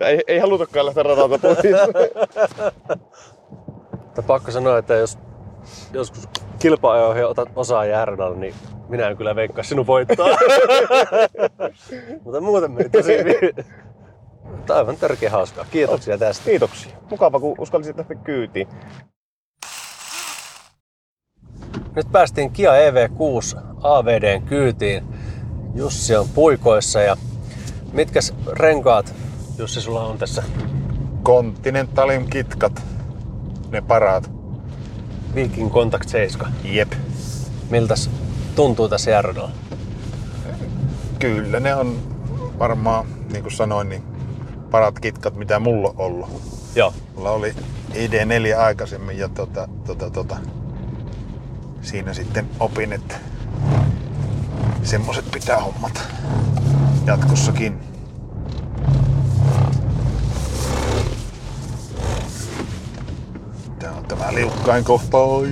ei, 0.08 0.20
ei 0.26 0.38
halutakaan 0.38 0.86
lähteä 0.86 1.02
radalta 1.02 1.38
pois. 1.38 1.58
Mutta 4.12 4.22
pakko 4.22 4.50
sanoa, 4.50 4.78
että 4.78 4.94
jos 4.94 5.18
joskus 5.92 6.28
kilpa-ajoihin 6.58 7.26
otat 7.26 7.48
osaa 7.56 7.84
jääradalla, 7.84 8.36
niin 8.36 8.54
minä 8.88 9.08
en 9.08 9.16
kyllä 9.16 9.36
veikkaa 9.36 9.64
sinun 9.64 9.86
voittaa. 9.86 10.26
Mutta 12.24 12.40
muuten 12.40 12.70
meni 12.70 12.88
tosi 12.88 13.18
hyvin. 13.18 13.66
Mutta 14.44 14.76
aivan 14.76 14.96
törkeä 14.96 15.30
hauskaa. 15.30 15.66
Kiitoksia 15.70 16.18
tästä. 16.18 16.44
Kiitoksia. 16.44 16.92
Mukava, 17.10 17.40
kun 17.40 17.54
uskallisit 17.58 17.96
lähteä 17.96 18.16
kyytiin. 18.24 18.68
Nyt 21.96 22.12
päästiin 22.12 22.50
Kia 22.50 22.72
EV6 22.72 23.58
AVDn 23.82 24.42
kyytiin. 24.42 25.04
Jussi 25.74 26.16
on 26.16 26.28
puikoissa 26.34 27.00
ja 27.00 27.16
mitkäs 27.92 28.34
renkaat 28.52 29.14
Jussi 29.58 29.80
sulla 29.80 30.04
on 30.04 30.18
tässä? 30.18 30.42
Continentalin 31.24 32.30
kitkat. 32.30 32.82
Ne 33.72 33.80
paraat. 33.80 34.30
Viking 35.34 35.72
Contact 35.72 36.08
7. 36.08 36.52
Jep. 36.64 36.92
Miltäs 37.70 38.10
tuntuu 38.54 38.88
tässä 38.88 39.10
jääradalla? 39.10 39.50
Kyllä 41.18 41.60
ne 41.60 41.74
on 41.74 41.96
varmaan, 42.58 43.06
niin 43.32 43.42
kuin 43.42 43.52
sanoin, 43.52 43.88
niin 43.88 44.02
parat 44.70 45.00
kitkat, 45.00 45.36
mitä 45.36 45.58
mulla 45.58 45.88
on 45.88 45.94
ollut. 45.96 46.28
Joo. 46.74 46.94
Mulla 47.16 47.30
oli 47.30 47.54
ID4 47.90 48.58
aikaisemmin 48.58 49.18
ja 49.18 49.28
tota, 49.28 49.68
tota, 49.86 50.10
tota, 50.10 50.36
siinä 51.82 52.14
sitten 52.14 52.48
opin, 52.60 52.92
että 52.92 53.14
semmoset 54.82 55.30
pitää 55.30 55.60
hommata 55.60 56.00
jatkossakin. 57.06 57.80
Tää 63.82 63.92
on 63.92 64.04
tämä 64.04 64.34
liukkain 64.34 64.84
kohta, 64.84 65.18
oi. 65.18 65.48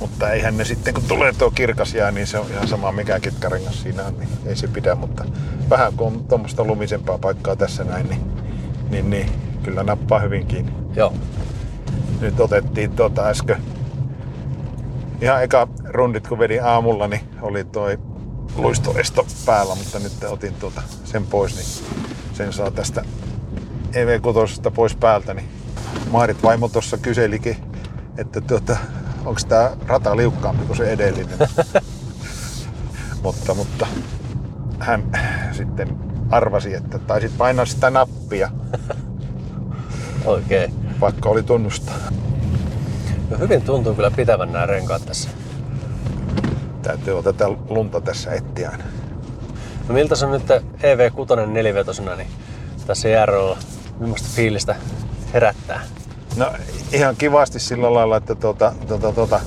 Mutta 0.00 0.30
eihän 0.30 0.56
ne 0.56 0.64
sitten, 0.64 0.94
kun 0.94 1.02
tulee 1.08 1.32
tuo 1.32 1.50
kirkas 1.50 1.94
jää, 1.94 2.10
niin 2.10 2.26
se 2.26 2.38
on 2.38 2.50
ihan 2.50 2.68
sama 2.68 2.92
mikä 2.92 3.20
kitkarengas 3.20 3.82
siinä 3.82 4.04
on, 4.04 4.18
niin 4.18 4.28
ei 4.46 4.56
se 4.56 4.68
pidä. 4.68 4.94
Mutta 4.94 5.24
vähän 5.70 5.92
kun 5.92 6.06
on 6.06 6.24
tuommoista 6.24 6.64
lumisempaa 6.64 7.18
paikkaa 7.18 7.56
tässä 7.56 7.84
näin, 7.84 8.08
niin 8.08 8.32
niin, 8.90 9.10
niin 9.10 9.30
kyllä 9.62 9.82
nappaa 9.82 10.18
hyvin 10.18 10.46
kiinni. 10.46 10.72
Joo. 10.96 11.14
Nyt 12.20 12.40
otettiin 12.40 12.90
tuota 12.90 13.26
äsken 13.26 13.62
ihan 15.20 15.42
eka 15.42 15.68
rundit 15.84 16.28
kun 16.28 16.38
vedin 16.38 16.64
aamulla, 16.64 17.08
niin 17.08 17.22
oli 17.40 17.64
toi 17.64 17.98
luistoesto 18.56 19.26
päällä, 19.46 19.74
mutta 19.74 19.98
nyt 19.98 20.12
otin 20.24 20.54
tuota 20.54 20.82
sen 21.04 21.26
pois, 21.26 21.56
niin 21.56 21.96
sen 22.34 22.52
saa 22.52 22.70
tästä 22.70 23.04
EV6 23.92 24.70
pois 24.70 24.96
päältä. 24.96 25.34
Niin 25.34 25.48
Maarit 26.10 26.42
vaimo 26.42 26.68
tuossa 26.68 26.96
kyselikin, 26.96 27.56
että 28.18 28.40
tuota, 28.40 28.76
onko 29.24 29.40
tämä 29.48 29.70
rata 29.86 30.16
liukkaampi 30.16 30.66
kuin 30.66 30.76
se 30.76 30.92
edellinen. 30.92 31.38
mutta, 33.22 33.54
mutta 33.54 33.86
hän 34.78 35.02
sitten 35.52 35.96
arvasi, 36.30 36.74
että 36.74 36.98
taisit 36.98 37.38
painaa 37.38 37.66
sitä 37.66 37.90
nappia. 37.90 38.50
Oikein. 40.24 40.74
Vaikka 41.00 41.28
oli 41.28 41.42
tunnustaa. 41.42 41.94
No 43.30 43.38
hyvin 43.38 43.62
tuntuu 43.62 43.94
kyllä 43.94 44.10
pitävän 44.10 44.52
nämä 44.52 44.66
renkaat 44.66 45.06
tässä. 45.06 45.28
Täytyy 46.82 47.22
tätä 47.22 47.48
lunta 47.68 48.00
tässä 48.00 48.32
etsiä 48.32 48.70
aina. 48.70 48.84
No 49.88 49.94
miltä 49.94 50.16
se 50.16 50.26
on 50.26 50.32
nyt 50.32 50.48
EV6 50.78 51.46
nelivetosena, 51.46 52.16
niin 52.16 52.28
tässä 52.86 53.08
jäärolla 53.08 53.58
millaista 53.98 54.28
fiilistä 54.34 54.76
herättää? 55.32 55.80
No 56.36 56.52
ihan 56.92 57.16
kivasti 57.16 57.60
sillä 57.60 57.94
lailla, 57.94 58.16
että 58.16 58.34
tuota, 58.34 58.72
tuota, 58.88 59.12
tuota, 59.12 59.40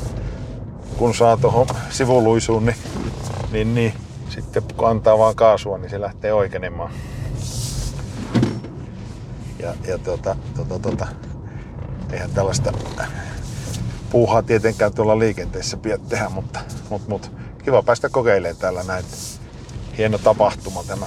kun 0.98 1.16
saa 1.16 1.38
tuohon 1.38 1.68
sivuluisuun, 1.90 2.66
niin, 2.66 2.78
niin, 3.52 3.76
niin 3.76 3.94
sitten 4.30 4.64
kun 4.78 4.90
antaa 4.90 5.18
vaan 5.18 5.36
kaasua, 5.36 5.78
niin 5.78 5.90
se 5.90 6.02
lähtee 6.02 6.34
oikeenemaan. 6.34 6.92
Ja, 9.60 9.74
ja 9.88 9.98
tuota, 9.98 10.36
tuota, 10.56 10.80
tuota, 10.80 11.08
eihän 12.12 12.30
tällaista 12.32 12.74
puuhaa 14.10 14.44
tietenkään 14.44 14.94
tuolla 14.94 15.20
liikenteessä 15.20 15.78
pidä 15.78 15.98
tehdä, 15.98 16.30
mutta, 16.30 16.60
mutta, 16.90 17.10
mutta 17.10 17.28
kiva 17.64 17.84
päästä 17.84 18.10
kokeilemaan 18.10 18.58
täällä 18.58 18.84
näin. 18.84 19.06
Hieno 19.98 20.18
tapahtuma 20.18 20.84
tämä. 20.84 21.06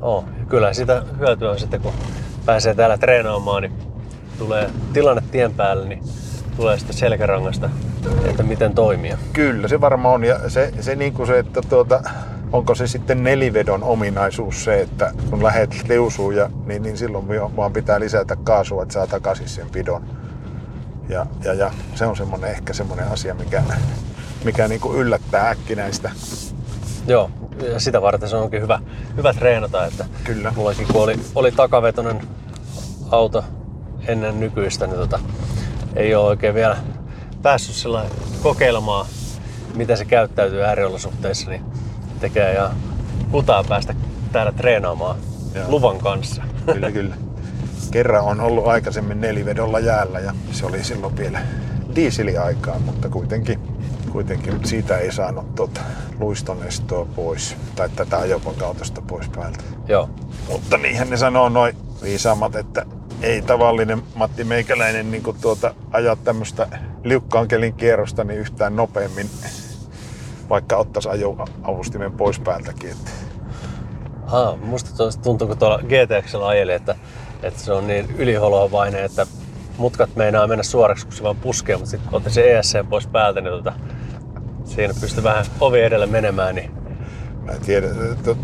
Oh, 0.00 0.24
kyllä 0.48 0.72
sitä 0.74 1.02
hyötyä 1.18 1.50
on 1.50 1.58
sitten, 1.58 1.80
kun 1.80 1.92
pääsee 2.46 2.74
täällä 2.74 2.98
treenaamaan, 2.98 3.62
niin 3.62 3.72
tulee 4.38 4.70
tilanne 4.92 5.22
tien 5.30 5.54
päälle, 5.54 5.88
niin 5.88 6.02
tulee 6.56 6.78
sitten 6.78 6.96
selkärangasta, 6.96 7.70
että 8.24 8.42
miten 8.42 8.74
toimia. 8.74 9.18
Kyllä 9.32 9.68
se 9.68 9.80
varmaan 9.80 10.14
on. 10.14 10.24
Ja 10.24 10.50
se, 10.50 10.72
se, 10.80 10.96
niin 10.96 11.12
kuin 11.12 11.26
se 11.26 11.38
että 11.38 11.60
tuota, 11.68 12.02
onko 12.52 12.74
se 12.74 12.86
sitten 12.86 13.24
nelivedon 13.24 13.82
ominaisuus 13.82 14.64
se, 14.64 14.80
että 14.80 15.12
kun 15.30 15.42
lähet 15.42 15.88
liusuun, 15.88 16.36
ja, 16.36 16.50
niin, 16.66 16.82
niin 16.82 16.96
silloin 16.96 17.26
vaan 17.56 17.72
pitää 17.72 18.00
lisätä 18.00 18.36
kaasua, 18.36 18.82
että 18.82 18.92
saa 18.92 19.06
takaisin 19.06 19.48
sen 19.48 19.70
pidon. 19.70 20.04
Ja, 21.08 21.26
ja, 21.44 21.54
ja 21.54 21.70
se 21.94 22.06
on 22.06 22.16
semmoinen, 22.16 22.50
ehkä 22.50 22.72
semmoinen 22.72 23.08
asia, 23.08 23.34
mikä, 23.34 23.62
mikä 24.44 24.68
niin 24.68 24.80
kuin 24.80 24.98
yllättää 24.98 25.50
äkkinäistä. 25.50 26.10
Joo, 27.06 27.30
ja 27.62 27.80
sitä 27.80 28.02
varten 28.02 28.28
se 28.28 28.36
onkin 28.36 28.62
hyvä, 28.62 28.80
hyvä 29.16 29.32
treenata, 29.32 29.86
että 29.86 30.04
Kyllä. 30.24 30.52
mullakin 30.56 30.86
kun 30.86 31.02
oli, 31.02 31.20
oli 31.34 31.52
takavetoinen 31.52 32.20
auto 33.10 33.44
ennen 34.06 34.40
nykyistä, 34.40 34.86
niin 34.86 34.96
tota, 34.96 35.20
ei 35.96 36.14
ole 36.14 36.26
oikein 36.26 36.54
vielä 36.54 36.76
päässyt 37.42 37.74
sillä 37.74 38.04
kokeilemaan, 38.42 39.06
miten 39.74 39.96
se 39.96 40.04
käyttäytyy 40.04 40.62
ääriolosuhteissa, 40.64 41.50
niin 41.50 41.64
tekee 42.20 42.54
ja 42.54 42.70
kutaa 43.30 43.64
päästä 43.64 43.94
täällä 44.32 44.52
treenaamaan 44.52 45.16
Joo. 45.54 45.64
luvan 45.68 45.98
kanssa. 45.98 46.42
Kyllä, 46.72 46.90
kyllä. 46.90 47.14
Kerran 47.90 48.24
on 48.24 48.40
ollut 48.40 48.66
aikaisemmin 48.66 49.20
nelivedolla 49.20 49.78
jäällä 49.78 50.20
ja 50.20 50.34
se 50.52 50.66
oli 50.66 50.84
silloin 50.84 51.16
vielä 51.16 51.38
diiseliaikaa, 51.94 52.78
mutta 52.78 53.08
kuitenkin, 53.08 53.58
kuitenkin 54.16 54.52
mutta 54.52 54.68
siitä 54.68 54.98
ei 54.98 55.12
saanut 55.12 55.54
tuota 55.54 55.80
luistonestoa 56.18 57.06
pois 57.16 57.56
tai 57.74 57.88
tätä 57.88 58.18
ajopakautosta 58.18 59.02
pois 59.02 59.28
päältä. 59.28 59.58
Joo. 59.88 60.10
Mutta 60.48 60.78
niinhän 60.78 61.10
ne 61.10 61.16
sanoo 61.16 61.48
noin 61.48 61.76
viisaammat, 62.02 62.56
että 62.56 62.86
ei 63.22 63.42
tavallinen 63.42 64.02
Matti 64.14 64.44
Meikäläinen 64.44 65.10
niin 65.10 65.22
tuota, 65.40 65.74
ajaa 65.90 66.16
tämmöistä 66.16 66.68
liukkaan 67.04 67.48
kelin 67.48 67.74
kierrosta 67.74 68.24
niin 68.24 68.40
yhtään 68.40 68.76
nopeammin, 68.76 69.30
vaikka 70.48 70.76
ottaisi 70.76 71.08
ajo-avustimen 71.08 72.12
pois 72.12 72.40
päältäkin. 72.40 72.90
Että 72.90 73.10
Ah, 74.26 74.58
musta 74.58 74.90
tuntuu, 75.22 75.48
kun 75.48 75.58
tuolla 75.58 75.78
GTXllä 75.78 76.48
ajeli, 76.48 76.72
että, 76.72 76.94
että 77.42 77.60
se 77.60 77.72
on 77.72 77.86
niin 77.86 78.14
yliholovainen, 78.18 79.04
että 79.04 79.26
mutkat 79.78 80.16
meinaa 80.16 80.46
mennä 80.46 80.62
suoraksi, 80.62 81.06
kun 81.06 81.16
se 81.16 81.22
vaan 81.22 81.36
puskee, 81.36 81.76
mutta 81.76 81.90
sitten 81.90 82.14
otti 82.14 82.30
se 82.30 82.58
ESC 82.58 82.88
pois 82.90 83.06
päältä, 83.06 83.40
niin 83.40 83.52
tota, 83.52 83.72
siinä 84.66 84.94
pystyy 85.00 85.22
vähän 85.22 85.44
ovi 85.60 85.80
edelle 85.80 86.06
menemään, 86.06 86.54
niin 86.54 86.70
Mä 87.46 87.52
en 87.52 87.60
tiedä, 87.60 87.86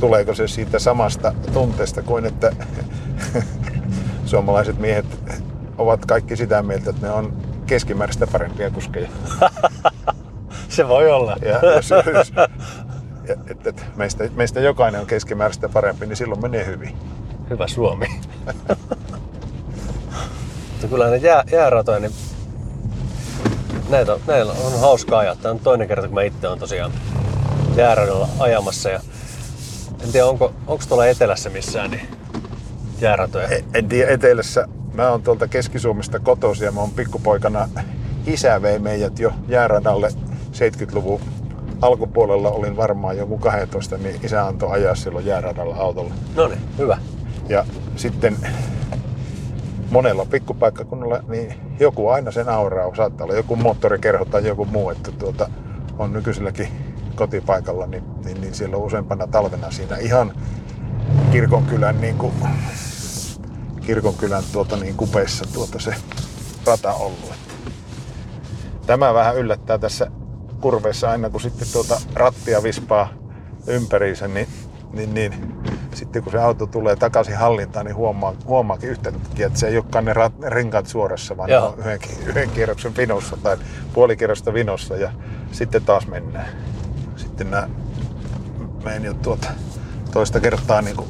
tuleeko 0.01 0.35
se 0.35 0.49
siitä 0.49 0.79
samasta 0.79 1.35
tunteesta 1.53 2.03
kuin, 2.03 2.27
että 2.27 2.53
suomalaiset 4.25 4.79
miehet 4.79 5.07
ovat 5.79 6.07
kaikki 6.07 6.37
sitä 6.37 6.63
mieltä, 6.63 6.91
että 6.91 7.07
ne 7.07 7.13
on 7.13 7.37
keskimääräistä 7.67 8.27
parempia 8.27 8.71
kuskeja. 8.71 9.09
se 10.69 10.89
voi 10.89 11.11
olla. 11.11 11.37
Ja 11.43 11.75
jos, 11.75 11.91
jos, 12.15 12.33
ja, 13.29 13.37
että, 13.51 13.69
että 13.69 13.83
meistä, 13.97 14.25
meistä 14.35 14.61
jokainen 14.61 15.01
on 15.01 15.07
keskimääräistä 15.07 15.69
parempi, 15.69 16.07
niin 16.07 16.17
silloin 16.17 16.43
menee 16.43 16.67
hyvin. 16.67 16.97
Hyvä 17.51 17.69
Suomi. 17.69 18.07
Mutta 20.73 20.89
kyllä 20.91 21.11
ne 21.11 21.17
jää, 21.17 21.45
jääratoja, 21.53 21.99
niin 21.99 22.13
näitä, 23.89 24.15
on- 24.15 24.21
näillä 24.27 24.53
on 24.53 24.81
hauska 24.81 25.19
ajaa. 25.19 25.37
Tämä 25.37 25.53
on 25.53 25.61
toinen 25.61 25.89
kerta, 25.89 26.07
kun 26.07 26.15
mä 26.15 26.23
itse 26.23 26.49
olen 26.49 26.59
tosiaan 26.59 26.93
jääradalla 27.77 28.29
ajamassa. 28.39 28.89
Ja 28.91 29.01
en 30.05 30.13
tiedä, 30.13 30.27
onko, 30.27 30.53
onko 30.67 30.85
tuolla 30.89 31.07
etelässä 31.07 31.51
missään 31.51 31.91
niin 31.91 32.09
jääratoja. 33.01 33.49
En, 33.49 33.65
en 33.75 33.89
tiedä 33.89 34.11
etelässä. 34.11 34.69
Mä 34.95 35.11
oon 35.11 35.23
tuolta 35.23 35.49
Keski-Suomesta 35.49 36.19
kotoisin 36.21 36.65
ja 36.65 36.73
mä 36.73 36.81
oon 36.81 36.91
pikkupoikana 36.91 37.69
isä 38.27 38.63
vei 38.63 38.79
meidät 38.79 39.19
jo 39.19 39.33
jääradalle 39.49 40.09
70-luvun 40.53 41.21
alkupuolella 41.83 42.51
olin 42.51 42.77
varmaan 42.77 43.17
joku 43.19 43.39
12, 43.39 43.99
niin 43.99 44.21
isä 44.25 44.47
antoi 44.47 44.71
ajaa 44.71 44.95
silloin 44.95 45.27
jääradalla 45.27 45.77
autolla. 45.77 46.15
No 46.35 46.49
niin, 46.49 46.61
hyvä. 46.79 46.99
Ja 47.49 47.65
sitten 47.97 48.37
monella 49.93 50.27
pikkupaikkakunnalla 50.27 51.23
niin 51.29 51.55
joku 51.81 52.09
aina 52.09 52.31
sen 52.31 52.49
auraa. 52.49 52.95
Saattaa 52.95 53.25
olla 53.25 53.37
joku 53.37 53.57
moottorikerho 53.57 54.25
tai 54.25 54.47
joku 54.47 54.65
muu, 54.65 54.91
että 54.91 55.13
tuota, 55.13 55.51
on 55.99 56.13
nykyiselläkin 56.13 56.69
kotipaikalla, 57.15 57.87
niin, 57.87 58.05
niin, 58.25 58.41
niin 58.41 58.55
siellä 58.55 58.77
on 58.77 58.83
useampana 58.83 59.27
talvena 59.27 59.71
siinä 59.71 59.97
ihan 59.97 60.33
kirkonkylän, 61.33 62.01
niin 62.01 62.19
kuin, 62.19 62.33
kirkonkylän 63.81 64.45
tuota, 64.53 64.77
niin 64.77 64.97
kupeissa 64.97 65.45
tuota 65.53 65.79
se 65.79 65.95
rata 66.67 66.93
ollut. 66.93 67.33
Tämä 68.87 69.15
vähän 69.15 69.37
yllättää 69.37 69.79
tässä 69.79 70.11
kurveissa 70.61 71.11
aina, 71.11 71.31
kun 71.31 71.41
sitten 71.41 71.69
tuota 71.73 72.01
rattia 72.15 72.63
vispaa 72.63 73.09
ympäriinsä, 73.67 74.29
niin, 74.29 74.49
niin, 74.93 75.15
niin 75.15 75.55
sitten 75.95 76.23
kun 76.23 76.33
se 76.33 76.39
auto 76.39 76.67
tulee 76.67 76.97
takaisin 76.97 77.37
hallintaan, 77.37 77.87
niin 77.87 77.97
huomaa, 77.97 78.35
huomaakin 78.47 78.91
yhtäkkiä, 78.91 79.47
että 79.47 79.59
se 79.59 79.69
ei 79.69 79.77
olekaan 79.77 80.05
ne 80.05 80.13
rat, 80.13 80.33
renkaat 80.43 80.87
suorassa, 80.87 81.37
vaan 81.37 81.51
Joo. 81.51 81.75
yhden, 81.79 81.99
yhden 82.27 82.51
kierroksen 82.51 82.97
vinossa 82.97 83.37
tai 83.43 83.57
puoli 83.93 84.17
kierrosta 84.17 84.55
vinossa 84.55 84.97
ja 84.97 85.13
sitten 85.53 85.85
taas 85.85 86.07
mennään. 86.07 86.49
Sitten 87.17 87.51
nämä 87.51 87.69
menen 88.85 89.05
jo 89.05 89.15
tuota 89.15 89.49
toista 90.13 90.41
kertaa 90.41 90.83
niin 90.83 90.97
kuin, 90.97 91.09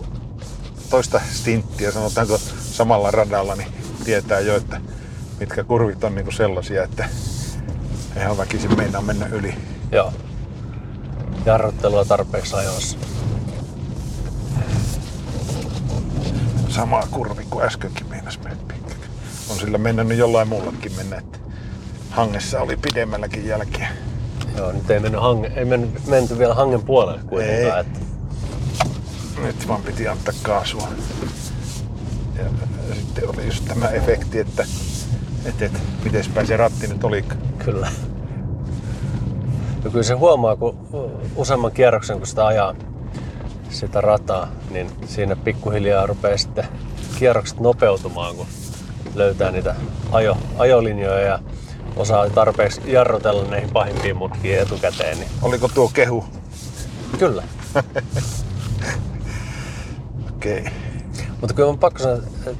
toista 0.90 1.20
stinttiä, 1.30 1.90
sanotaanko 1.90 2.38
samalla 2.58 3.10
radalla, 3.10 3.54
niin 3.54 3.68
tietää 4.04 4.40
jo, 4.40 4.56
että 4.56 4.80
mitkä 5.40 5.64
kurvit 5.64 6.04
on 6.04 6.14
niin 6.14 6.24
kuin 6.24 6.34
sellaisia, 6.34 6.84
että 6.84 7.08
ihan 8.16 8.38
väkisin 8.38 8.76
meinaa 8.76 9.02
mennä 9.02 9.26
yli. 9.26 9.54
Joo. 9.92 10.12
Jarruttelua 11.46 12.04
tarpeeksi 12.04 12.56
ajoissa. 12.56 12.98
Sama 16.72 17.02
kurvi 17.10 17.46
kuin 17.50 17.64
äskenkin 17.64 18.08
meinas. 18.08 18.40
On 19.50 19.56
sillä 19.56 19.78
mennyt 19.78 20.18
jollain 20.18 20.48
muullakin 20.48 20.92
mennä, 20.96 21.16
että 21.16 21.38
hangessa 22.10 22.60
oli 22.60 22.76
pidemmälläkin 22.76 23.46
jälkiä. 23.46 23.88
Joo, 24.56 24.72
nyt 24.72 24.90
ei 24.90 25.00
mennyt, 25.00 25.20
hange, 25.20 25.52
ei 25.56 25.64
mennyt, 25.64 26.06
menty 26.06 26.38
vielä 26.38 26.54
hangen 26.54 26.82
puolelle 26.82 27.20
kuitenkaan. 27.28 27.78
Ei. 27.78 27.80
Että, 27.80 28.00
Nyt 29.42 29.68
vaan 29.68 29.82
piti 29.82 30.08
antaa 30.08 30.34
kaasua. 30.42 30.88
Ja, 32.36 32.44
ja 32.88 32.94
sitten 32.94 33.28
oli 33.28 33.46
just 33.46 33.64
tämä 33.64 33.88
efekti, 33.88 34.38
että 34.38 34.66
et, 35.44 35.62
et, 35.62 35.72
miten 36.04 36.46
se 36.46 36.56
ratti 36.56 36.86
nyt 36.86 37.04
oli. 37.04 37.24
Kyllä. 37.64 37.88
Ja 39.84 39.90
kyllä 39.90 40.02
se 40.02 40.14
huomaa, 40.14 40.56
kun 40.56 40.78
useamman 41.36 41.72
kierroksen 41.72 42.18
kun 42.18 42.26
sitä 42.26 42.46
ajaa 42.46 42.74
sitä 43.72 44.00
rataa, 44.00 44.48
niin 44.70 44.90
siinä 45.06 45.36
pikkuhiljaa 45.36 46.06
rupeaa 46.06 46.36
sitten 46.36 46.64
kierrokset 47.18 47.60
nopeutumaan, 47.60 48.36
kun 48.36 48.46
löytää 49.14 49.50
niitä 49.50 49.74
ajo, 50.12 50.36
ajolinjoja 50.58 51.20
ja 51.20 51.38
osaa 51.96 52.30
tarpeeksi 52.30 52.80
jarrutella 52.86 53.44
näihin 53.44 53.70
pahimpiin 53.70 54.16
mutkiin 54.16 54.58
etukäteen. 54.58 55.18
Niin 55.18 55.30
Oliko 55.42 55.68
tuo 55.68 55.90
kehu? 55.94 56.24
kyllä. 57.18 57.42
Okei. 60.36 60.60
Okay. 60.60 60.72
Mutta 61.40 61.54
kyllä 61.54 61.68
on 61.68 61.78
pakko 61.78 61.98
sanoa, 61.98 62.18
että 62.46 62.50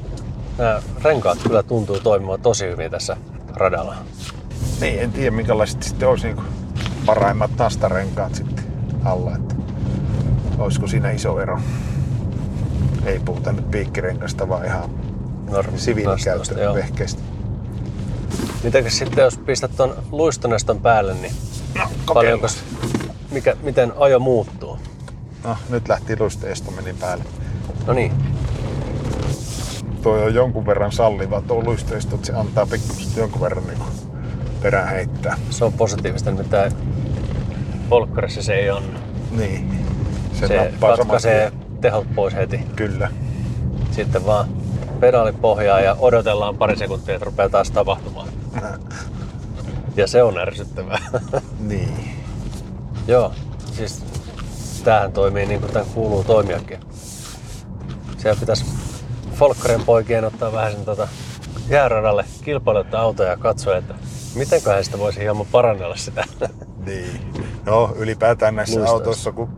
nämä 0.59 0.83
renkaat 1.03 1.39
kyllä 1.43 1.63
tuntuu 1.63 2.01
toimimaan 2.01 2.41
tosi 2.41 2.67
hyvin 2.67 2.91
tässä 2.91 3.17
radalla. 3.55 3.95
Niin, 4.81 5.01
en 5.01 5.13
tiedä 5.13 5.31
minkälaiset 5.31 5.83
sitten 5.83 6.09
olisi 6.09 6.27
niin 6.27 6.41
parhaimmat 7.07 7.51
nastarenkaat 7.59 8.35
sitten 8.35 8.65
alla. 9.05 9.37
Että 9.37 9.55
olisiko 10.63 10.87
siinä 10.87 11.11
iso 11.11 11.41
ero? 11.41 11.61
Ei 13.05 13.19
puhuta 13.19 13.53
nyt 13.53 13.71
piikkirengasta, 13.71 14.49
vaan 14.49 14.65
ihan 14.65 14.91
Normi- 15.51 15.51
nastoista, 15.51 15.71
joo. 15.71 15.75
siviilikäyttövehkeistä. 15.75 17.23
Mitäkös 18.65 18.99
sitten, 18.99 19.23
jos 19.23 19.39
pistät 19.39 19.77
ton 19.77 19.95
luistoneston 20.13 20.81
päälle, 20.81 21.15
niin 21.15 21.33
No, 21.79 21.85
paljonko, 22.15 22.47
mikä, 23.31 23.57
miten 23.63 23.93
ajo 23.99 24.19
muuttuu? 24.19 24.79
No, 25.45 25.57
nyt 25.69 25.89
lähti 25.89 26.17
luisteisto 26.21 26.71
meni 26.71 26.95
päälle. 27.01 27.25
No 27.87 27.93
niin, 27.93 28.13
Tuo 30.03 30.13
on 30.13 30.35
jonkun 30.35 30.67
verran 30.67 30.93
salliva 30.93 31.41
tuo 31.43 31.65
luisteisto, 31.65 32.15
että 32.15 32.27
se 32.27 32.33
antaa 32.33 32.67
pikkuisesti 32.67 33.21
jonkun 33.21 33.41
verran 33.41 33.67
niin 33.67 33.79
perään 34.63 34.89
heittää. 34.89 35.37
se 35.51 35.65
on 35.65 35.73
positiivista, 35.73 36.31
nimittäin 36.31 36.73
Volkkarissa 37.91 38.43
se 38.43 38.55
ei 38.55 38.71
on. 38.71 38.83
Niin. 39.31 39.87
Se, 40.49 40.71
Se, 40.71 40.73
katkaisee 40.81 41.53
tehot 41.81 42.07
pois 42.15 42.35
heti. 42.35 42.61
Kyllä. 42.77 43.11
Sitten 43.91 44.27
vaan 44.27 44.49
pedaali 45.01 45.33
pohjaa 45.33 45.81
ja 45.81 45.97
odotellaan 45.99 46.57
pari 46.57 46.77
sekuntia, 46.77 47.15
että 47.15 47.25
rupeaa 47.25 47.49
taas 47.49 47.71
tapahtumaan. 47.71 48.29
Ja 49.97 50.07
se 50.07 50.23
on 50.23 50.39
ärsyttävää. 50.39 50.99
Niin. 51.69 52.19
Joo, 53.07 53.33
siis 53.73 54.05
tämähän 54.85 55.13
toimii 55.13 55.47
niin 55.47 55.61
kuin 55.61 55.73
tämän 55.73 55.89
kuuluu 55.95 56.25
toimiakin. 56.25 56.81
Siellä 58.19 58.41
pitäisi 58.41 58.65
Folkkaren 59.35 59.85
poikien 59.85 60.25
ottaa 60.25 60.53
vähän 60.53 60.73
sen 60.73 60.85
tota 60.85 61.09
jääradalle 61.69 62.25
kilpailuttaa 62.45 63.03
autoja 63.03 63.31
ja 63.31 63.37
katsoa, 63.37 63.77
että 63.77 63.95
mitenköhän 64.35 64.85
sitä 64.85 64.99
voisi 64.99 65.21
hieman 65.21 65.47
parannella 65.53 65.97
sitä. 65.97 66.25
Niin. 66.87 67.21
No, 67.67 67.95
ylipäätään 67.97 68.57
näissä 68.57 68.75
Luistoissa. 68.75 68.95
autoissa, 68.95 69.33
kun 69.33 69.49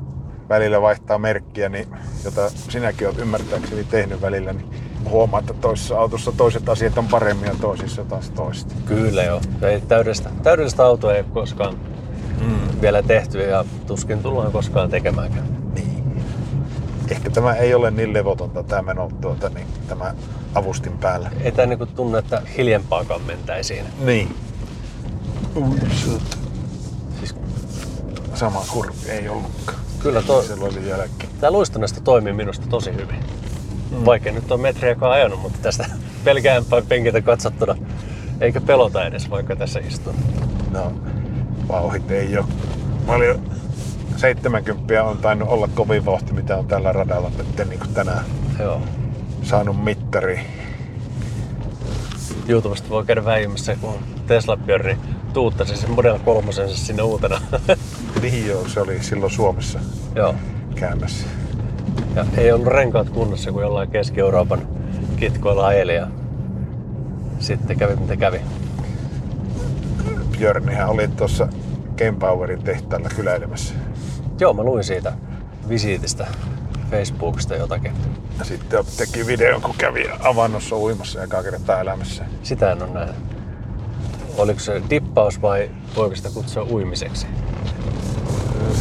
välillä 0.49 0.82
vaihtaa 0.82 1.18
merkkiä, 1.18 1.68
niin, 1.68 1.88
jota 2.24 2.51
sinäkin 2.51 3.09
olet 3.09 3.18
ymmärtääkseni 3.18 3.84
tehnyt 3.84 4.22
välillä, 4.22 4.53
niin 4.53 4.70
huomaa, 5.09 5.40
että 5.40 5.55
toisessa 5.55 5.99
autossa 5.99 6.32
toiset 6.32 6.68
asiat 6.68 6.99
on 6.99 7.09
paremmin 7.09 7.49
ja 7.49 7.55
toisissa 7.61 8.05
taas 8.05 8.30
toiset. 8.30 8.72
Kyllä 8.84 9.22
joo. 9.22 9.40
Ei 9.62 9.80
täydellistä, 9.80 10.30
täydellistä 10.42 10.84
autoa 10.84 11.12
ei 11.14 11.20
ole 11.20 11.26
koskaan 11.32 11.74
Mm. 12.40 12.80
vielä 12.80 13.03
tehty 13.03 13.40
ja 13.42 13.64
tuskin 13.86 14.22
tullaan 14.22 14.53
koskaan 14.53 14.90
tekemäänkään. 14.90 15.47
Ehkä 17.11 17.30
tämä 17.30 17.55
ei 17.55 17.74
ole 17.74 17.90
niin 17.90 18.12
levotonta 18.12 18.62
tämä 18.62 18.82
meno 18.82 19.11
tuota, 19.20 19.49
niin, 19.49 19.66
tämä 19.88 20.14
avustin 20.55 20.99
päällä. 20.99 21.30
Ei 21.40 21.53
tämä 21.53 21.66
niinku 21.66 21.86
tunne, 21.86 22.18
että 22.18 22.42
hiljempaakaan 22.57 23.22
mentäisiin. 23.22 23.84
Niin. 24.01 24.36
Siis 27.18 27.34
sama 28.34 28.64
kurvi 28.72 29.09
ei 29.09 29.28
ollutkaan. 29.28 29.78
Kyllä 30.05 30.23
tuo, 30.23 30.43
Se 30.43 30.53
oli 30.53 30.89
jälkeen. 30.89 31.31
tämä 31.41 31.51
luistonesta 31.51 32.01
toimii 32.01 32.33
minusta 32.33 32.67
tosi 32.67 32.93
hyvin. 32.93 33.17
Mm. 33.91 34.05
Vaikka 34.05 34.31
nyt 34.33 34.53
on 34.53 34.61
metriäkaan 34.61 35.13
ajanut, 35.13 35.43
mutta 35.43 35.59
tästä 35.63 35.87
pelkäänpäin 36.25 36.87
penkiltä 36.87 37.21
katsottuna 37.21 37.75
eikä 38.41 38.61
pelota 38.61 39.07
edes, 39.07 39.31
vaikka 39.31 39.57
tässä 39.57 39.81
istuu. 39.81 40.15
No, 40.71 40.93
vauhit 41.69 42.11
ei 42.11 42.39
ole. 42.39 42.47
Paljon 43.07 43.41
70 44.17 45.05
on 45.05 45.19
tainnut 45.19 45.49
olla 45.49 45.69
kovin 45.75 46.05
vauhti, 46.05 46.33
mitä 46.33 46.57
on 46.57 46.67
tällä 46.67 46.93
radalla 46.93 47.31
nyt 47.39 47.69
niin 47.69 47.81
kuin 47.81 47.95
tänään 47.95 48.25
Joo. 48.59 48.81
saanut 49.43 49.85
mittari. 49.85 50.41
YouTubesta 52.49 52.89
voi 52.89 53.05
käydä 53.05 53.25
väijymässä, 53.25 53.77
kun 53.81 53.95
Tesla 54.27 54.57
pyöri 54.57 54.97
tuuttasi 55.35 55.76
sen 55.76 55.91
Model 55.91 56.18
3 56.18 56.53
sinne 56.74 57.03
uutena. 57.03 57.41
Niin 58.22 58.47
joo, 58.47 58.68
se 58.68 58.80
oli 58.80 59.03
silloin 59.03 59.32
Suomessa 59.32 59.80
Joo. 60.14 60.35
käymässä. 60.74 61.26
Ja 62.14 62.24
ei 62.37 62.53
ollut 62.53 62.66
renkaat 62.66 63.11
kunnossa, 63.11 63.53
kun 63.53 63.62
jollain 63.62 63.91
Keski-Euroopan 63.91 64.68
kitkoilla 65.16 65.66
ajeli 65.66 65.95
ja 65.95 66.07
sitten 67.39 67.78
kävi 67.78 67.97
mitä 67.97 68.16
kävi. 68.16 68.41
Björnihän 70.39 70.89
oli 70.89 71.09
tuossa 71.09 71.49
Kempowerin 71.97 72.62
tehtaalla 72.62 73.09
kyläilemässä. 73.16 73.74
Joo, 74.41 74.55
mä 74.55 74.62
luin 74.62 74.85
siitä 74.85 75.12
visiitistä 75.68 76.26
Facebookista 76.91 77.57
jotakin. 77.57 77.93
Ja 78.39 78.45
sitten 78.45 78.85
teki 78.97 79.26
videon, 79.26 79.62
kun 79.62 79.74
kävi 79.78 80.11
avannossa 80.20 80.76
uimassa 80.76 81.22
ekaa 81.22 81.43
kertaa 81.43 81.80
elämässä. 81.80 82.24
Sitä 82.43 82.72
en 82.72 82.82
ole 82.82 82.91
nähnyt. 82.91 83.34
Oliko 84.39 84.61
se 84.61 84.82
dippaus 84.91 85.43
vai 85.43 85.70
voiko 85.97 86.16
sitä 86.16 86.30
kutsua 86.30 86.66
uimiseksi? 86.70 87.26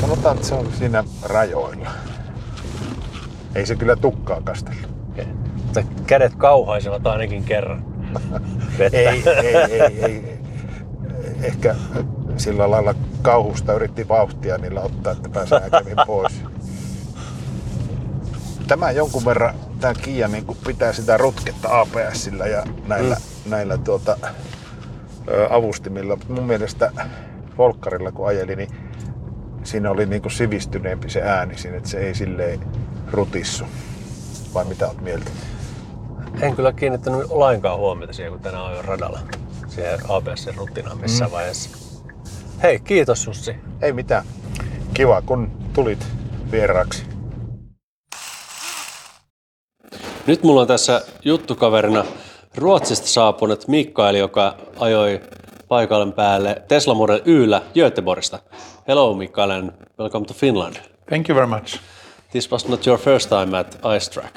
Sanotaan, 0.02 0.36
että 0.36 0.48
se 0.48 0.56
on 0.56 0.74
siinä 0.80 1.04
rajoilla. 1.24 1.90
Ei 3.56 3.66
se 3.66 3.76
kyllä 3.76 3.96
tukkaa 3.96 4.42
kastellut. 4.42 4.90
Okay. 5.12 5.26
Mutta 5.64 5.84
kädet 6.08 6.36
kauhaisivat 6.36 7.08
ainakin 7.08 7.44
kerran. 7.44 7.86
Ei, 8.80 9.24
ei, 9.44 9.56
ei, 9.56 10.06
ei. 10.06 10.40
Ehkä 11.42 11.76
sillä 12.38 12.72
lailla 12.72 12.96
kauhusta 13.22 13.74
yritti 13.74 14.08
vauhtia 14.08 14.58
niillä 14.58 14.82
ottaa, 14.82 15.14
että 15.14 15.30
pääsee 15.30 15.70
kävin 15.70 15.98
pois. 16.08 16.34
Tämä 18.68 18.92
jonkun 18.92 19.26
verran, 19.26 19.56
tämä 19.80 19.94
Kia 19.94 20.28
niin 20.28 20.46
pitää 20.68 20.94
sitä 20.94 21.18
rutketta 21.18 21.80
APSillä 21.80 22.48
ja 22.48 22.64
näillä, 22.88 23.16
mm. 23.16 23.52
näillä 23.52 23.78
tuota, 23.78 24.18
avustimilla. 25.50 26.16
Mut 26.16 26.30
Mun 26.30 26.44
mielestä 26.44 26.92
Volkkarilla 27.58 28.12
kun 28.12 28.28
ajeli, 28.28 28.56
niin 28.56 28.70
siinä 29.64 29.92
oli 29.92 30.06
niin 30.06 30.22
kuin 30.22 30.32
sivistyneempi 30.32 31.10
se 31.10 31.22
ääni 31.22 31.58
siinä, 31.58 31.78
että 31.78 31.90
se 31.90 32.00
ei 32.00 32.16
silleen 32.16 32.60
rutissu. 33.12 33.66
Vai 34.54 34.66
mitä 34.66 34.88
oot 34.88 35.02
mieltä? 35.02 35.32
En 36.42 36.56
kyllä 36.56 36.74
kiinnittänyt 36.74 37.32
lainkaan 37.32 37.78
huomiota 37.80 38.14
siihen, 38.14 38.32
kun 38.32 38.42
tänään 38.42 38.66
ajoin 38.66 38.86
radalla. 38.86 39.20
Siihen 39.68 40.00
ABSn 40.10 40.54
rutinaan 40.58 40.98
missään 40.98 41.30
Mm. 41.30 41.34
mm. 41.34 41.36
vaiheessa. 41.36 41.70
Hei, 42.64 42.80
kiitos 42.80 43.24
Sussi. 43.24 43.56
Ei 43.82 43.94
mitään. 43.94 44.26
Kiva, 44.94 45.22
kun 45.22 45.52
tulit 45.74 46.08
vieraaksi. 46.52 47.04
Nyt 50.28 50.44
mulla 50.44 50.62
on 50.62 50.68
tässä 50.68 51.02
juttukaverina 51.26 52.06
Ruotsista 52.58 53.08
saapunut 53.08 53.68
Mikael, 53.68 54.16
joka 54.16 54.56
ajoi 54.80 55.22
paikallen 55.68 56.14
päälle 56.14 56.62
Tesla 56.68 56.94
Model 56.94 57.22
Yllä 57.26 57.62
Göteborgista. 57.76 58.40
Hello 58.88 59.14
Mikael 59.14 59.50
and 59.50 59.72
welcome 60.00 60.26
to 60.26 60.34
Finland. 60.34 60.76
Thank 61.10 61.30
you 61.30 61.36
very 61.36 61.48
much. 61.48 61.80
This 62.32 62.52
was 62.52 62.68
not 62.68 62.88
your 62.88 63.00
first 63.00 63.30
time 63.30 63.60
at 63.60 63.80
Ice 63.98 64.12
Track. 64.12 64.34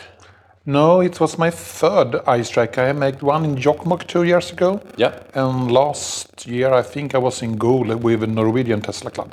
No, 0.64 1.00
it 1.00 1.20
was 1.20 1.38
my 1.38 1.50
third 1.50 2.14
ice 2.26 2.52
track. 2.52 2.78
I 2.78 2.92
made 2.92 3.18
one 3.22 3.44
in 3.44 3.56
Jokkmokk 3.56 4.04
two 4.06 4.24
years 4.24 4.52
ago. 4.52 4.80
Yeah. 4.96 5.12
And 5.34 5.70
last 5.70 6.46
year, 6.46 6.80
I 6.80 6.82
think 6.82 7.14
I 7.14 7.18
was 7.18 7.42
in 7.42 7.56
goal 7.56 7.96
with 8.02 8.22
a 8.22 8.26
Norwegian 8.26 8.80
Tesla 8.80 9.10
club. 9.10 9.32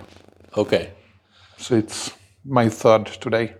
Okay. 0.58 0.90
So 1.58 1.76
it's 1.76 2.12
my 2.46 2.70
third 2.70 3.06
today. 3.20 3.56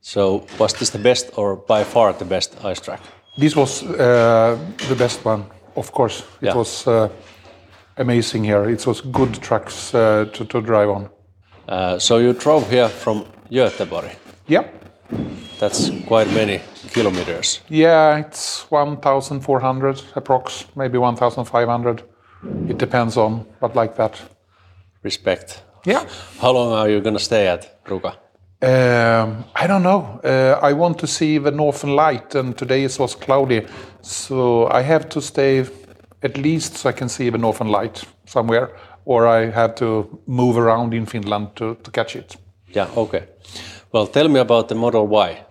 So 0.00 0.46
was 0.58 0.74
this 0.74 0.90
the 0.90 0.98
best 0.98 1.30
or 1.36 1.56
by 1.56 1.84
far 1.84 2.12
the 2.12 2.24
best 2.24 2.64
ice 2.64 2.80
track? 2.80 3.00
This 3.38 3.56
was 3.56 3.82
uh, 3.82 4.58
the 4.88 4.94
best 4.94 5.24
one, 5.24 5.44
of 5.76 5.92
course. 5.92 6.20
It 6.40 6.46
Yeah. 6.46 6.56
was 6.56 6.86
uh, 6.86 7.08
amazing 7.96 8.44
here. 8.44 8.68
It 8.70 8.86
was 8.86 9.00
good 9.00 9.40
tracks 9.42 9.94
uh, 9.94 10.26
to, 10.32 10.44
to 10.44 10.60
drive 10.60 10.90
on. 10.90 11.08
Uh, 11.68 11.98
so 11.98 12.18
you 12.18 12.32
drove 12.32 12.68
here 12.70 12.88
from 12.88 13.24
Göteborg. 13.50 14.10
Yeah. 14.46 14.64
That's 15.58 15.90
quite 16.06 16.30
many 16.34 16.60
kilometers. 16.92 17.60
Yeah, 17.68 18.16
it's 18.18 18.64
1,400 18.70 19.96
approx, 20.14 20.64
maybe 20.74 20.98
1,500. 20.98 22.02
It 22.68 22.78
depends 22.78 23.16
on, 23.16 23.46
but 23.60 23.76
like 23.76 23.94
that. 23.96 24.20
Respect. 25.02 25.62
Yeah. 25.86 26.04
How 26.40 26.52
long 26.52 26.72
are 26.72 26.88
you 26.88 27.00
gonna 27.00 27.18
stay 27.18 27.46
at 27.48 27.84
Ruka? 27.84 28.14
Um, 28.62 29.44
I 29.54 29.66
don't 29.66 29.82
know. 29.82 30.20
Uh, 30.22 30.58
I 30.60 30.74
want 30.74 30.98
to 30.98 31.06
see 31.06 31.38
the 31.38 31.50
northern 31.50 31.96
light, 31.96 32.34
and 32.34 32.56
today 32.56 32.84
it 32.84 32.98
was 32.98 33.14
cloudy, 33.14 33.66
so 34.02 34.66
I 34.66 34.82
have 34.82 35.08
to 35.08 35.20
stay 35.20 35.64
at 36.22 36.36
least 36.36 36.76
so 36.76 36.90
I 36.90 36.92
can 36.92 37.08
see 37.08 37.30
the 37.30 37.38
northern 37.38 37.68
light 37.68 38.04
somewhere, 38.26 38.70
or 39.04 39.26
I 39.26 39.50
have 39.50 39.74
to 39.76 40.20
move 40.26 40.58
around 40.58 40.92
in 40.92 41.06
Finland 41.06 41.56
to, 41.56 41.76
to 41.82 41.90
catch 41.90 42.16
it. 42.16 42.36
Yeah, 42.74 42.88
okay. 42.96 43.22
Well, 43.92 44.06
tell 44.06 44.28
me 44.28 44.40
about 44.40 44.68
the 44.68 44.74
Model 44.74 45.06
Y. 45.06 45.42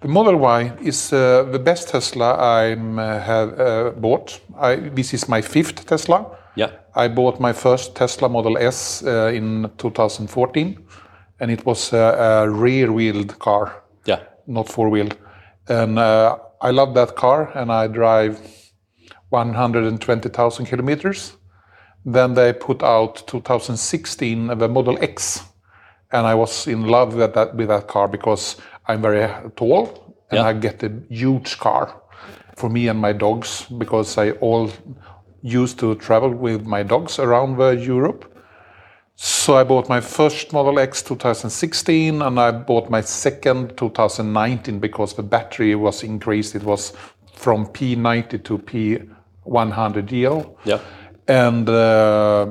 The 0.00 0.08
Model 0.08 0.36
Y 0.36 0.72
is 0.82 1.12
uh, 1.12 1.44
the 1.52 1.58
best 1.58 1.88
Tesla 1.88 2.34
I 2.34 2.72
uh, 2.72 3.20
have 3.20 3.60
uh, 3.60 3.90
bought. 3.90 4.40
I, 4.58 4.76
this 4.76 5.14
is 5.14 5.28
my 5.28 5.40
fifth 5.42 5.86
Tesla. 5.86 6.26
Yeah. 6.56 6.70
I 6.96 7.08
bought 7.08 7.38
my 7.38 7.52
first 7.52 7.94
Tesla 7.94 8.28
Model 8.28 8.58
S 8.58 9.02
uh, 9.04 9.30
in 9.32 9.70
2014, 9.78 10.78
and 11.40 11.50
it 11.50 11.64
was 11.66 11.92
a, 11.92 11.98
a 12.44 12.50
rear-wheeled 12.50 13.38
car, 13.38 13.82
Yeah. 14.06 14.20
not 14.46 14.68
four-wheeled. 14.68 15.16
And 15.68 15.98
uh, 15.98 16.36
I 16.60 16.70
love 16.70 16.94
that 16.94 17.16
car, 17.16 17.50
and 17.54 17.70
I 17.72 17.86
drive 17.88 18.38
120,000 19.30 20.66
kilometers. 20.66 21.36
Then 22.04 22.34
they 22.34 22.52
put 22.52 22.82
out 22.82 23.26
2016 23.26 24.58
the 24.58 24.68
Model 24.68 24.98
X, 25.02 25.44
and 26.12 26.26
I 26.26 26.34
was 26.34 26.66
in 26.66 26.86
love 26.86 27.14
with 27.14 27.34
that 27.34 27.54
with 27.54 27.68
that 27.68 27.86
car 27.88 28.08
because 28.08 28.56
I'm 28.88 29.02
very 29.02 29.28
tall 29.56 30.14
and 30.30 30.38
Yeah. 30.38 30.46
I 30.48 30.52
get 30.54 30.82
a 30.82 30.90
huge 31.08 31.58
car 31.58 31.94
for 32.56 32.70
me 32.70 32.88
and 32.88 32.98
my 33.00 33.12
dogs 33.12 33.66
because 33.78 34.16
I 34.18 34.32
all 34.40 34.70
used 35.42 35.78
to 35.78 35.94
travel 35.94 36.30
with 36.30 36.64
my 36.66 36.82
dogs 36.82 37.18
around 37.18 37.56
the 37.58 37.70
Europe. 37.76 38.24
So 39.22 39.58
I 39.58 39.64
bought 39.64 39.90
my 39.90 40.00
first 40.00 40.54
Model 40.54 40.78
X 40.78 41.02
2016 41.02 42.22
and 42.22 42.40
I 42.40 42.52
bought 42.52 42.88
my 42.88 43.02
second 43.02 43.76
2019 43.76 44.80
because 44.80 45.12
the 45.12 45.22
battery 45.22 45.74
was 45.74 46.02
increased. 46.02 46.54
It 46.54 46.62
was 46.62 46.94
from 47.34 47.66
P90 47.66 48.42
to 48.44 48.56
P100DL. 48.56 50.56
Yeah. 50.64 50.80
And 51.28 51.68
uh, 51.68 52.46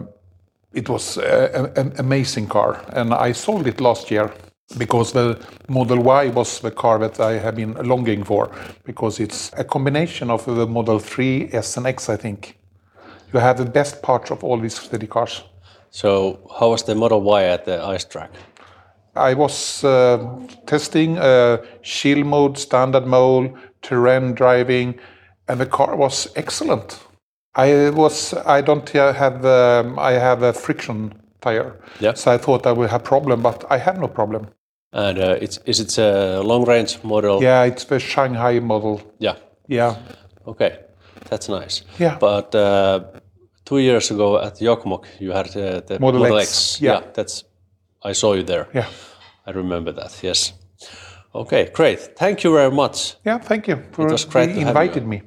it 0.72 0.88
was 0.90 1.18
a, 1.18 1.72
a- 1.76 1.82
an 1.82 1.94
amazing 1.98 2.46
car. 2.46 2.86
And 2.90 3.16
I 3.16 3.32
sold 3.32 3.66
it 3.66 3.82
last 3.82 4.12
year 4.12 4.32
because 4.78 5.12
the 5.12 5.44
Model 5.70 6.04
Y 6.04 6.28
was 6.28 6.60
the 6.60 6.70
car 6.70 7.00
that 7.00 7.20
I 7.20 7.40
have 7.40 7.56
been 7.56 7.74
longing 7.84 8.24
for 8.24 8.52
because 8.84 9.20
it's 9.20 9.52
a 9.58 9.64
combination 9.64 10.30
of 10.30 10.46
the 10.46 10.68
Model 10.68 11.00
3, 11.00 11.50
S, 11.52 11.78
and 11.78 11.88
X, 11.88 12.10
I 12.10 12.16
think. 12.16 12.60
You 13.34 13.40
have 13.40 13.58
the 13.58 13.66
best 13.66 14.04
parts 14.04 14.30
of 14.30 14.44
all 14.44 14.60
these 14.60 14.80
city 14.80 15.08
cars. 15.08 15.46
So 15.92 16.40
how 16.60 16.70
was 16.70 16.84
the 16.84 16.96
Model 16.96 17.22
Y 17.22 17.44
at 17.44 17.66
the 17.66 17.84
ice 17.84 18.06
track? 18.06 18.32
I 19.16 19.34
was 19.34 19.84
uh, 19.84 20.18
testing 20.66 21.18
uh, 21.18 21.58
chill 21.82 22.24
mode, 22.24 22.58
standard 22.58 23.06
mode, 23.06 23.54
terrain 23.82 24.34
driving, 24.34 25.00
and 25.48 25.60
the 25.60 25.66
car 25.66 25.96
was 25.96 26.28
excellent. 26.36 27.00
I 27.56 27.90
was 27.90 28.34
I 28.46 28.62
don't 28.62 28.88
have 28.90 29.44
um, 29.46 29.98
I 30.00 30.12
have 30.14 30.44
a 30.44 30.54
friction 30.54 31.14
tire, 31.42 31.74
Yeah. 32.00 32.14
so 32.14 32.32
I 32.32 32.38
thought 32.38 32.66
I 32.68 32.72
would 32.72 32.90
have 32.90 33.04
problem, 33.04 33.42
but 33.42 33.66
I 33.70 33.78
have 33.78 34.00
no 34.00 34.08
problem. 34.08 34.48
And 34.94 35.18
uh, 35.20 35.38
it's 35.42 35.60
is 35.66 35.80
it 35.80 35.98
a 35.98 36.42
long 36.42 36.66
range 36.66 37.00
model? 37.04 37.42
Yeah, 37.44 37.64
it's 37.64 37.86
the 37.86 38.00
Shanghai 38.00 38.60
model. 38.60 39.02
Yeah. 39.20 39.36
Yeah, 39.68 39.96
Okay, 40.48 40.80
that's 41.30 41.48
nice. 41.48 41.84
Yeah. 42.00 42.18
But 42.20 42.56
uh, 42.56 43.02
two 43.70 43.78
years 43.78 44.12
ago 44.12 44.38
at 44.38 44.60
Jokmok, 44.62 45.06
you 45.20 45.32
had 45.32 45.48
uh, 45.56 45.82
the 45.88 46.00
Model 46.00 46.20
Model, 46.22 46.38
X, 46.38 46.50
X. 46.50 46.82
yeah. 46.82 47.02
that's. 47.14 47.46
I 48.10 48.14
saw 48.14 48.34
you 48.34 48.44
there. 48.44 48.66
Yeah. 48.74 48.86
I 49.48 49.52
remember 49.52 49.94
that. 49.94 50.24
Yes. 50.24 50.54
Okay, 51.36 51.70
great. 51.74 52.00
Thank 52.20 52.44
you 52.44 52.54
very 52.54 52.72
much. 52.72 53.18
yeah. 53.26 53.40
Thank 53.40 53.68
you 53.68 53.78
for 53.92 54.08
It 54.08 54.12
was 54.12 54.26
great 54.26 54.50
you 54.50 54.56
to 54.56 54.62
have 54.62 54.76
invited 54.76 55.04
you. 55.04 55.10
me. 55.10 55.22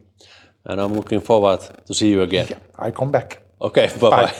And 0.64 0.80
I'm 0.80 0.94
looking 0.94 1.22
forward 1.22 1.60
to 1.86 1.94
see 1.94 2.10
you 2.10 2.22
again. 2.22 2.46
I 2.78 2.90
come 2.90 3.10
back. 3.12 3.38
Okay, 3.60 3.88
bye 4.00 4.10
bye. 4.10 4.26
Bye. 4.26 4.34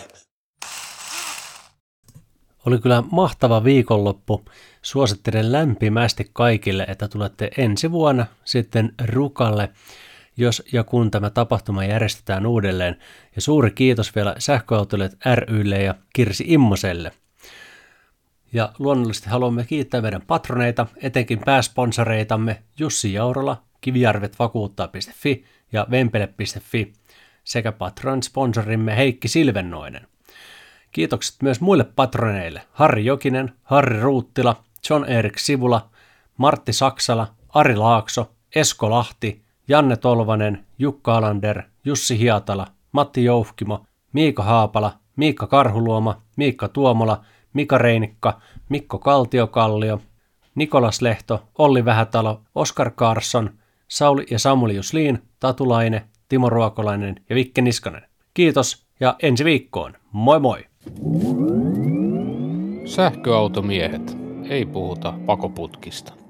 Oli 2.67 2.79
kyllä 2.79 3.03
mahtava 3.13 3.65
viikonloppu. 3.65 4.45
Suosittelen 4.83 5.53
lämpimästi 5.53 6.31
kaikille, 6.33 6.87
että 6.89 7.09
tulette 7.09 7.51
ensi 7.59 7.91
vuonna 7.91 8.27
sitten 8.45 8.93
Rukalle, 9.05 9.69
jos 10.37 10.63
ja 10.73 10.85
kun 10.85 11.11
tämä 11.11 11.31
tapahtuma 11.31 11.85
järjestetään 11.85 12.47
uudelleen. 12.47 12.99
Ja 13.37 13.43
suuri 13.43 13.71
kiitos 13.71 14.15
vielä 14.15 14.35
Sähköautoilijat 14.39 15.17
rylle 15.49 15.83
ja 15.83 15.95
Kirsi 16.13 16.45
Immoselle. 16.47 17.13
Ja 18.53 18.73
luonnollisesti 18.79 19.29
haluamme 19.29 19.65
kiittää 19.65 20.01
meidän 20.01 20.23
patroneita, 20.27 20.87
etenkin 20.97 21.39
pääsponsoreitamme 21.45 22.63
Jussi 22.79 23.13
Jaurola, 23.13 23.63
kivijarvetvakuuttaa.fi 23.81 25.45
ja 25.73 25.87
vempele.fi 25.91 26.93
sekä 27.45 27.73
patron 27.73 28.23
sponsorimme 28.23 28.97
Heikki 28.97 29.29
Silvennoinen. 29.29 30.07
Kiitokset 30.93 31.43
myös 31.43 31.61
muille 31.61 31.85
patroneille 31.85 32.63
Harri 32.73 33.05
Jokinen, 33.05 33.53
Harri 33.63 34.01
Ruuttila, 34.01 34.65
John 34.91 35.05
Erik 35.05 35.39
Sivula, 35.39 35.91
Martti 36.37 36.73
Saksala, 36.73 37.35
Ari 37.49 37.77
Laakso, 37.77 38.33
Esko 38.55 38.91
Lahti, 38.91 39.42
Janne 39.69 39.97
Tolvanen, 39.97 40.65
Jukka 40.79 41.17
Alander, 41.17 41.63
Jussi 41.85 42.19
Hiatala, 42.19 42.67
Matti 42.93 43.25
Jouhkimo, 43.25 43.87
Miika 44.13 44.43
Haapala, 44.43 44.93
Miikka 45.17 45.47
Karhuluoma, 45.47 46.23
Miikka 46.37 46.69
Tuomola, 46.69 47.25
Mika 47.53 47.79
Reinikka, 47.79 48.41
Mikko 48.69 48.99
Kaltiokallio, 48.99 50.01
Nikolas 50.55 51.03
Lehto, 51.03 51.43
Olli 51.59 51.85
Vähätalo, 51.85 52.41
Oskar 52.55 52.91
Karsson, 52.91 53.51
Sauli 53.89 54.27
ja 54.31 54.39
Samuli 54.39 54.75
Jusliin, 54.77 55.23
Tatulaine, 55.41 56.03
Timo 56.29 56.51
Ruokolainen 56.51 57.17
ja 57.31 57.37
Vikke 57.37 57.63
Niskanen. 57.63 58.03
Kiitos 58.35 58.87
ja 59.01 59.17
ensi 59.23 59.45
viikkoon. 59.45 59.93
Moi 60.13 60.41
moi! 60.41 60.67
Sähköautomiehet. 62.85 64.17
Ei 64.49 64.67
puhuta 64.67 65.15
pakoputkista. 65.27 66.22